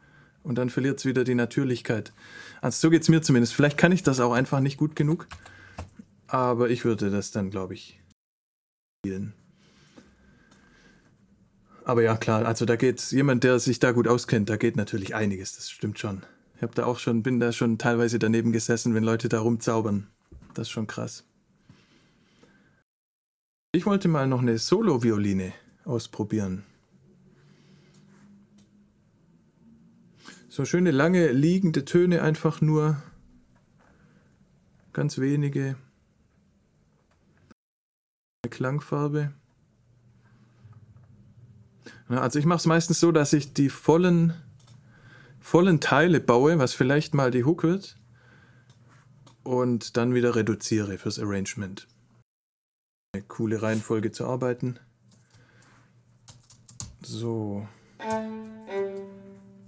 und 0.44 0.56
dann 0.56 0.70
verliert 0.70 1.00
es 1.00 1.06
wieder 1.06 1.24
die 1.24 1.34
Natürlichkeit. 1.34 2.14
Also 2.62 2.80
so 2.80 2.92
geht 2.92 3.02
es 3.02 3.10
mir 3.10 3.24
zumindest. 3.24 3.56
Vielleicht 3.56 3.78
kann 3.78 3.92
ich 3.92 4.04
das 4.04 4.20
auch 4.20 4.32
einfach 4.32 4.60
nicht 4.60 4.78
gut 4.78 4.96
genug, 4.96 5.28
aber 6.28 6.70
ich 6.70 6.86
würde 6.86 7.10
das 7.10 7.32
dann, 7.32 7.50
glaube 7.50 7.74
ich, 7.74 8.00
spielen. 9.00 9.34
Aber 11.84 12.04
ja, 12.04 12.16
klar, 12.16 12.46
also 12.46 12.66
da 12.66 12.76
geht 12.76 13.02
jemand, 13.12 13.44
der 13.44 13.60
sich 13.60 13.80
da 13.80 13.92
gut 13.92 14.08
auskennt, 14.08 14.50
da 14.50 14.58
geht 14.58 14.76
natürlich 14.76 15.16
einiges, 15.16 15.56
das 15.56 15.72
stimmt 15.72 15.98
schon. 15.98 16.22
Ich 16.58 16.62
habe 16.62 16.76
da 16.76 16.86
auch 16.86 17.00
schon, 17.00 17.24
bin 17.24 17.40
da 17.40 17.52
schon 17.52 17.80
teilweise 17.80 18.20
daneben 18.20 18.52
gesessen, 18.52 18.94
wenn 18.94 19.04
Leute 19.04 19.30
da 19.30 19.40
rumzaubern. 19.40 20.08
Das 20.54 20.68
ist 20.68 20.72
schon 20.72 20.86
krass. 20.86 21.24
Ich 23.72 23.88
wollte 23.88 24.08
mal 24.08 24.28
noch 24.28 24.42
eine 24.42 24.60
Solo-Violine 24.60 25.54
ausprobieren. 25.88 26.64
So 30.50 30.66
schöne 30.66 30.92
lange 30.92 31.32
liegende 31.32 31.86
Töne, 31.86 32.22
einfach 32.22 32.62
nur 32.62 33.02
ganz 34.94 35.20
wenige 35.20 35.76
Klangfarbe. 38.50 39.32
Also 42.08 42.40
ich 42.40 42.46
mache 42.46 42.58
es 42.58 42.66
meistens 42.66 43.00
so, 43.00 43.12
dass 43.12 43.34
ich 43.34 43.54
die 43.54 43.70
vollen, 43.70 44.34
vollen 45.40 45.80
Teile 45.80 46.20
baue, 46.20 46.58
was 46.58 46.74
vielleicht 46.74 47.14
mal 47.14 47.32
die 47.32 47.44
Hook 47.44 47.64
wird, 47.64 47.98
und 49.44 49.98
dann 49.98 50.14
wieder 50.14 50.36
reduziere 50.36 50.98
fürs 50.98 51.20
Arrangement. 51.20 51.88
Eine 53.14 53.24
coole 53.24 53.62
Reihenfolge 53.62 54.12
zu 54.12 54.26
arbeiten. 54.26 54.80
So. 57.02 57.68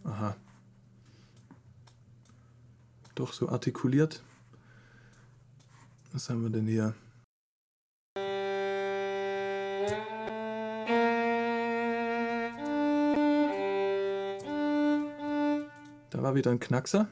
Aha. 0.03 0.36
Doch 3.15 3.34
so 3.34 3.49
artikuliert. 3.49 4.23
Was 6.11 6.30
haben 6.30 6.43
wir 6.43 6.49
denn 6.49 6.67
hier? 6.67 6.95
Da 16.09 16.23
war 16.23 16.36
wieder 16.36 16.51
ein 16.51 16.59
Knackser. 16.59 17.07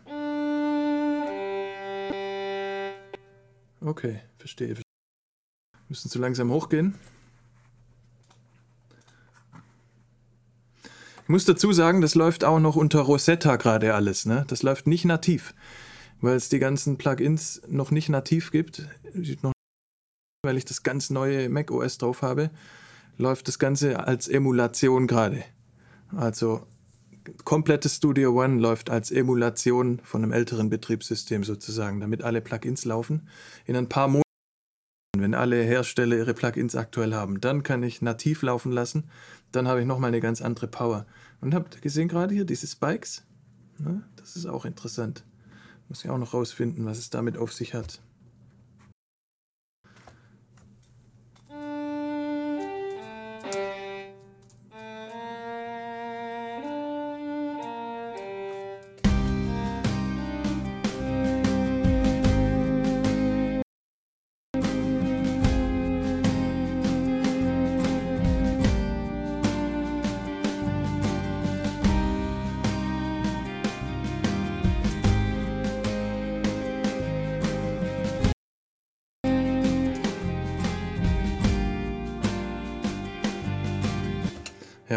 Okay, 3.79 4.21
verstehe. 4.37 4.75
Müssen 5.87 6.09
zu 6.09 6.19
langsam 6.19 6.51
hochgehen. 6.51 6.95
Ich 11.27 11.29
muss 11.29 11.43
dazu 11.43 11.73
sagen, 11.73 11.99
das 11.99 12.15
läuft 12.15 12.45
auch 12.45 12.61
noch 12.61 12.77
unter 12.77 13.01
Rosetta 13.01 13.57
gerade 13.57 13.93
alles. 13.93 14.25
Ne? 14.25 14.45
Das 14.47 14.63
läuft 14.63 14.87
nicht 14.87 15.03
nativ, 15.03 15.53
weil 16.21 16.37
es 16.37 16.47
die 16.47 16.57
ganzen 16.57 16.97
Plugins 16.97 17.61
noch 17.67 17.91
nicht 17.91 18.07
nativ 18.07 18.49
gibt. 18.49 18.87
Noch, 19.41 19.51
weil 20.45 20.55
ich 20.55 20.63
das 20.63 20.83
ganz 20.83 21.09
neue 21.09 21.49
Mac 21.49 21.69
OS 21.69 21.97
drauf 21.97 22.21
habe, 22.21 22.49
läuft 23.17 23.49
das 23.49 23.59
Ganze 23.59 24.07
als 24.07 24.29
Emulation 24.29 25.05
gerade. 25.05 25.43
Also 26.15 26.65
komplettes 27.43 27.97
Studio 27.97 28.31
One 28.41 28.61
läuft 28.61 28.89
als 28.89 29.11
Emulation 29.11 29.99
von 30.05 30.23
einem 30.23 30.31
älteren 30.31 30.69
Betriebssystem 30.69 31.43
sozusagen, 31.43 31.99
damit 31.99 32.23
alle 32.23 32.39
Plugins 32.39 32.85
laufen. 32.85 33.27
In 33.65 33.75
ein 33.75 33.89
paar 33.89 34.07
Monaten, 34.07 34.23
wenn 35.17 35.33
alle 35.33 35.61
Hersteller 35.61 36.15
ihre 36.15 36.33
Plugins 36.33 36.77
aktuell 36.77 37.13
haben, 37.13 37.41
dann 37.41 37.63
kann 37.63 37.83
ich 37.83 38.01
nativ 38.01 38.43
laufen 38.43 38.71
lassen. 38.71 39.09
Dann 39.51 39.67
habe 39.67 39.81
ich 39.81 39.85
nochmal 39.85 40.09
eine 40.09 40.21
ganz 40.21 40.41
andere 40.41 40.67
Power. 40.67 41.05
Und 41.41 41.53
habt 41.53 41.75
ihr 41.75 41.81
gesehen 41.81 42.07
gerade 42.07 42.33
hier 42.33 42.45
diese 42.45 42.67
Spikes? 42.67 43.23
Ja, 43.79 44.01
das 44.15 44.35
ist 44.35 44.45
auch 44.45 44.65
interessant. 44.65 45.23
Muss 45.87 46.03
ich 46.03 46.09
auch 46.09 46.17
noch 46.17 46.33
rausfinden, 46.33 46.85
was 46.85 46.97
es 46.97 47.09
damit 47.09 47.37
auf 47.37 47.53
sich 47.53 47.73
hat. 47.73 48.01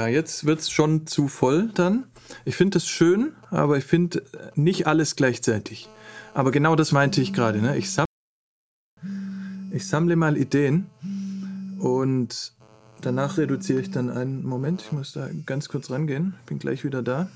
Ja, 0.01 0.07
jetzt 0.07 0.47
wird 0.47 0.61
es 0.61 0.71
schon 0.71 1.07
zu 1.07 1.29
voll 1.29 1.69
dann. 1.75 2.07
Ich 2.47 2.57
finde 2.57 2.79
es 2.79 2.87
schön, 2.87 3.35
aber 3.51 3.77
ich 3.77 3.85
finde 3.85 4.25
nicht 4.55 4.87
alles 4.87 5.15
gleichzeitig. 5.15 5.91
Aber 6.33 6.53
genau 6.53 6.75
das 6.75 6.91
meinte 6.91 7.21
ich 7.21 7.35
gerade. 7.35 7.61
Ne? 7.61 7.77
Ich, 7.77 7.91
sammle, 7.91 8.07
ich 9.71 9.87
sammle 9.87 10.17
mal 10.17 10.39
Ideen 10.39 10.87
und 11.79 12.55
danach 13.03 13.37
reduziere 13.37 13.83
ich 13.83 13.91
dann 13.91 14.09
einen 14.09 14.43
Moment. 14.43 14.81
Ich 14.81 14.93
muss 14.93 15.13
da 15.13 15.29
ganz 15.45 15.69
kurz 15.69 15.91
rangehen. 15.91 16.33
Bin 16.47 16.59
gleich 16.59 16.83
wieder 16.83 17.03
da. 17.03 17.29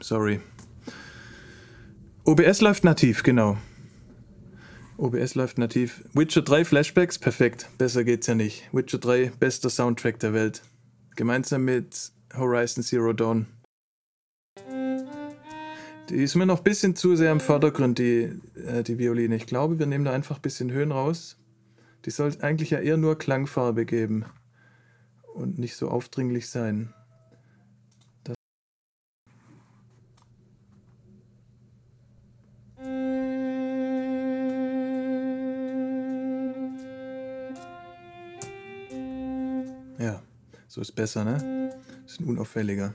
Sorry. 0.00 0.40
OBS 2.24 2.60
läuft 2.60 2.84
nativ, 2.84 3.22
genau. 3.22 3.58
OBS 4.96 5.34
läuft 5.34 5.58
nativ. 5.58 6.04
Witcher 6.12 6.42
3 6.42 6.64
Flashbacks, 6.64 7.18
perfekt. 7.18 7.68
Besser 7.78 8.04
geht's 8.04 8.28
ja 8.28 8.34
nicht. 8.34 8.68
Witcher 8.72 8.98
3, 8.98 9.32
bester 9.40 9.70
Soundtrack 9.70 10.20
der 10.20 10.32
Welt. 10.32 10.62
Gemeinsam 11.16 11.64
mit 11.64 12.12
Horizon 12.36 12.84
Zero 12.84 13.12
Dawn. 13.12 13.46
Die 16.08 16.22
ist 16.22 16.34
mir 16.34 16.46
noch 16.46 16.58
ein 16.58 16.64
bisschen 16.64 16.94
zu 16.94 17.16
sehr 17.16 17.32
im 17.32 17.40
Vordergrund, 17.40 17.98
die, 17.98 18.30
äh, 18.54 18.82
die 18.82 18.98
Violine. 18.98 19.34
Ich 19.34 19.46
glaube, 19.46 19.78
wir 19.78 19.86
nehmen 19.86 20.04
da 20.04 20.12
einfach 20.12 20.36
ein 20.36 20.42
bisschen 20.42 20.70
Höhen 20.70 20.92
raus. 20.92 21.38
Die 22.04 22.10
soll 22.10 22.32
eigentlich 22.40 22.70
ja 22.70 22.78
eher 22.78 22.96
nur 22.96 23.18
Klangfarbe 23.18 23.86
geben 23.86 24.26
und 25.34 25.58
nicht 25.58 25.76
so 25.76 25.88
aufdringlich 25.88 26.48
sein. 26.48 26.92
So 40.72 40.80
ist 40.80 40.92
besser, 40.92 41.22
ne? 41.22 41.70
Bisschen 42.06 42.26
unauffälliger. 42.26 42.94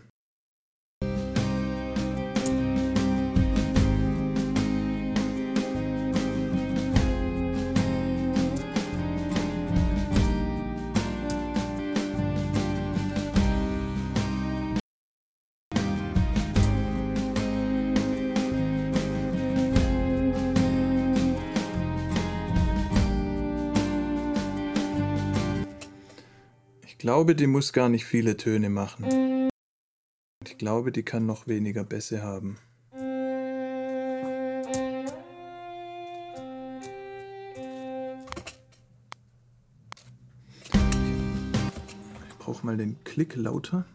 Glaube, 27.17 27.33
die 27.33 27.47
muss 27.47 27.73
gar 27.73 27.89
nicht 27.89 28.05
viele 28.05 28.37
Töne 28.37 28.69
machen. 28.69 29.49
Ich 30.45 30.59
glaube, 30.59 30.91
die 30.91 31.01
kann 31.01 31.25
noch 31.25 31.47
weniger 31.47 31.83
Bässe 31.83 32.21
haben. 32.21 32.59
Ich 42.29 42.37
brauche 42.37 42.63
mal 42.63 42.77
den 42.77 43.03
Klick 43.03 43.35
lauter. 43.35 43.87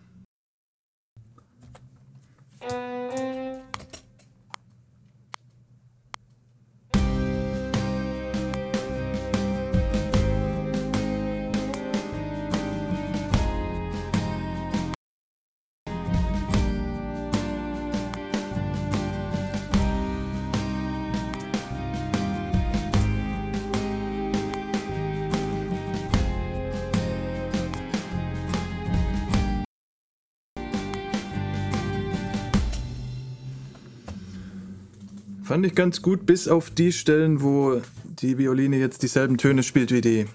Fand 35.44 35.66
ich 35.66 35.74
ganz 35.74 36.00
gut, 36.02 36.24
bis 36.24 36.46
auf 36.46 36.70
die 36.70 36.92
Stellen, 36.92 37.42
wo 37.42 37.82
die 38.04 38.38
Violine 38.38 38.76
jetzt 38.78 39.02
dieselben 39.02 39.38
Töne 39.38 39.64
spielt 39.64 39.90
wie 39.90 40.00
die 40.00 40.26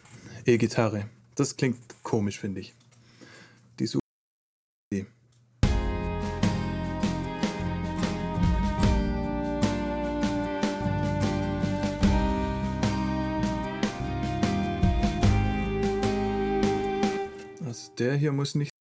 E-Gitarre. 0.45 1.05
Das 1.36 1.55
klingt 1.55 1.78
komisch, 2.03 2.39
finde 2.39 2.60
ich. 2.60 2.74
Die 3.80 3.88
Su 3.88 3.99
Also 17.66 17.91
der 17.97 18.16
hier 18.16 18.34
muss 18.34 18.55
nicht 18.55 18.72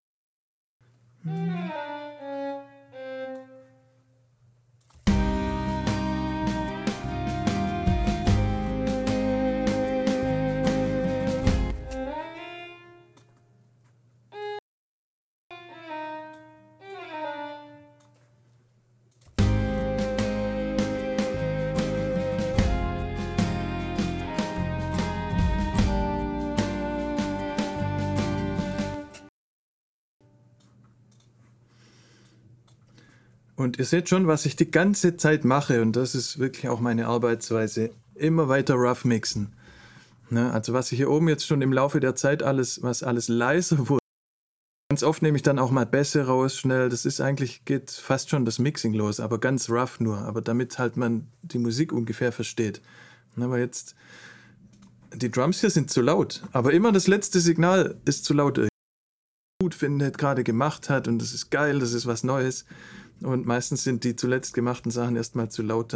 Und 33.67 33.81
ihr 33.81 33.85
seht 33.85 34.09
schon, 34.09 34.29
was 34.29 34.47
ich 34.47 34.55
die 34.55 34.71
ganze 34.71 35.17
Zeit 35.17 35.45
mache, 35.45 35.83
und 35.83 35.97
das 35.97 36.15
ist 36.15 36.39
wirklich 36.39 36.69
auch 36.69 36.79
meine 36.79 37.09
Arbeitsweise, 37.09 37.91
immer 38.15 38.49
weiter 38.49 38.75
rough 38.75 39.05
mixen. 39.05 39.57
Ne? 40.31 40.53
Also 40.53 40.73
was 40.73 40.93
ich 40.93 40.99
hier 40.99 41.11
oben 41.11 41.29
jetzt 41.29 41.45
schon 41.45 41.63
im 41.63 41.73
Laufe 41.73 41.99
der 41.99 42.15
Zeit 42.15 42.45
alles, 42.45 42.85
was 42.85 43.03
alles 43.03 43.27
leiser 43.27 43.89
wurde, 43.89 44.05
ganz 44.89 45.03
oft 45.03 45.21
nehme 45.21 45.35
ich 45.37 45.43
dann 45.43 45.59
auch 45.59 45.73
mal 45.73 45.85
Bässe 45.85 46.27
raus, 46.27 46.57
schnell. 46.57 46.89
Das 46.91 47.05
ist 47.05 47.21
eigentlich, 47.21 47.65
geht 47.65 47.91
fast 47.91 48.31
schon 48.31 48.45
das 48.45 48.61
Mixing 48.61 48.95
los, 48.95 49.19
aber 49.19 49.41
ganz 49.41 49.69
rough 49.69 49.99
nur. 49.99 50.19
Aber 50.19 50.43
damit 50.43 50.79
halt 50.79 50.97
man 50.97 51.27
die 51.43 51.59
Musik 51.59 51.93
ungefähr 51.93 52.31
versteht. 52.31 52.81
Ne? 53.35 53.47
Aber 53.47 53.59
jetzt, 53.59 53.97
die 55.13 55.29
Drums 55.33 55.61
hier 55.61 55.71
sind 55.71 55.91
zu 55.91 56.03
laut, 56.03 56.45
aber 56.53 56.73
immer 56.73 56.93
das 56.93 57.09
letzte 57.09 57.41
Signal 57.41 57.97
ist 58.05 58.27
zu 58.27 58.33
laut. 58.33 58.61
Gut 59.61 59.75
findet, 59.75 60.19
gerade 60.19 60.45
gemacht 60.45 60.89
hat 60.89 61.09
und 61.09 61.19
das 61.19 61.35
ist 61.35 61.51
geil, 61.51 61.81
das 61.81 61.95
ist 61.95 62.07
was 62.07 62.23
Neues. 62.23 62.65
Und 63.23 63.47
meistens 63.47 63.83
sind 63.83 64.05
die 64.05 64.17
zuletzt 64.17 64.55
gemachten 64.55 64.91
Sachen 64.91 65.17
erstmal 65.17 65.51
zu 65.51 65.63
laut 65.63 65.93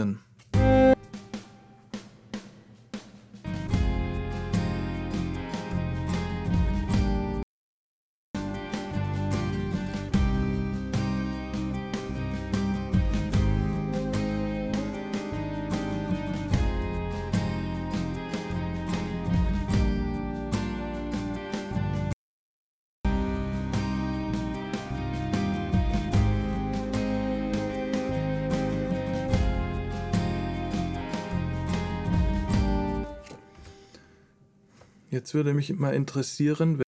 Jetzt 35.31 35.37
würde 35.37 35.55
mich 35.55 35.73
mal 35.79 35.95
interessieren, 35.95 36.83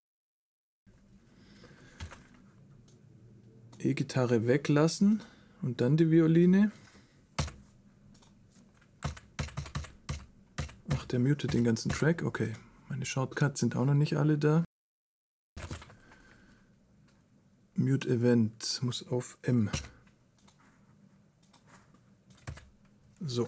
E-Gitarre 3.78 4.48
weglassen 4.48 5.22
und 5.62 5.80
dann 5.80 5.96
die 5.96 6.10
Violine. 6.10 6.72
Ach, 10.92 11.04
der 11.04 11.20
mutet 11.20 11.52
den 11.52 11.62
ganzen 11.62 11.92
Track. 11.92 12.24
Okay, 12.24 12.52
meine 12.88 13.06
Shortcuts 13.06 13.60
sind 13.60 13.76
auch 13.76 13.84
noch 13.84 13.94
nicht 13.94 14.16
alle 14.16 14.36
da. 14.36 14.64
Mute 17.76 18.08
Event 18.08 18.80
muss 18.82 19.06
auf 19.06 19.38
M. 19.42 19.70
So. 23.20 23.46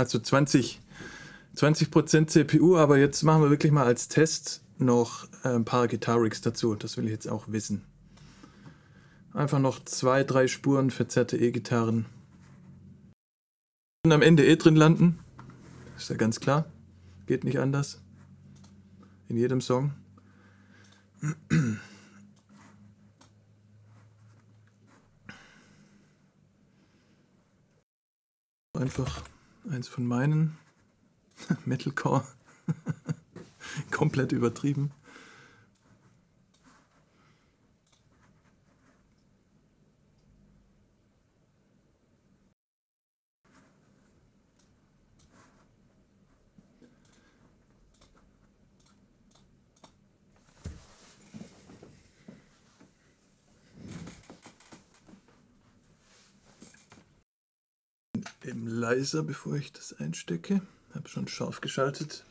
Also 0.00 0.18
20, 0.18 0.80
20% 1.54 2.26
CPU, 2.26 2.76
aber 2.76 2.98
jetzt 2.98 3.22
machen 3.22 3.42
wir 3.42 3.50
wirklich 3.50 3.70
mal 3.70 3.84
als 3.84 4.08
Test 4.08 4.62
noch 4.78 5.28
ein 5.42 5.64
paar 5.64 5.88
Guitar 5.88 6.20
Rigs 6.20 6.40
dazu. 6.40 6.74
Das 6.74 6.96
will 6.96 7.04
ich 7.04 7.10
jetzt 7.10 7.28
auch 7.28 7.48
wissen. 7.48 7.84
Einfach 9.34 9.58
noch 9.58 9.84
zwei, 9.84 10.24
drei 10.24 10.48
Spuren 10.48 10.90
verzerrte 10.90 11.36
E-Gitarren. 11.36 12.06
Und 14.04 14.12
am 14.12 14.22
Ende 14.22 14.46
eh 14.46 14.56
drin 14.56 14.74
landen. 14.74 15.18
Ist 15.96 16.08
ja 16.08 16.16
ganz 16.16 16.40
klar. 16.40 16.64
Geht 17.26 17.44
nicht 17.44 17.58
anders. 17.58 18.00
In 19.28 19.36
jedem 19.36 19.60
Song. 19.60 19.92
Einfach 28.72 29.22
eins 29.68 29.88
von 29.88 30.06
meinen. 30.06 30.56
Metalcore. 31.64 32.24
Komplett 33.90 34.32
übertrieben. 34.32 34.90
Eben 58.44 58.66
leiser, 58.66 59.22
bevor 59.22 59.54
ich 59.56 59.72
das 59.72 59.92
einstecke. 59.98 60.60
Habe 60.94 61.08
schon 61.08 61.28
scharf 61.28 61.60
geschaltet. 61.60 62.24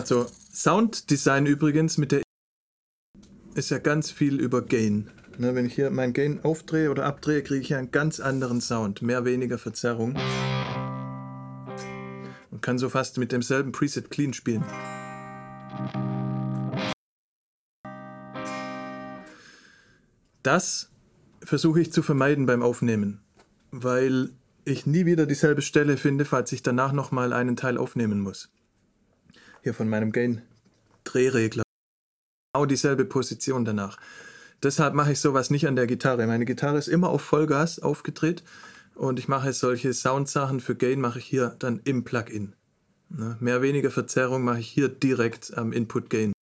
Also, 0.00 0.26
Sounddesign 0.50 1.44
übrigens 1.44 1.98
mit 1.98 2.10
der 2.10 2.22
ist 3.54 3.70
ja 3.70 3.76
ganz 3.76 4.10
viel 4.10 4.40
über 4.40 4.62
Gain. 4.62 5.10
Ne, 5.36 5.54
wenn 5.54 5.66
ich 5.66 5.74
hier 5.74 5.90
mein 5.90 6.14
Gain 6.14 6.42
aufdrehe 6.42 6.90
oder 6.90 7.04
abdrehe, 7.04 7.42
kriege 7.42 7.60
ich 7.60 7.68
ja 7.68 7.78
einen 7.78 7.90
ganz 7.90 8.18
anderen 8.18 8.62
Sound. 8.62 9.02
Mehr, 9.02 9.26
weniger 9.26 9.58
Verzerrung. 9.58 10.16
Und 12.50 12.62
kann 12.62 12.78
so 12.78 12.88
fast 12.88 13.18
mit 13.18 13.30
demselben 13.30 13.72
Preset 13.72 14.10
clean 14.10 14.32
spielen. 14.32 14.64
Das 20.42 20.90
versuche 21.42 21.82
ich 21.82 21.92
zu 21.92 22.02
vermeiden 22.02 22.46
beim 22.46 22.62
Aufnehmen, 22.62 23.20
weil 23.70 24.30
ich 24.64 24.86
nie 24.86 25.04
wieder 25.04 25.26
dieselbe 25.26 25.60
Stelle 25.60 25.98
finde, 25.98 26.24
falls 26.24 26.52
ich 26.52 26.62
danach 26.62 26.92
nochmal 26.92 27.34
einen 27.34 27.56
Teil 27.56 27.76
aufnehmen 27.76 28.20
muss. 28.20 28.50
Hier 29.62 29.74
von 29.74 29.88
meinem 29.88 30.12
Gain-Drehregler. 30.12 31.62
Genau 32.54 32.66
dieselbe 32.66 33.04
Position 33.04 33.64
danach. 33.64 33.98
Deshalb 34.62 34.94
mache 34.94 35.12
ich 35.12 35.20
sowas 35.20 35.50
nicht 35.50 35.66
an 35.66 35.76
der 35.76 35.86
Gitarre. 35.86 36.26
Meine 36.26 36.44
Gitarre 36.44 36.78
ist 36.78 36.88
immer 36.88 37.10
auf 37.10 37.22
Vollgas 37.22 37.78
aufgedreht 37.78 38.42
und 38.94 39.18
ich 39.18 39.28
mache 39.28 39.52
solche 39.52 39.92
Soundsachen 39.92 40.60
für 40.60 40.74
Gain 40.74 41.00
mache 41.00 41.18
ich 41.18 41.26
hier 41.26 41.56
dann 41.58 41.80
im 41.84 42.04
Plugin. 42.04 42.54
Ne? 43.10 43.36
Mehr 43.40 43.62
weniger 43.62 43.90
Verzerrung 43.90 44.44
mache 44.44 44.60
ich 44.60 44.68
hier 44.68 44.88
direkt 44.88 45.56
am 45.56 45.72
Input 45.72 46.10
Gain 46.10 46.32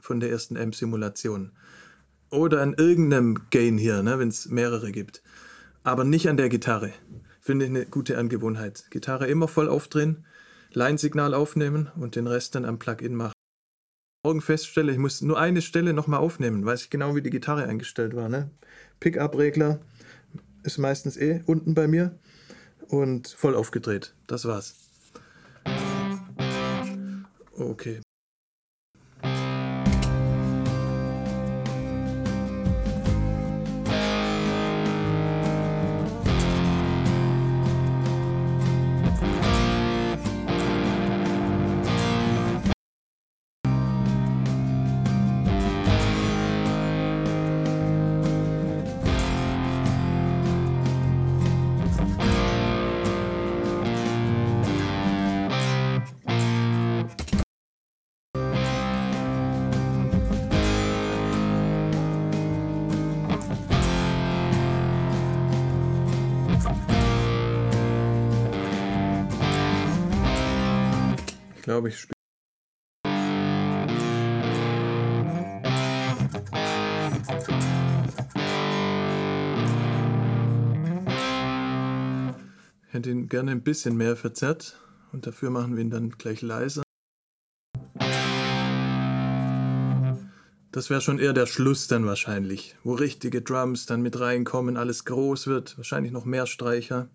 von 0.00 0.20
der 0.20 0.30
ersten 0.30 0.56
Amp-Simulation. 0.56 1.52
Oder 2.30 2.62
an 2.62 2.74
irgendeinem 2.74 3.50
Gain 3.50 3.78
hier, 3.78 4.02
ne, 4.02 4.18
wenn 4.18 4.28
es 4.28 4.48
mehrere 4.48 4.92
gibt. 4.92 5.22
Aber 5.82 6.04
nicht 6.04 6.28
an 6.28 6.36
der 6.36 6.48
Gitarre. 6.48 6.92
Finde 7.40 7.64
ich 7.64 7.70
eine 7.70 7.86
gute 7.86 8.16
Angewohnheit. 8.16 8.84
Gitarre 8.90 9.26
immer 9.26 9.48
voll 9.48 9.68
aufdrehen, 9.68 10.24
Line-Signal 10.72 11.34
aufnehmen 11.34 11.90
und 11.96 12.16
den 12.16 12.26
Rest 12.26 12.54
dann 12.54 12.64
am 12.64 12.78
Plugin 12.78 13.14
machen. 13.14 13.32
Morgen 14.24 14.40
feststelle, 14.40 14.92
ich 14.92 14.98
muss 14.98 15.22
nur 15.22 15.38
eine 15.38 15.62
Stelle 15.62 15.92
nochmal 15.92 16.20
aufnehmen, 16.20 16.64
weiß 16.64 16.84
ich 16.84 16.90
genau, 16.90 17.14
wie 17.14 17.22
die 17.22 17.30
Gitarre 17.30 17.64
eingestellt 17.64 18.14
war. 18.14 18.28
Ne? 18.28 18.50
Pickup-Regler 19.00 19.80
ist 20.62 20.78
meistens 20.78 21.16
eh 21.16 21.42
unten 21.46 21.74
bei 21.74 21.88
mir 21.88 22.18
und 22.88 23.28
voll 23.28 23.54
aufgedreht. 23.54 24.14
Das 24.26 24.44
war's. 24.44 24.74
Okay. 27.56 28.00
Ich 71.80 71.82
glaube, 71.82 71.88
ich 71.88 71.98
spiele. 71.98 72.14
Hätte 82.90 83.10
ihn 83.10 83.28
gerne 83.30 83.52
ein 83.52 83.62
bisschen 83.62 83.96
mehr 83.96 84.14
verzerrt 84.16 84.78
und 85.12 85.26
dafür 85.26 85.48
machen 85.48 85.76
wir 85.76 85.82
ihn 85.82 85.88
dann 85.88 86.10
gleich 86.10 86.42
leiser. 86.42 86.82
Das 90.72 90.90
wäre 90.90 91.00
schon 91.00 91.18
eher 91.18 91.32
der 91.32 91.46
Schluss 91.46 91.86
dann 91.86 92.04
wahrscheinlich, 92.04 92.76
wo 92.84 92.92
richtige 92.92 93.40
Drums 93.40 93.86
dann 93.86 94.02
mit 94.02 94.20
reinkommen, 94.20 94.76
alles 94.76 95.06
groß 95.06 95.46
wird, 95.46 95.78
wahrscheinlich 95.78 96.12
noch 96.12 96.26
mehr 96.26 96.46
Streicher. 96.46 97.08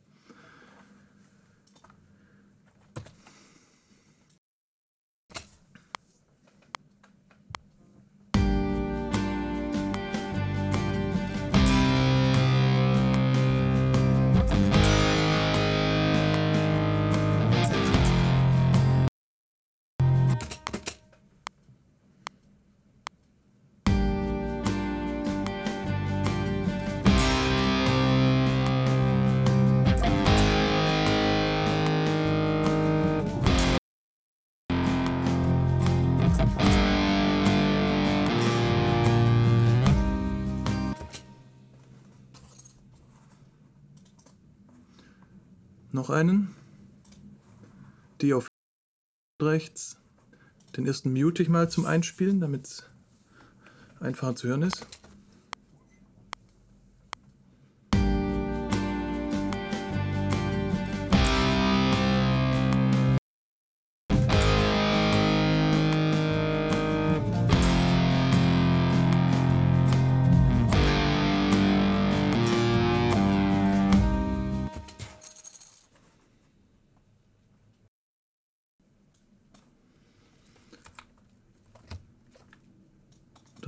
Noch 46.06 46.14
einen. 46.14 46.54
Die 48.22 48.36
auf 48.36 48.48
rechts. 49.42 49.98
Den 50.78 50.86
ersten 50.86 51.12
mute 51.12 51.42
ich 51.42 51.50
mal 51.50 51.68
zum 51.68 51.88
Einspielen, 51.88 52.40
damit 52.40 52.68
es 52.68 52.84
einfacher 54.00 54.36
zu 54.36 54.48
hören 54.48 54.62
ist. 54.62 54.86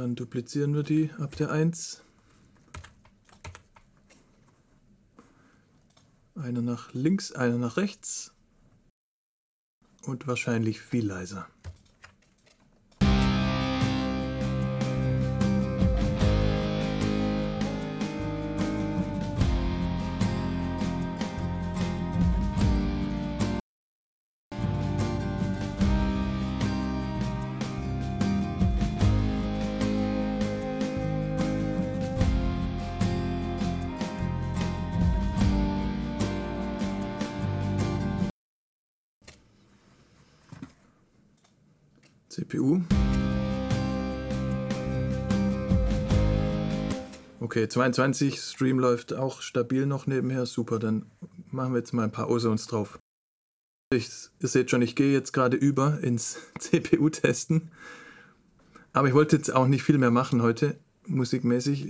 Dann 0.07 0.15
duplizieren 0.15 0.73
wir 0.73 0.83
die 0.83 1.11
ab 1.19 1.35
der 1.35 1.51
1. 1.51 2.01
Einer 6.35 6.61
nach 6.61 6.93
links, 6.93 7.33
einer 7.33 7.57
nach 7.57 7.75
rechts. 7.75 8.33
Und 10.03 10.25
wahrscheinlich 10.25 10.79
viel 10.79 11.05
leiser. 11.05 11.49
CPU. 42.57 42.81
Okay, 47.39 47.67
22, 47.67 48.39
Stream 48.39 48.79
läuft 48.79 49.13
auch 49.13 49.41
stabil 49.41 49.85
noch 49.85 50.07
nebenher, 50.07 50.45
super, 50.45 50.79
dann 50.79 51.05
machen 51.51 51.73
wir 51.73 51.79
jetzt 51.79 51.93
mal 51.93 52.03
ein 52.03 52.11
paar 52.11 52.29
Ozons 52.29 52.67
drauf. 52.67 52.99
Ich, 53.93 54.09
ihr 54.39 54.49
seht 54.49 54.71
schon, 54.71 54.81
ich 54.81 54.95
gehe 54.95 55.13
jetzt 55.13 55.31
gerade 55.31 55.55
über 55.55 55.99
ins 56.01 56.39
CPU-Testen, 56.59 57.71
aber 58.91 59.07
ich 59.07 59.13
wollte 59.13 59.37
jetzt 59.37 59.53
auch 59.53 59.67
nicht 59.67 59.83
viel 59.83 59.97
mehr 59.99 60.11
machen 60.11 60.41
heute, 60.41 60.77
musikmäßig. 61.05 61.89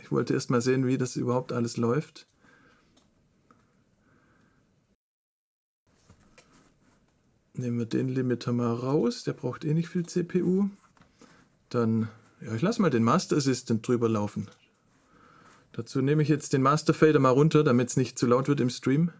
Ich 0.00 0.12
wollte 0.12 0.34
erst 0.34 0.50
mal 0.50 0.62
sehen, 0.62 0.86
wie 0.86 0.96
das 0.96 1.16
überhaupt 1.16 1.52
alles 1.52 1.76
läuft. 1.76 2.26
Nehmen 7.54 7.78
wir 7.78 7.86
den 7.86 8.08
Limiter 8.08 8.52
mal 8.52 8.72
raus, 8.72 9.24
der 9.24 9.34
braucht 9.34 9.64
eh 9.64 9.74
nicht 9.74 9.88
viel 9.88 10.06
CPU. 10.06 10.70
Dann, 11.68 12.08
ja, 12.40 12.54
ich 12.54 12.62
lasse 12.62 12.80
mal 12.80 12.90
den 12.90 13.04
Master 13.04 13.36
Assistant 13.36 13.86
drüber 13.86 14.08
laufen. 14.08 14.48
Dazu 15.72 16.00
nehme 16.00 16.22
ich 16.22 16.28
jetzt 16.28 16.52
den 16.52 16.62
Master 16.62 16.94
Fader 16.94 17.18
mal 17.18 17.30
runter, 17.30 17.64
damit 17.64 17.90
es 17.90 17.96
nicht 17.96 18.18
zu 18.18 18.26
laut 18.26 18.48
wird 18.48 18.60
im 18.60 18.70
Stream. 18.70 19.10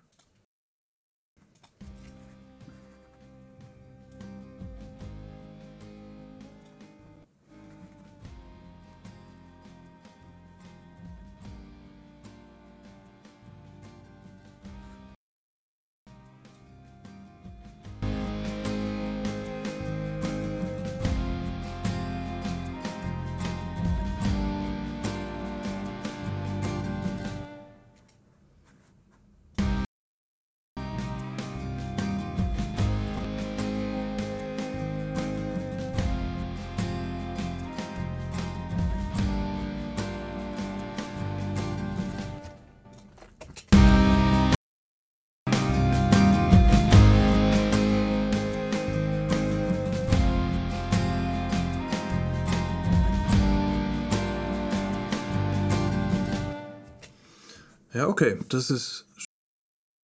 Das 58.53 58.71
ist. 58.71 59.07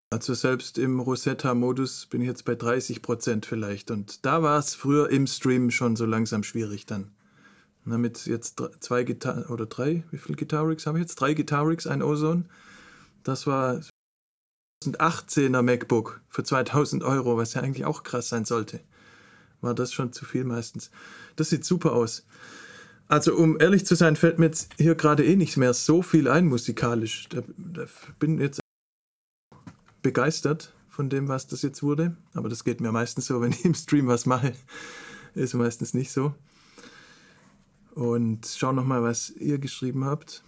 Also 0.09 0.33
selbst 0.33 0.77
im 0.77 1.01
Rosetta-Modus 1.01 2.05
bin 2.05 2.21
ich 2.21 2.27
jetzt 2.27 2.45
bei 2.45 2.55
30 2.55 3.01
Prozent 3.01 3.45
vielleicht. 3.45 3.91
Und 3.91 4.25
da 4.25 4.41
war 4.41 4.57
es 4.57 4.73
früher 4.73 5.09
im 5.09 5.27
Stream 5.27 5.69
schon 5.69 5.97
so 5.97 6.05
langsam 6.05 6.43
schwierig 6.43 6.85
dann. 6.85 7.11
Na, 7.83 7.97
mit 7.97 8.25
jetzt 8.25 8.61
zwei 8.79 9.03
Gitarren 9.03 9.45
oder 9.47 9.65
drei, 9.65 10.03
wie 10.11 10.17
viele 10.17 10.37
Gitarrigs 10.37 10.85
habe 10.87 10.97
ich 10.97 11.03
jetzt? 11.03 11.15
Drei 11.15 11.33
Gitarrigs, 11.33 11.87
ein 11.87 12.01
Ozone. 12.01 12.45
Das 13.23 13.47
war 13.47 13.81
2018er 14.85 15.61
MacBook 15.61 16.21
für 16.29 16.43
2000 16.43 17.03
Euro, 17.03 17.37
was 17.37 17.53
ja 17.53 17.61
eigentlich 17.61 17.85
auch 17.85 18.03
krass 18.03 18.29
sein 18.29 18.45
sollte. 18.45 18.79
War 19.59 19.73
das 19.73 19.91
schon 19.91 20.13
zu 20.13 20.23
viel 20.23 20.45
meistens. 20.45 20.91
Das 21.35 21.49
sieht 21.49 21.65
super 21.65 21.93
aus. 21.93 22.25
Also, 23.09 23.35
um 23.35 23.59
ehrlich 23.59 23.85
zu 23.85 23.95
sein, 23.95 24.15
fällt 24.15 24.37
mir 24.37 24.47
jetzt 24.47 24.73
hier 24.77 24.95
gerade 24.95 25.25
eh 25.25 25.35
nicht 25.35 25.55
mehr 25.55 25.73
so 25.73 26.01
viel 26.01 26.27
ein 26.27 26.45
musikalisch. 26.45 27.29
Da, 27.29 27.41
da 27.57 27.85
bin 28.19 28.39
jetzt 28.39 28.59
begeistert 30.01 30.73
von 30.89 31.09
dem, 31.09 31.27
was 31.27 31.47
das 31.47 31.61
jetzt 31.61 31.83
wurde. 31.83 32.17
Aber 32.33 32.49
das 32.49 32.63
geht 32.63 32.81
mir 32.81 32.91
meistens 32.91 33.27
so, 33.27 33.39
wenn 33.41 33.51
ich 33.51 33.63
im 33.63 33.73
Stream 33.73 34.07
was 34.07 34.25
mache. 34.25 34.53
Ist 35.35 35.53
meistens 35.53 35.93
nicht 35.93 36.11
so. 36.11 36.33
Und 37.93 38.45
schau 38.45 38.73
nochmal, 38.73 39.03
was 39.03 39.29
ihr 39.29 39.57
geschrieben 39.57 40.05
habt. 40.05 40.43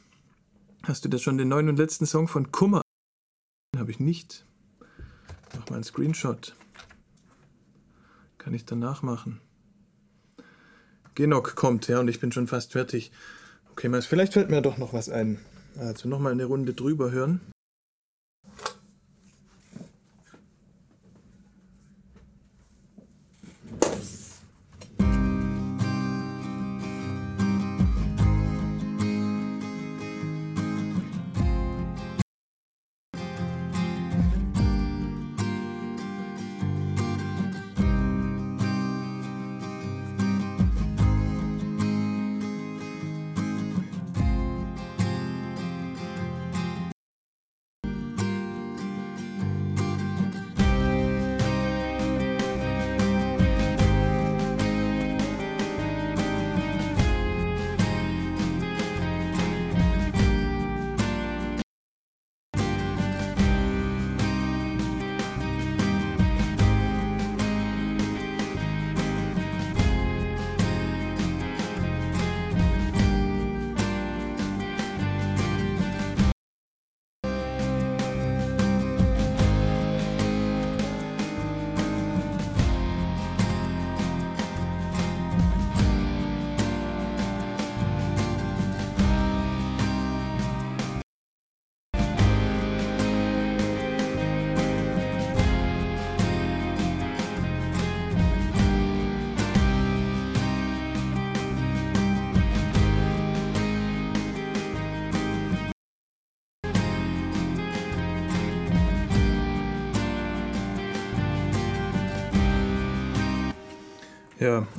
Hast 0.83 1.05
du 1.05 1.09
da 1.09 1.17
schon 1.17 1.37
den 1.37 1.47
neuen 1.47 1.69
und 1.69 1.77
letzten 1.77 2.05
Song 2.05 2.27
von 2.27 2.51
Kummer? 2.51 2.81
Habe 3.77 3.91
ich 3.91 3.99
nicht. 3.99 4.45
Mach 5.55 5.69
mal 5.69 5.75
einen 5.75 5.83
Screenshot. 5.83 6.55
Kann 8.37 8.53
ich 8.53 8.65
danach 8.65 9.01
machen. 9.01 9.41
Genok 11.19 11.57
kommt, 11.57 11.89
ja, 11.89 11.99
und 11.99 12.07
ich 12.07 12.21
bin 12.21 12.31
schon 12.31 12.47
fast 12.47 12.71
fertig. 12.71 13.11
Okay, 13.73 13.89
vielleicht 14.03 14.31
fällt 14.31 14.49
mir 14.49 14.61
doch 14.61 14.77
noch 14.77 14.93
was 14.93 15.09
ein. 15.09 15.37
Also 15.77 16.07
nochmal 16.07 16.31
eine 16.31 16.45
Runde 16.45 16.73
drüber 16.73 17.11
hören. 17.11 17.41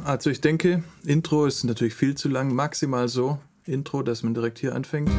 Also 0.04 0.30
ich 0.30 0.40
denke, 0.40 0.82
Intro 1.04 1.46
ist 1.46 1.64
natürlich 1.64 1.94
viel 1.94 2.14
zu 2.14 2.28
lang, 2.28 2.54
maximal 2.54 3.08
so 3.08 3.38
Intro, 3.64 4.02
dass 4.02 4.22
man 4.22 4.34
direkt 4.34 4.58
hier 4.58 4.74
anfängt. 4.74 5.10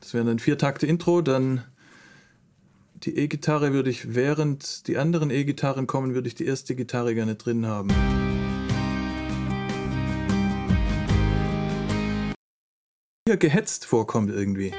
Das 0.00 0.14
wären 0.14 0.26
dann 0.26 0.38
vier 0.38 0.58
Takte 0.58 0.86
Intro, 0.86 1.22
dann 1.22 1.64
die 2.94 3.16
E-Gitarre 3.16 3.72
würde 3.72 3.90
ich, 3.90 4.14
während 4.14 4.86
die 4.86 4.96
anderen 4.96 5.30
E-Gitarren 5.30 5.86
kommen, 5.86 6.14
würde 6.14 6.28
ich 6.28 6.34
die 6.34 6.46
erste 6.46 6.74
Gitarre 6.74 7.14
gerne 7.14 7.34
drin 7.34 7.66
haben. 7.66 7.88
Hier 13.26 13.36
gehetzt 13.36 13.86
vorkommt 13.86 14.30
irgendwie. 14.30 14.72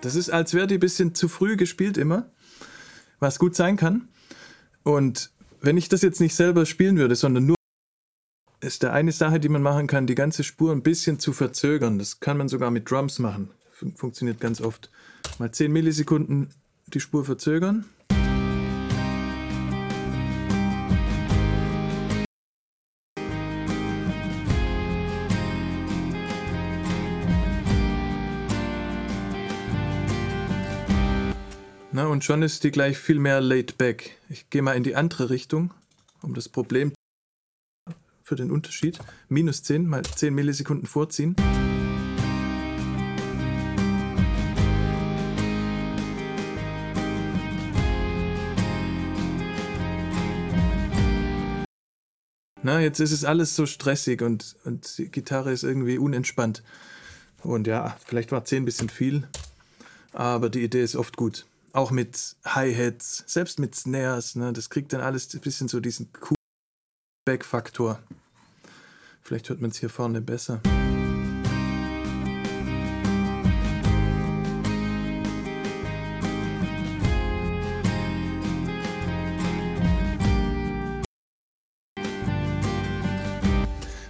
Das 0.00 0.14
ist, 0.16 0.30
als 0.30 0.52
wäre 0.52 0.66
die 0.66 0.74
ein 0.74 0.80
bisschen 0.80 1.14
zu 1.14 1.28
früh 1.28 1.56
gespielt 1.56 1.96
immer, 1.96 2.30
was 3.22 3.38
gut 3.38 3.54
sein 3.54 3.76
kann. 3.76 4.08
Und 4.82 5.30
wenn 5.60 5.76
ich 5.76 5.88
das 5.88 6.02
jetzt 6.02 6.20
nicht 6.20 6.34
selber 6.34 6.66
spielen 6.66 6.98
würde, 6.98 7.14
sondern 7.14 7.46
nur 7.46 7.56
ist 8.60 8.82
da 8.82 8.92
eine 8.92 9.12
Sache, 9.12 9.40
die 9.40 9.48
man 9.48 9.62
machen 9.62 9.86
kann, 9.86 10.06
die 10.06 10.14
ganze 10.14 10.44
Spur 10.44 10.72
ein 10.72 10.82
bisschen 10.82 11.18
zu 11.18 11.32
verzögern. 11.32 11.98
Das 11.98 12.20
kann 12.20 12.36
man 12.36 12.48
sogar 12.48 12.70
mit 12.70 12.90
Drums 12.90 13.18
machen. 13.18 13.50
Funktioniert 13.96 14.40
ganz 14.40 14.60
oft. 14.60 14.90
Mal 15.38 15.50
10 15.50 15.72
Millisekunden 15.72 16.50
die 16.86 17.00
Spur 17.00 17.24
verzögern. 17.24 17.86
Und 32.22 32.26
schon 32.26 32.42
ist 32.42 32.62
die 32.62 32.70
gleich 32.70 32.98
viel 32.98 33.18
mehr 33.18 33.40
laid 33.40 33.78
back. 33.78 34.16
Ich 34.28 34.48
gehe 34.48 34.62
mal 34.62 34.76
in 34.76 34.84
die 34.84 34.94
andere 34.94 35.28
Richtung, 35.28 35.74
um 36.22 36.34
das 36.34 36.48
Problem 36.48 36.92
für 38.22 38.36
den 38.36 38.52
Unterschied. 38.52 39.00
Minus 39.28 39.64
10, 39.64 39.88
mal 39.88 40.04
10 40.04 40.32
Millisekunden 40.32 40.86
vorziehen. 40.86 41.34
Na, 52.62 52.78
jetzt 52.78 53.00
ist 53.00 53.10
es 53.10 53.24
alles 53.24 53.56
so 53.56 53.66
stressig 53.66 54.22
und, 54.22 54.54
und 54.62 54.96
die 54.96 55.10
Gitarre 55.10 55.50
ist 55.50 55.64
irgendwie 55.64 55.98
unentspannt. 55.98 56.62
Und 57.42 57.66
ja, 57.66 57.96
vielleicht 58.06 58.30
war 58.30 58.44
10 58.44 58.62
ein 58.62 58.64
bisschen 58.64 58.90
viel, 58.90 59.26
aber 60.12 60.50
die 60.50 60.62
Idee 60.62 60.84
ist 60.84 60.94
oft 60.94 61.16
gut 61.16 61.46
auch 61.72 61.90
mit 61.90 62.36
Hi-Hats, 62.44 63.24
selbst 63.26 63.58
mit 63.58 63.74
Snares, 63.74 64.36
ne, 64.36 64.52
das 64.52 64.70
kriegt 64.70 64.92
dann 64.92 65.00
alles 65.00 65.32
ein 65.34 65.40
bisschen 65.40 65.68
so 65.68 65.80
diesen 65.80 66.10
Back-Faktor. 67.24 67.98
Vielleicht 69.22 69.48
hört 69.48 69.60
man 69.60 69.70
es 69.70 69.78
hier 69.78 69.88
vorne 69.88 70.20
besser. 70.20 70.60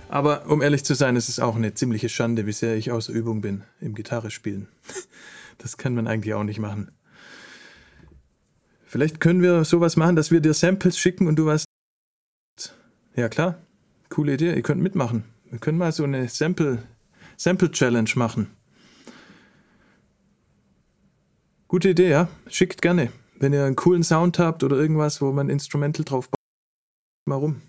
Aber 0.09 0.47
um 0.47 0.61
ehrlich 0.61 0.85
zu 0.85 0.95
sein, 0.95 1.17
ist 1.17 1.31
es 1.31 1.41
auch 1.41 1.57
eine 1.57 1.73
ziemliche 1.73 2.11
Schande, 2.11 2.45
wie 2.45 2.53
sehr 2.53 2.77
ich 2.77 2.91
außer 2.91 3.13
Übung 3.13 3.41
bin 3.41 3.65
im 3.81 3.95
Gitarre 3.95 4.31
spielen. 4.31 4.69
Das 5.59 5.77
kann 5.77 5.95
man 5.95 6.09
eigentlich 6.09 6.35
auch 6.35 6.43
nicht 6.43 6.59
machen. 6.59 6.91
Vielleicht 8.93 9.21
können 9.21 9.41
wir 9.41 9.65
sowas 9.65 9.97
machen, 9.97 10.17
dass 10.17 10.31
wir 10.31 10.43
dir 10.43 10.53
Samples 10.53 10.99
schicken 10.99 11.27
und 11.27 11.37
du 11.37 11.47
was. 11.47 11.65
Ja, 13.17 13.31
klar. 13.31 13.57
Coole 14.11 14.35
Idee. 14.35 14.55
Ihr 14.55 14.61
könnt 14.61 14.83
mitmachen. 14.83 15.25
Wir 15.49 15.59
können 15.59 15.79
mal 15.79 15.93
so 15.93 16.05
eine 16.05 16.29
Sample, 16.29 16.83
Sample 17.39 17.71
Challenge 17.71 18.11
machen. 18.17 18.51
Gute 21.69 21.89
Idee, 21.89 22.11
ja. 22.11 22.29
Schickt 22.49 22.83
gerne. 22.83 23.11
Wenn 23.39 23.55
ihr 23.55 23.65
einen 23.65 23.77
coolen 23.77 24.03
Sound 24.03 24.39
habt 24.39 24.63
oder 24.63 24.77
irgendwas, 24.77 25.23
wo 25.23 25.33
man 25.33 25.49
Instrumental 25.49 26.05
drauf 26.05 26.29
baut, 26.29 26.37
mal 27.25 27.37
rum. 27.37 27.63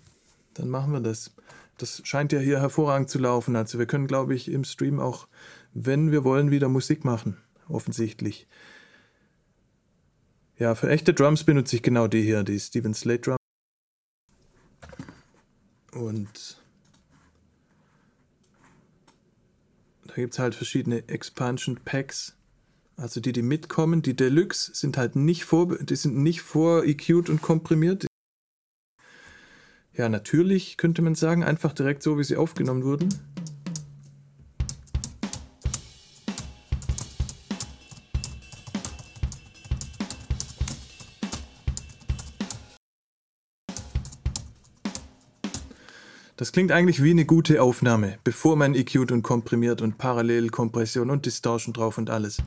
Dann 0.52 0.68
machen 0.68 0.92
wir 0.92 1.00
das. 1.00 1.34
Das 1.78 2.02
scheint 2.04 2.32
ja 2.32 2.38
hier 2.38 2.60
hervorragend 2.60 3.08
zu 3.08 3.18
laufen. 3.18 3.56
Also 3.56 3.78
wir 3.78 3.86
können, 3.86 4.08
glaube 4.08 4.34
ich, 4.34 4.50
im 4.50 4.64
Stream 4.64 5.00
auch, 5.00 5.26
wenn 5.72 6.12
wir 6.12 6.22
wollen, 6.22 6.50
wieder 6.50 6.68
Musik 6.68 7.02
machen. 7.06 7.38
Offensichtlich. 7.66 8.46
Ja, 10.56 10.76
für 10.76 10.88
echte 10.88 11.12
Drums 11.12 11.42
benutze 11.42 11.76
ich 11.76 11.82
genau 11.82 12.06
die 12.06 12.22
hier, 12.22 12.44
die 12.44 12.60
Steven 12.60 12.94
Slate 12.94 13.20
Drum. 13.22 13.36
Und 15.92 16.62
da 20.06 20.14
gibt 20.14 20.34
es 20.34 20.38
halt 20.38 20.54
verschiedene 20.54 21.08
Expansion 21.08 21.80
Packs. 21.84 22.36
Also 22.96 23.20
die, 23.20 23.32
die 23.32 23.42
mitkommen, 23.42 24.02
die 24.02 24.14
Deluxe 24.14 24.72
sind 24.74 24.96
halt 24.96 25.16
nicht 25.16 25.44
vor, 25.44 25.76
die 25.76 25.96
sind 25.96 26.16
nicht 26.16 26.42
vor 26.42 26.84
EQ'd 26.84 27.28
und 27.28 27.42
komprimiert. 27.42 28.06
Ja, 29.92 30.08
natürlich 30.08 30.76
könnte 30.76 31.02
man 31.02 31.16
sagen, 31.16 31.42
einfach 31.42 31.72
direkt 31.72 32.04
so, 32.04 32.18
wie 32.18 32.24
sie 32.24 32.36
aufgenommen 32.36 32.84
wurden. 32.84 33.08
Das 46.36 46.50
klingt 46.50 46.72
eigentlich 46.72 47.00
wie 47.00 47.12
eine 47.12 47.26
gute 47.26 47.62
Aufnahme, 47.62 48.18
bevor 48.24 48.56
man 48.56 48.74
EQt 48.74 49.12
und 49.12 49.22
komprimiert 49.22 49.80
und 49.82 49.98
parallel 49.98 50.50
Kompression 50.50 51.10
und 51.10 51.26
Distortion 51.26 51.72
drauf 51.72 51.96
und 51.96 52.10
alles. 52.10 52.38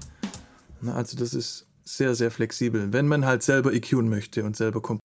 Also 0.86 1.18
das 1.18 1.34
ist 1.34 1.68
sehr, 1.86 2.14
sehr 2.14 2.30
flexibel, 2.30 2.92
wenn 2.92 3.08
man 3.08 3.26
halt 3.26 3.44
selber 3.44 3.74
EQen 3.74 4.10
möchte 4.10 4.44
und 4.44 4.58
selber 4.58 4.82
komprimieren. 4.82 5.02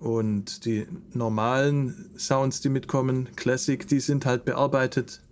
Und 0.00 0.64
die 0.64 0.88
normalen 1.12 2.10
Sounds, 2.18 2.60
die 2.60 2.70
mitkommen, 2.70 3.28
Classic, 3.36 3.86
die 3.86 4.00
sind 4.00 4.26
halt 4.26 4.44
bearbeitet 4.44 5.22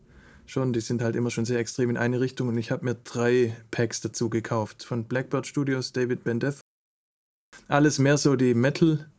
schon. 0.46 0.72
Die 0.72 0.80
sind 0.80 1.02
halt 1.02 1.16
immer 1.16 1.30
schon 1.30 1.44
sehr 1.46 1.58
extrem 1.58 1.90
in 1.90 1.96
eine 1.96 2.20
Richtung. 2.20 2.48
Und 2.48 2.58
ich 2.58 2.70
habe 2.70 2.84
mir 2.84 2.94
drei 2.94 3.56
Packs 3.70 4.00
dazu 4.00 4.28
gekauft. 4.30 4.84
Von 4.84 5.04
Blackbird 5.04 5.46
Studios, 5.46 5.92
David 5.92 6.22
Bendeth. 6.22 6.60
Alles 7.66 7.98
mehr 7.98 8.18
so 8.18 8.36
die 8.36 8.54
Metal- 8.54 9.10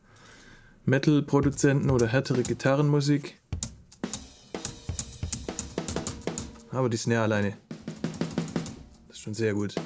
Metal-Produzenten 0.90 1.88
oder 1.88 2.08
härtere 2.08 2.42
Gitarrenmusik. 2.42 3.40
Aber 6.72 6.88
die 6.88 6.96
Snare 6.96 7.22
alleine. 7.22 7.56
Das 9.06 9.16
ist 9.16 9.22
schon 9.22 9.34
sehr 9.34 9.54
gut. 9.54 9.76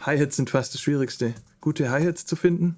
Hi-Hats 0.00 0.36
sind 0.36 0.48
fast 0.48 0.74
das 0.74 0.80
Schwierigste. 0.80 1.34
Gute 1.60 1.90
Hi-Hats 1.90 2.24
zu 2.24 2.36
finden. 2.36 2.76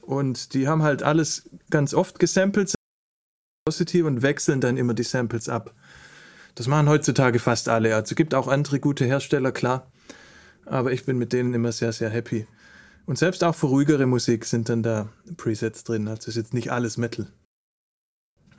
Und 0.00 0.54
die 0.54 0.66
haben 0.66 0.82
halt 0.82 1.04
alles 1.04 1.48
ganz 1.70 1.94
oft 1.94 2.18
gesampelt 2.18 2.74
und 3.64 4.22
wechseln 4.22 4.60
dann 4.60 4.76
immer 4.76 4.94
die 4.94 5.04
Samples 5.04 5.48
ab. 5.48 5.72
Das 6.54 6.66
machen 6.66 6.88
heutzutage 6.88 7.38
fast 7.38 7.68
alle. 7.68 7.94
Also 7.94 8.14
gibt 8.14 8.34
auch 8.34 8.48
andere 8.48 8.78
gute 8.78 9.04
Hersteller, 9.04 9.52
klar. 9.52 9.90
Aber 10.66 10.92
ich 10.92 11.04
bin 11.04 11.18
mit 11.18 11.32
denen 11.32 11.54
immer 11.54 11.72
sehr, 11.72 11.92
sehr 11.92 12.10
happy. 12.10 12.46
Und 13.06 13.18
selbst 13.18 13.42
auch 13.42 13.54
für 13.54 13.66
ruhigere 13.66 14.06
Musik 14.06 14.44
sind 14.44 14.68
dann 14.68 14.82
da 14.82 15.08
Presets 15.36 15.84
drin. 15.84 16.08
Also 16.08 16.28
ist 16.28 16.36
jetzt 16.36 16.54
nicht 16.54 16.70
alles 16.70 16.96
Metal. 16.98 17.26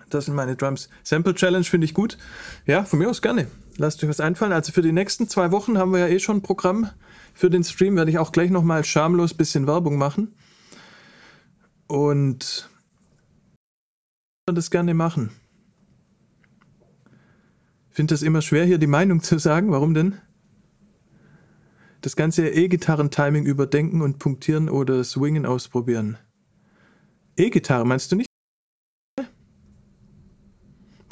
Das 0.10 0.26
sind 0.26 0.36
meine 0.36 0.56
Drums. 0.56 0.90
Sample 1.04 1.34
Challenge 1.34 1.64
finde 1.64 1.86
ich 1.86 1.94
gut. 1.94 2.18
Ja, 2.66 2.84
von 2.84 3.00
mir 3.00 3.10
aus 3.10 3.22
gerne. 3.22 3.48
Lasst 3.78 4.04
euch 4.04 4.10
was 4.10 4.20
einfallen. 4.20 4.52
Also 4.52 4.72
für 4.72 4.82
die 4.82 4.92
nächsten 4.92 5.28
zwei 5.28 5.52
Wochen 5.52 5.78
haben 5.78 5.92
wir 5.92 6.00
ja 6.00 6.08
eh 6.08 6.20
schon 6.20 6.38
ein 6.38 6.42
Programm. 6.42 6.90
Für 7.34 7.50
den 7.50 7.64
Stream 7.64 7.96
werde 7.96 8.12
ich 8.12 8.20
auch 8.20 8.32
gleich 8.32 8.52
nochmal 8.52 8.84
schamlos 8.84 9.34
ein 9.34 9.38
bisschen 9.38 9.66
Werbung 9.66 9.98
machen. 9.98 10.36
Und 11.88 12.70
das 14.46 14.72
gerne 14.72 14.94
machen 14.94 15.32
finde 17.94 18.14
das 18.14 18.22
immer 18.22 18.42
schwer, 18.42 18.66
hier 18.66 18.78
die 18.78 18.88
Meinung 18.88 19.22
zu 19.22 19.38
sagen. 19.40 19.72
Warum 19.72 19.94
denn? 19.94 20.18
Das 22.02 22.16
ganze 22.16 22.50
E-Gitarren-Timing 22.50 23.46
überdenken 23.46 24.02
und 24.02 24.20
punktieren 24.20 24.68
oder 24.70 25.04
Swingen 25.04 25.46
ausprobieren. 25.46 26.18
E-Gitarre 27.38 27.86
meinst 27.86 28.12
du 28.12 28.18
nicht? 28.18 28.28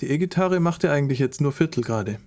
Die 0.02 0.10
E-Gitarre 0.10 0.60
macht 0.60 0.84
ja 0.84 0.92
eigentlich 0.92 1.20
jetzt 1.20 1.40
nur 1.40 1.52
Viertel 1.52 1.84
gerade. 1.84 2.20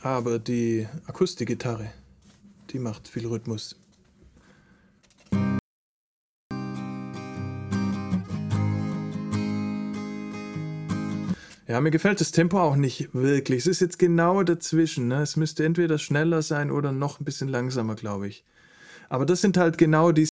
Aber 0.00 0.38
die 0.38 0.88
Akustikgitarre, 1.06 1.92
die 2.70 2.78
macht 2.78 3.08
viel 3.08 3.26
Rhythmus. 3.26 3.76
Ja, 11.68 11.80
mir 11.80 11.90
gefällt 11.90 12.20
das 12.20 12.30
Tempo 12.30 12.60
auch 12.60 12.76
nicht 12.76 13.12
wirklich. 13.12 13.60
Es 13.60 13.66
ist 13.66 13.80
jetzt 13.80 13.98
genau 13.98 14.44
dazwischen. 14.44 15.08
Ne? 15.08 15.22
Es 15.22 15.36
müsste 15.36 15.64
entweder 15.64 15.98
schneller 15.98 16.42
sein 16.42 16.70
oder 16.70 16.92
noch 16.92 17.18
ein 17.18 17.24
bisschen 17.24 17.48
langsamer, 17.48 17.96
glaube 17.96 18.28
ich. 18.28 18.44
Aber 19.08 19.26
das 19.26 19.40
sind 19.40 19.56
halt 19.56 19.76
genau 19.76 20.12
die, 20.12 20.28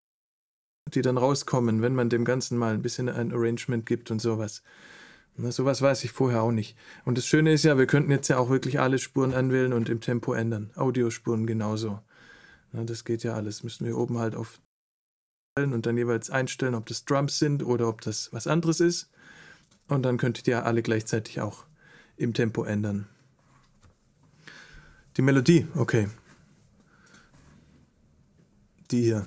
die 0.93 1.03
dann 1.03 1.17
rauskommen, 1.17 1.81
wenn 1.81 1.95
man 1.95 2.11
dem 2.11 2.27
Ganzen 2.27 2.59
mal 2.59 2.75
ein 2.75 2.83
bisschen 2.83 3.09
ein 3.09 3.33
Arrangement 3.33 3.87
gibt 3.87 4.11
und 4.11 4.21
sowas. 4.21 4.63
Ne, 5.37 5.51
sowas 5.53 5.81
weiß 5.81 6.05
ich 6.05 6.13
vorher 6.13 6.43
auch 6.43 6.53
nicht. 6.53 6.77
Und 7.07 7.17
das 7.17 7.27
Schöne 7.27 7.55
ist 7.55 7.65
ja, 7.65 7.79
wir 7.79 7.87
könnten 7.87 8.11
jetzt 8.11 8.29
ja 8.29 8.37
auch 8.37 8.51
wirklich 8.51 8.81
alle 8.81 8.99
Spuren 8.99 9.33
anwählen 9.33 9.73
und 9.73 9.89
im 9.89 10.01
Tempo 10.01 10.35
ändern. 10.35 10.71
Audiospuren 10.75 11.47
genauso. 11.47 12.01
Ne, 12.73 12.85
das 12.85 13.05
geht 13.05 13.23
ja 13.23 13.35
alles. 13.35 13.63
Müssen 13.63 13.87
wir 13.87 13.97
oben 13.97 14.19
halt 14.19 14.35
auf 14.35 14.61
und 15.59 15.85
dann 15.85 15.99
jeweils 15.99 16.31
einstellen, 16.31 16.75
ob 16.75 16.87
das 16.87 17.05
Drums 17.05 17.39
sind 17.39 17.63
oder 17.63 17.89
ob 17.89 18.01
das 18.01 18.33
was 18.33 18.47
anderes 18.47 18.81
ist. 18.81 19.11
Und 19.89 20.03
dann 20.03 20.19
könntet 20.19 20.49
ihr 20.49 20.65
alle 20.65 20.83
gleichzeitig 20.83 21.41
auch 21.41 21.65
im 22.17 22.35
Tempo 22.35 22.65
ändern. 22.65 23.09
Die 25.17 25.23
Melodie, 25.23 25.67
okay. 25.75 26.09
Die 28.91 29.03
hier. 29.03 29.27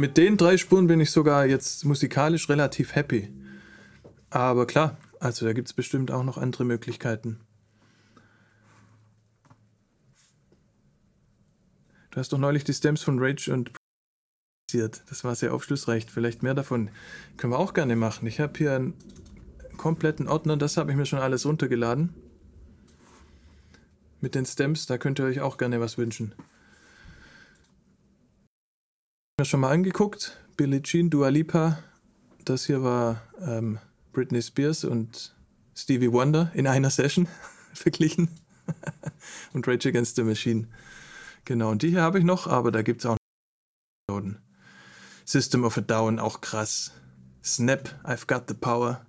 Mit 0.00 0.18
den 0.18 0.36
drei 0.36 0.58
Spuren 0.58 0.86
bin 0.86 1.00
ich 1.00 1.10
sogar 1.10 1.46
jetzt 1.46 1.84
musikalisch 1.84 2.48
relativ 2.50 2.94
happy. 2.94 3.32
Aber 4.34 4.66
klar, 4.66 4.96
also 5.20 5.46
da 5.46 5.52
gibt 5.52 5.68
es 5.68 5.74
bestimmt 5.74 6.10
auch 6.10 6.24
noch 6.24 6.38
andere 6.38 6.64
Möglichkeiten. 6.64 7.38
Du 12.10 12.18
hast 12.18 12.32
doch 12.32 12.38
neulich 12.38 12.64
die 12.64 12.74
Stems 12.74 13.04
von 13.04 13.20
Rage 13.20 13.52
und 13.52 13.70
das 14.72 15.22
war 15.22 15.36
sehr 15.36 15.54
aufschlussreich. 15.54 16.06
Vielleicht 16.10 16.42
mehr 16.42 16.54
davon 16.54 16.90
können 17.36 17.52
wir 17.52 17.60
auch 17.60 17.74
gerne 17.74 17.94
machen. 17.94 18.26
Ich 18.26 18.40
habe 18.40 18.58
hier 18.58 18.74
einen 18.74 18.94
kompletten 19.76 20.26
Ordner, 20.26 20.56
das 20.56 20.76
habe 20.78 20.90
ich 20.90 20.96
mir 20.96 21.06
schon 21.06 21.20
alles 21.20 21.46
runtergeladen. 21.46 22.12
Mit 24.20 24.34
den 24.34 24.46
Stems, 24.46 24.86
da 24.86 24.98
könnt 24.98 25.20
ihr 25.20 25.26
euch 25.26 25.42
auch 25.42 25.58
gerne 25.58 25.80
was 25.80 25.96
wünschen. 25.96 26.34
Ich 29.36 29.42
mir 29.42 29.44
schon 29.44 29.60
mal 29.60 29.70
angeguckt. 29.70 30.40
Billie 30.56 30.82
Jean, 30.82 31.08
Dua 31.08 31.28
Lipa. 31.28 31.78
Das 32.44 32.66
hier 32.66 32.82
war 32.82 33.22
ähm, 33.40 33.78
Britney 34.14 34.40
Spears 34.40 34.84
und 34.84 35.34
Stevie 35.74 36.12
Wonder 36.12 36.50
in 36.54 36.66
einer 36.66 36.90
Session 36.90 37.28
verglichen. 37.74 38.28
und 39.52 39.68
Rage 39.68 39.90
Against 39.90 40.16
the 40.16 40.22
Machine. 40.22 40.68
Genau, 41.44 41.70
und 41.70 41.82
die 41.82 41.90
hier 41.90 42.00
habe 42.00 42.18
ich 42.18 42.24
noch, 42.24 42.46
aber 42.46 42.72
da 42.72 42.80
gibt 42.80 43.02
es 43.02 43.06
auch 43.06 43.16
noch 44.08 44.24
System 45.26 45.64
of 45.64 45.76
a 45.76 45.80
Down, 45.80 46.18
auch 46.18 46.40
krass. 46.40 46.92
Snap, 47.42 47.88
I've 48.04 48.26
Got 48.26 48.44
the 48.48 48.54
Power. 48.54 49.04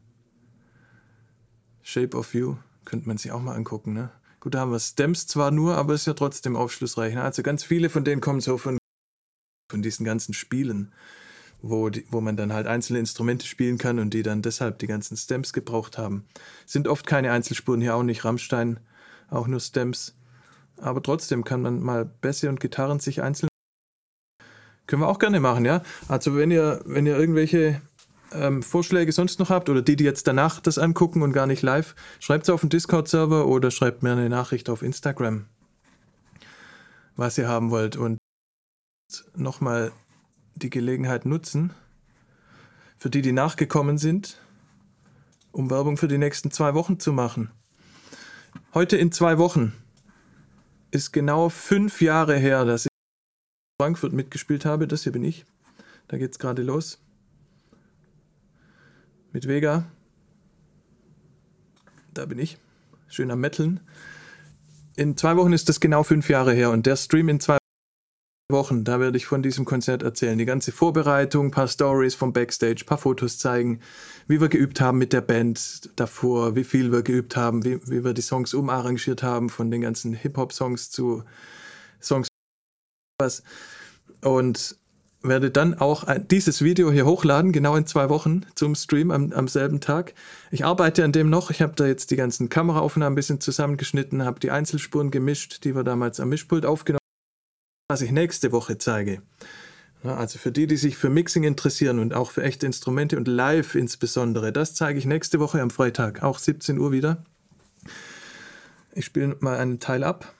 Shape 1.81 2.17
of 2.17 2.33
You, 2.33 2.57
könnte 2.83 3.07
man 3.07 3.17
sich 3.17 3.31
auch 3.31 3.41
mal 3.41 3.55
angucken, 3.55 3.93
ne? 3.93 4.11
Gut, 4.39 4.53
da 4.53 4.59
haben 4.59 4.71
wir 4.71 4.79
Stems 4.79 5.27
zwar 5.27 5.51
nur, 5.51 5.75
aber 5.75 5.93
ist 5.93 6.07
ja 6.07 6.13
trotzdem 6.13 6.55
aufschlussreich. 6.55 7.15
Ne? 7.15 7.23
Also 7.23 7.41
ganz 7.43 7.63
viele 7.63 7.89
von 7.89 8.03
denen 8.03 8.21
kommen 8.21 8.41
so 8.41 8.57
von, 8.57 8.77
von 9.71 9.81
diesen 9.81 10.05
ganzen 10.05 10.33
Spielen 10.33 10.93
wo, 11.61 11.89
die, 11.89 12.05
wo 12.09 12.21
man 12.21 12.37
dann 12.37 12.53
halt 12.53 12.67
einzelne 12.67 12.99
Instrumente 12.99 13.45
spielen 13.45 13.77
kann 13.77 13.99
und 13.99 14.13
die 14.13 14.23
dann 14.23 14.41
deshalb 14.41 14.79
die 14.79 14.87
ganzen 14.87 15.17
Stems 15.17 15.53
gebraucht 15.53 15.97
haben. 15.97 16.25
Sind 16.65 16.87
oft 16.87 17.07
keine 17.07 17.31
Einzelspuren, 17.31 17.81
hier 17.81 17.95
auch 17.95 18.03
nicht 18.03 18.25
Rammstein, 18.25 18.79
auch 19.29 19.47
nur 19.47 19.59
Stems. 19.59 20.15
Aber 20.77 21.01
trotzdem 21.01 21.43
kann 21.43 21.61
man 21.61 21.81
mal 21.81 22.05
Bässe 22.05 22.49
und 22.49 22.59
Gitarren 22.59 22.99
sich 22.99 23.21
einzeln. 23.21 23.49
Können 24.87 25.01
wir 25.01 25.07
auch 25.07 25.19
gerne 25.19 25.39
machen, 25.39 25.65
ja. 25.65 25.81
Also 26.07 26.35
wenn 26.35 26.51
ihr, 26.51 26.81
wenn 26.85 27.05
ihr 27.05 27.17
irgendwelche 27.17 27.81
ähm, 28.31 28.61
Vorschläge 28.61 29.11
sonst 29.11 29.39
noch 29.39 29.49
habt 29.49 29.69
oder 29.69 29.81
die, 29.81 29.95
die 29.95 30.03
jetzt 30.03 30.27
danach 30.27 30.59
das 30.59 30.77
angucken 30.77 31.21
und 31.21 31.33
gar 31.33 31.47
nicht 31.47 31.61
live, 31.61 31.95
schreibt 32.19 32.43
es 32.43 32.49
auf 32.49 32.61
den 32.61 32.69
Discord-Server 32.69 33.47
oder 33.47 33.71
schreibt 33.71 34.03
mir 34.03 34.11
eine 34.11 34.29
Nachricht 34.29 34.69
auf 34.69 34.83
Instagram, 34.83 35.45
was 37.15 37.37
ihr 37.37 37.47
haben 37.47 37.71
wollt. 37.71 37.95
Und 37.95 38.17
nochmal 39.35 39.91
die 40.55 40.69
Gelegenheit 40.69 41.25
nutzen, 41.25 41.73
für 42.97 43.09
die, 43.09 43.21
die 43.21 43.31
nachgekommen 43.31 43.97
sind, 43.97 44.39
um 45.51 45.69
Werbung 45.69 45.97
für 45.97 46.07
die 46.07 46.17
nächsten 46.17 46.51
zwei 46.51 46.73
Wochen 46.73 46.99
zu 46.99 47.13
machen. 47.13 47.51
Heute 48.73 48.97
in 48.97 49.11
zwei 49.11 49.37
Wochen 49.37 49.73
ist 50.91 51.11
genau 51.11 51.49
fünf 51.49 52.01
Jahre 52.01 52.37
her, 52.37 52.65
dass 52.65 52.85
ich 52.85 52.91
in 52.91 53.83
Frankfurt 53.83 54.13
mitgespielt 54.13 54.65
habe. 54.65 54.87
Das 54.87 55.03
hier 55.03 55.11
bin 55.11 55.23
ich. 55.23 55.45
Da 56.07 56.17
geht 56.17 56.31
es 56.31 56.39
gerade 56.39 56.61
los. 56.61 56.99
Mit 59.33 59.47
Vega. 59.47 59.85
Da 62.13 62.25
bin 62.25 62.39
ich. 62.39 62.57
Schön 63.07 63.31
am 63.31 63.41
Metteln. 63.41 63.81
In 64.95 65.17
zwei 65.17 65.35
Wochen 65.35 65.51
ist 65.51 65.67
das 65.67 65.81
genau 65.81 66.03
fünf 66.03 66.29
Jahre 66.29 66.53
her 66.53 66.71
und 66.71 66.85
der 66.85 66.95
Stream 66.95 67.27
in 67.27 67.41
zwei 67.41 67.57
Wochen, 68.51 68.83
da 68.83 68.99
werde 68.99 69.17
ich 69.17 69.25
von 69.25 69.41
diesem 69.41 69.65
Konzert 69.65 70.03
erzählen. 70.03 70.37
Die 70.37 70.45
ganze 70.45 70.71
Vorbereitung, 70.71 71.49
paar 71.49 71.67
Stories 71.67 72.13
vom 72.13 72.31
Backstage, 72.31 72.83
paar 72.85 72.99
Fotos 72.99 73.39
zeigen, 73.39 73.79
wie 74.27 74.39
wir 74.39 74.49
geübt 74.49 74.79
haben 74.79 74.99
mit 74.99 75.13
der 75.13 75.21
Band 75.21 75.89
davor, 75.95 76.55
wie 76.55 76.63
viel 76.63 76.91
wir 76.91 77.01
geübt 77.01 77.35
haben, 77.35 77.65
wie, 77.65 77.79
wie 77.89 78.03
wir 78.03 78.13
die 78.13 78.21
Songs 78.21 78.53
umarrangiert 78.53 79.23
haben, 79.23 79.49
von 79.49 79.71
den 79.71 79.81
ganzen 79.81 80.13
Hip-Hop-Songs 80.13 80.91
zu 80.91 81.23
Songs 81.99 82.27
was. 83.19 83.41
Und 84.21 84.77
werde 85.23 85.49
dann 85.49 85.73
auch 85.73 86.05
dieses 86.29 86.61
Video 86.61 86.91
hier 86.91 87.07
hochladen, 87.07 87.51
genau 87.51 87.75
in 87.75 87.87
zwei 87.87 88.09
Wochen 88.09 88.45
zum 88.53 88.75
Stream 88.75 89.09
am, 89.09 89.31
am 89.33 89.47
selben 89.47 89.79
Tag. 89.79 90.13
Ich 90.51 90.63
arbeite 90.65 91.03
an 91.03 91.13
dem 91.13 91.31
noch. 91.31 91.49
Ich 91.49 91.63
habe 91.63 91.73
da 91.75 91.87
jetzt 91.87 92.11
die 92.11 92.15
ganzen 92.15 92.49
Kameraaufnahmen 92.49 93.13
ein 93.13 93.15
bisschen 93.15 93.41
zusammengeschnitten, 93.41 94.23
habe 94.23 94.39
die 94.39 94.51
Einzelspuren 94.51 95.09
gemischt, 95.09 95.63
die 95.63 95.73
wir 95.75 95.83
damals 95.83 96.19
am 96.19 96.29
Mischpult 96.29 96.67
aufgenommen 96.67 96.99
was 97.87 98.01
ich 98.01 98.11
nächste 98.11 98.51
Woche 98.51 98.79
zeige. 98.79 99.21
Also 100.03 100.39
für 100.39 100.51
die, 100.51 100.67
die 100.67 100.77
sich 100.77 100.97
für 100.97 101.09
Mixing 101.09 101.43
interessieren 101.43 101.99
und 101.99 102.13
auch 102.13 102.31
für 102.31 102.43
echte 102.43 102.65
Instrumente 102.65 103.17
und 103.17 103.27
Live 103.27 103.75
insbesondere, 103.75 104.51
das 104.51 104.73
zeige 104.73 104.99
ich 104.99 105.05
nächste 105.05 105.39
Woche 105.39 105.61
am 105.61 105.69
Freitag, 105.69 106.23
auch 106.23 106.39
17 106.39 106.79
Uhr 106.79 106.91
wieder. 106.91 107.23
Ich 108.93 109.05
spiele 109.05 109.37
mal 109.39 109.57
einen 109.57 109.79
Teil 109.79 110.03
ab. 110.03 110.33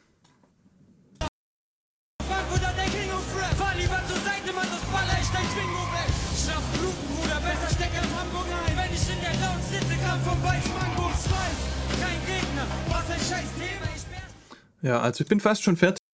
Ja, 14.82 15.02
also 15.02 15.24
ich 15.24 15.28
bin 15.28 15.40
fast 15.40 15.64
schon 15.64 15.78
fertig 15.78 16.05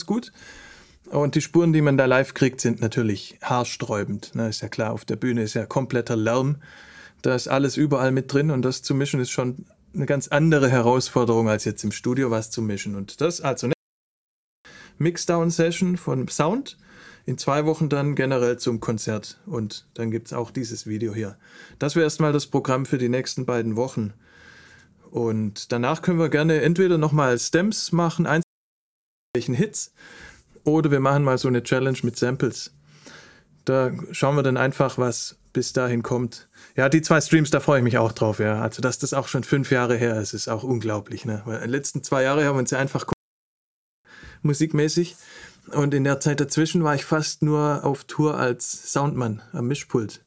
ganz 0.00 0.06
gut. 0.06 0.32
Und 1.10 1.34
die 1.34 1.40
Spuren, 1.40 1.72
die 1.72 1.82
man 1.82 1.96
da 1.96 2.06
live 2.06 2.34
kriegt, 2.34 2.60
sind 2.60 2.80
natürlich 2.80 3.38
haarsträubend. 3.42 4.34
Ne? 4.34 4.48
Ist 4.48 4.62
ja 4.62 4.68
klar, 4.68 4.92
auf 4.92 5.04
der 5.04 5.16
Bühne 5.16 5.42
ist 5.42 5.54
ja 5.54 5.66
kompletter 5.66 6.16
Lärm. 6.16 6.56
Da 7.22 7.34
ist 7.34 7.48
alles 7.48 7.76
überall 7.76 8.12
mit 8.12 8.32
drin 8.32 8.50
und 8.50 8.62
das 8.62 8.82
zu 8.82 8.94
mischen 8.94 9.20
ist 9.20 9.30
schon 9.30 9.66
eine 9.92 10.06
ganz 10.06 10.28
andere 10.28 10.70
Herausforderung, 10.70 11.48
als 11.48 11.64
jetzt 11.64 11.82
im 11.82 11.92
Studio 11.92 12.30
was 12.30 12.50
zu 12.50 12.62
mischen. 12.62 12.94
Und 12.94 13.20
das 13.20 13.40
also 13.40 13.66
eine 13.66 13.74
Mixdown-Session 14.98 15.96
von 15.96 16.28
Sound. 16.28 16.78
In 17.26 17.36
zwei 17.36 17.66
Wochen 17.66 17.88
dann 17.88 18.14
generell 18.14 18.58
zum 18.58 18.80
Konzert. 18.80 19.40
Und 19.46 19.86
dann 19.94 20.10
gibt 20.10 20.28
es 20.28 20.32
auch 20.32 20.50
dieses 20.50 20.86
Video 20.86 21.14
hier. 21.14 21.36
Das 21.78 21.94
wäre 21.94 22.04
erstmal 22.04 22.32
das 22.32 22.46
Programm 22.46 22.86
für 22.86 22.98
die 22.98 23.10
nächsten 23.10 23.44
beiden 23.44 23.76
Wochen. 23.76 24.14
Und 25.10 25.72
danach 25.72 26.02
können 26.02 26.18
wir 26.18 26.28
gerne 26.28 26.62
entweder 26.62 26.98
nochmal 26.98 27.38
Stems 27.38 27.92
machen, 27.92 28.26
welchen 29.34 29.54
Hits. 29.54 29.92
Oder 30.64 30.90
wir 30.90 31.00
machen 31.00 31.24
mal 31.24 31.38
so 31.38 31.48
eine 31.48 31.62
Challenge 31.62 31.98
mit 32.02 32.16
Samples. 32.16 32.72
Da 33.64 33.92
schauen 34.12 34.36
wir 34.36 34.42
dann 34.42 34.56
einfach, 34.56 34.98
was 34.98 35.36
bis 35.52 35.72
dahin 35.72 36.02
kommt. 36.02 36.48
Ja, 36.76 36.88
die 36.88 37.02
zwei 37.02 37.20
Streams, 37.20 37.50
da 37.50 37.60
freue 37.60 37.78
ich 37.78 37.84
mich 37.84 37.98
auch 37.98 38.12
drauf, 38.12 38.38
ja. 38.38 38.60
Also, 38.60 38.82
dass 38.82 38.98
das 38.98 39.14
auch 39.14 39.28
schon 39.28 39.44
fünf 39.44 39.70
Jahre 39.70 39.96
her 39.96 40.20
ist, 40.20 40.32
ist 40.32 40.48
auch 40.48 40.62
unglaublich, 40.62 41.24
ne? 41.24 41.42
Weil 41.44 41.56
in 41.56 41.62
den 41.62 41.70
letzten 41.70 42.02
zwei 42.02 42.22
Jahren 42.22 42.44
haben 42.44 42.56
wir 42.56 42.60
uns 42.60 42.70
ja 42.70 42.78
einfach 42.78 43.06
musikmäßig. 44.42 45.16
Und 45.72 45.94
in 45.94 46.04
der 46.04 46.20
Zeit 46.20 46.40
dazwischen 46.40 46.82
war 46.82 46.94
ich 46.94 47.04
fast 47.04 47.42
nur 47.42 47.84
auf 47.84 48.04
Tour 48.04 48.38
als 48.38 48.92
Soundmann 48.92 49.42
am 49.52 49.66
Mischpult. 49.66 50.24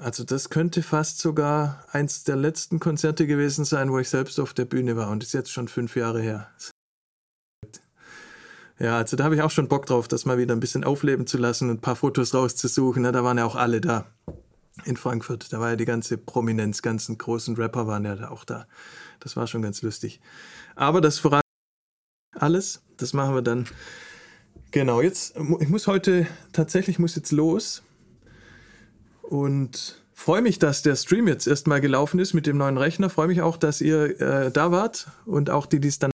Also 0.00 0.24
das 0.24 0.50
könnte 0.50 0.82
fast 0.82 1.18
sogar 1.18 1.84
eins 1.92 2.24
der 2.24 2.36
letzten 2.36 2.78
Konzerte 2.80 3.26
gewesen 3.26 3.64
sein, 3.64 3.90
wo 3.90 3.98
ich 3.98 4.08
selbst 4.08 4.40
auf 4.40 4.54
der 4.54 4.64
Bühne 4.64 4.96
war. 4.96 5.10
Und 5.10 5.22
ist 5.22 5.34
jetzt 5.34 5.52
schon 5.52 5.68
fünf 5.68 5.96
Jahre 5.96 6.20
her. 6.20 6.48
Ja, 8.78 8.96
also 8.96 9.16
da 9.16 9.24
habe 9.24 9.34
ich 9.34 9.42
auch 9.42 9.50
schon 9.50 9.68
Bock 9.68 9.86
drauf, 9.86 10.06
das 10.06 10.24
mal 10.24 10.38
wieder 10.38 10.54
ein 10.54 10.60
bisschen 10.60 10.84
aufleben 10.84 11.26
zu 11.26 11.36
lassen 11.36 11.68
und 11.68 11.78
ein 11.78 11.80
paar 11.80 11.96
Fotos 11.96 12.32
rauszusuchen. 12.32 13.02
Da 13.02 13.24
waren 13.24 13.38
ja 13.38 13.44
auch 13.44 13.56
alle 13.56 13.80
da 13.80 14.06
in 14.84 14.96
Frankfurt. 14.96 15.52
Da 15.52 15.58
war 15.58 15.70
ja 15.70 15.76
die 15.76 15.84
ganze 15.84 16.16
Prominenz, 16.16 16.82
ganzen 16.82 17.18
großen 17.18 17.56
Rapper 17.56 17.86
waren 17.88 18.04
ja 18.04 18.30
auch 18.30 18.44
da. 18.44 18.66
Das 19.20 19.36
war 19.36 19.48
schon 19.48 19.62
ganz 19.62 19.82
lustig. 19.82 20.20
Aber 20.76 21.00
das 21.00 21.18
voran 21.18 21.40
alles, 22.32 22.82
das 22.96 23.12
machen 23.12 23.34
wir 23.34 23.42
dann. 23.42 23.66
Genau, 24.70 25.00
jetzt, 25.00 25.34
ich 25.60 25.68
muss 25.68 25.86
heute, 25.86 26.26
tatsächlich 26.52 26.98
muss 26.98 27.16
jetzt 27.16 27.32
los 27.32 27.82
und 29.22 30.02
freue 30.12 30.42
mich, 30.42 30.58
dass 30.58 30.82
der 30.82 30.94
Stream 30.94 31.26
jetzt 31.26 31.46
erstmal 31.46 31.80
gelaufen 31.80 32.20
ist 32.20 32.34
mit 32.34 32.46
dem 32.46 32.58
neuen 32.58 32.76
Rechner. 32.76 33.10
Freue 33.10 33.28
mich 33.28 33.40
auch, 33.40 33.56
dass 33.56 33.80
ihr 33.80 34.20
äh, 34.20 34.50
da 34.52 34.70
wart 34.70 35.08
und 35.24 35.50
auch 35.50 35.66
die, 35.66 35.80
die 35.80 35.88
es 35.88 35.98
dann 35.98 36.10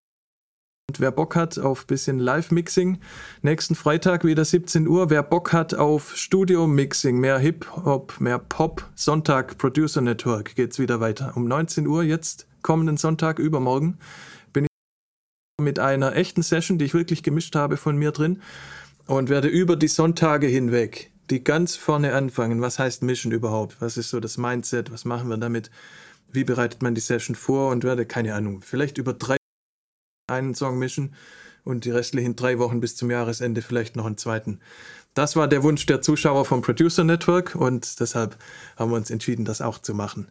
wer 1.00 1.10
Bock 1.10 1.36
hat 1.36 1.58
auf 1.58 1.86
bisschen 1.86 2.18
Live-Mixing, 2.18 2.98
nächsten 3.42 3.74
Freitag 3.74 4.24
wieder 4.24 4.44
17 4.44 4.86
Uhr. 4.86 5.10
Wer 5.10 5.22
Bock 5.22 5.52
hat 5.52 5.74
auf 5.74 6.16
Studio-Mixing, 6.16 7.18
mehr 7.18 7.38
Hip-Hop, 7.38 8.20
mehr 8.20 8.38
Pop, 8.38 8.88
Sonntag 8.94 9.58
Producer 9.58 10.00
Network 10.00 10.54
geht's 10.54 10.78
wieder 10.78 11.00
weiter. 11.00 11.32
Um 11.34 11.46
19 11.46 11.86
Uhr 11.86 12.02
jetzt, 12.02 12.46
kommenden 12.62 12.96
Sonntag, 12.96 13.38
übermorgen, 13.38 13.98
bin 14.52 14.64
ich 14.64 15.64
mit 15.64 15.78
einer 15.78 16.16
echten 16.16 16.42
Session, 16.42 16.78
die 16.78 16.84
ich 16.86 16.94
wirklich 16.94 17.22
gemischt 17.22 17.56
habe, 17.56 17.76
von 17.76 17.96
mir 17.96 18.12
drin 18.12 18.40
und 19.06 19.28
werde 19.28 19.48
über 19.48 19.76
die 19.76 19.88
Sonntage 19.88 20.46
hinweg 20.46 21.10
die 21.30 21.42
ganz 21.42 21.76
vorne 21.76 22.14
anfangen. 22.14 22.60
Was 22.60 22.78
heißt 22.78 23.02
Mischen 23.02 23.32
überhaupt? 23.32 23.80
Was 23.80 23.96
ist 23.96 24.10
so 24.10 24.20
das 24.20 24.36
Mindset? 24.38 24.92
Was 24.92 25.04
machen 25.04 25.28
wir 25.28 25.36
damit? 25.36 25.70
Wie 26.30 26.44
bereitet 26.44 26.82
man 26.82 26.94
die 26.94 27.00
Session 27.00 27.36
vor? 27.36 27.70
Und 27.70 27.84
werde, 27.84 28.06
keine 28.06 28.34
Ahnung, 28.34 28.60
vielleicht 28.60 28.98
über 28.98 29.14
drei 29.14 29.36
einen 30.26 30.54
Song 30.54 30.78
mischen 30.78 31.14
und 31.64 31.84
die 31.84 31.90
restlichen 31.90 32.36
drei 32.36 32.58
Wochen 32.58 32.80
bis 32.80 32.96
zum 32.96 33.10
Jahresende 33.10 33.62
vielleicht 33.62 33.96
noch 33.96 34.06
einen 34.06 34.18
zweiten. 34.18 34.60
Das 35.14 35.36
war 35.36 35.46
der 35.46 35.62
Wunsch 35.62 35.86
der 35.86 36.02
Zuschauer 36.02 36.44
vom 36.44 36.62
Producer 36.62 37.04
Network 37.04 37.54
und 37.54 38.00
deshalb 38.00 38.36
haben 38.76 38.90
wir 38.90 38.96
uns 38.96 39.10
entschieden, 39.10 39.44
das 39.44 39.60
auch 39.60 39.78
zu 39.78 39.94
machen. 39.94 40.28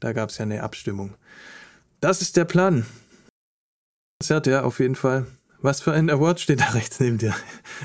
Da 0.00 0.12
gab 0.12 0.30
es 0.30 0.38
ja 0.38 0.42
eine 0.42 0.62
Abstimmung. 0.62 1.14
Das 2.00 2.20
ist 2.20 2.36
der 2.36 2.44
Plan. 2.44 2.84
Konzert, 4.20 4.46
ja, 4.46 4.62
auf 4.62 4.78
jeden 4.78 4.94
Fall. 4.94 5.26
Was 5.62 5.80
für 5.80 5.92
ein 5.92 6.10
Award 6.10 6.40
steht 6.40 6.60
da 6.60 6.66
rechts 6.70 7.00
neben 7.00 7.18
dir? 7.18 7.34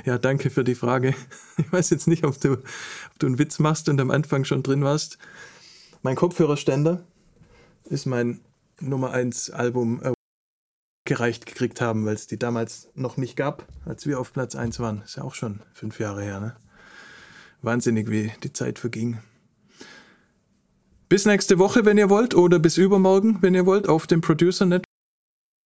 Ja, 0.05 0.17
danke 0.17 0.49
für 0.49 0.63
die 0.63 0.75
Frage. 0.75 1.15
Ich 1.57 1.71
weiß 1.71 1.89
jetzt 1.91 2.07
nicht, 2.07 2.25
ob 2.25 2.39
du, 2.39 2.53
ob 2.53 3.19
du 3.19 3.27
einen 3.27 3.39
Witz 3.39 3.59
machst 3.59 3.87
und 3.87 4.01
am 4.01 4.09
Anfang 4.11 4.45
schon 4.45 4.63
drin 4.63 4.83
warst. 4.83 5.17
Mein 6.01 6.15
Kopfhörerständer 6.15 7.05
ist 7.85 8.05
mein 8.07 8.41
Nummer 8.79 9.11
1 9.11 9.51
Album 9.51 10.01
gereicht 11.05 11.45
gekriegt 11.45 11.81
haben, 11.81 12.05
weil 12.05 12.15
es 12.15 12.27
die 12.27 12.37
damals 12.37 12.89
noch 12.95 13.17
nicht 13.17 13.35
gab, 13.35 13.67
als 13.85 14.05
wir 14.05 14.19
auf 14.19 14.33
Platz 14.33 14.55
1 14.55 14.79
waren. 14.79 15.01
Ist 15.01 15.17
ja 15.17 15.23
auch 15.23 15.35
schon 15.35 15.61
fünf 15.73 15.99
Jahre 15.99 16.23
her, 16.23 16.39
ne? 16.39 16.55
Wahnsinnig, 17.61 18.09
wie 18.09 18.31
die 18.43 18.53
Zeit 18.53 18.79
verging. 18.79 19.19
Bis 21.09 21.25
nächste 21.25 21.59
Woche, 21.59 21.85
wenn 21.85 21.97
ihr 21.97 22.09
wollt, 22.09 22.33
oder 22.35 22.57
bis 22.57 22.77
übermorgen, 22.77 23.39
wenn 23.41 23.53
ihr 23.53 23.65
wollt, 23.65 23.87
auf 23.87 24.07
dem 24.07 24.21
Producer 24.21 24.65
Network. 24.65 24.85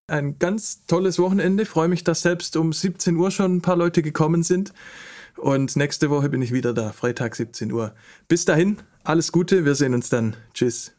Ein 0.06 0.38
ganz 0.38 0.86
tolles 0.86 1.18
Wochenende. 1.18 1.66
Freue 1.66 1.88
mich, 1.88 2.04
dass 2.04 2.22
selbst 2.22 2.56
um 2.56 2.72
17 2.72 3.16
Uhr 3.16 3.30
schon 3.30 3.56
ein 3.56 3.62
paar 3.62 3.76
Leute 3.76 4.02
gekommen 4.02 4.42
sind. 4.42 4.72
Und 5.36 5.76
nächste 5.76 6.10
Woche 6.10 6.28
bin 6.28 6.42
ich 6.42 6.52
wieder 6.52 6.72
da, 6.72 6.92
Freitag 6.92 7.36
17 7.36 7.72
Uhr. 7.72 7.94
Bis 8.28 8.44
dahin, 8.44 8.78
alles 9.02 9.32
Gute, 9.32 9.64
wir 9.64 9.74
sehen 9.74 9.94
uns 9.94 10.08
dann. 10.08 10.36
Tschüss. 10.52 10.92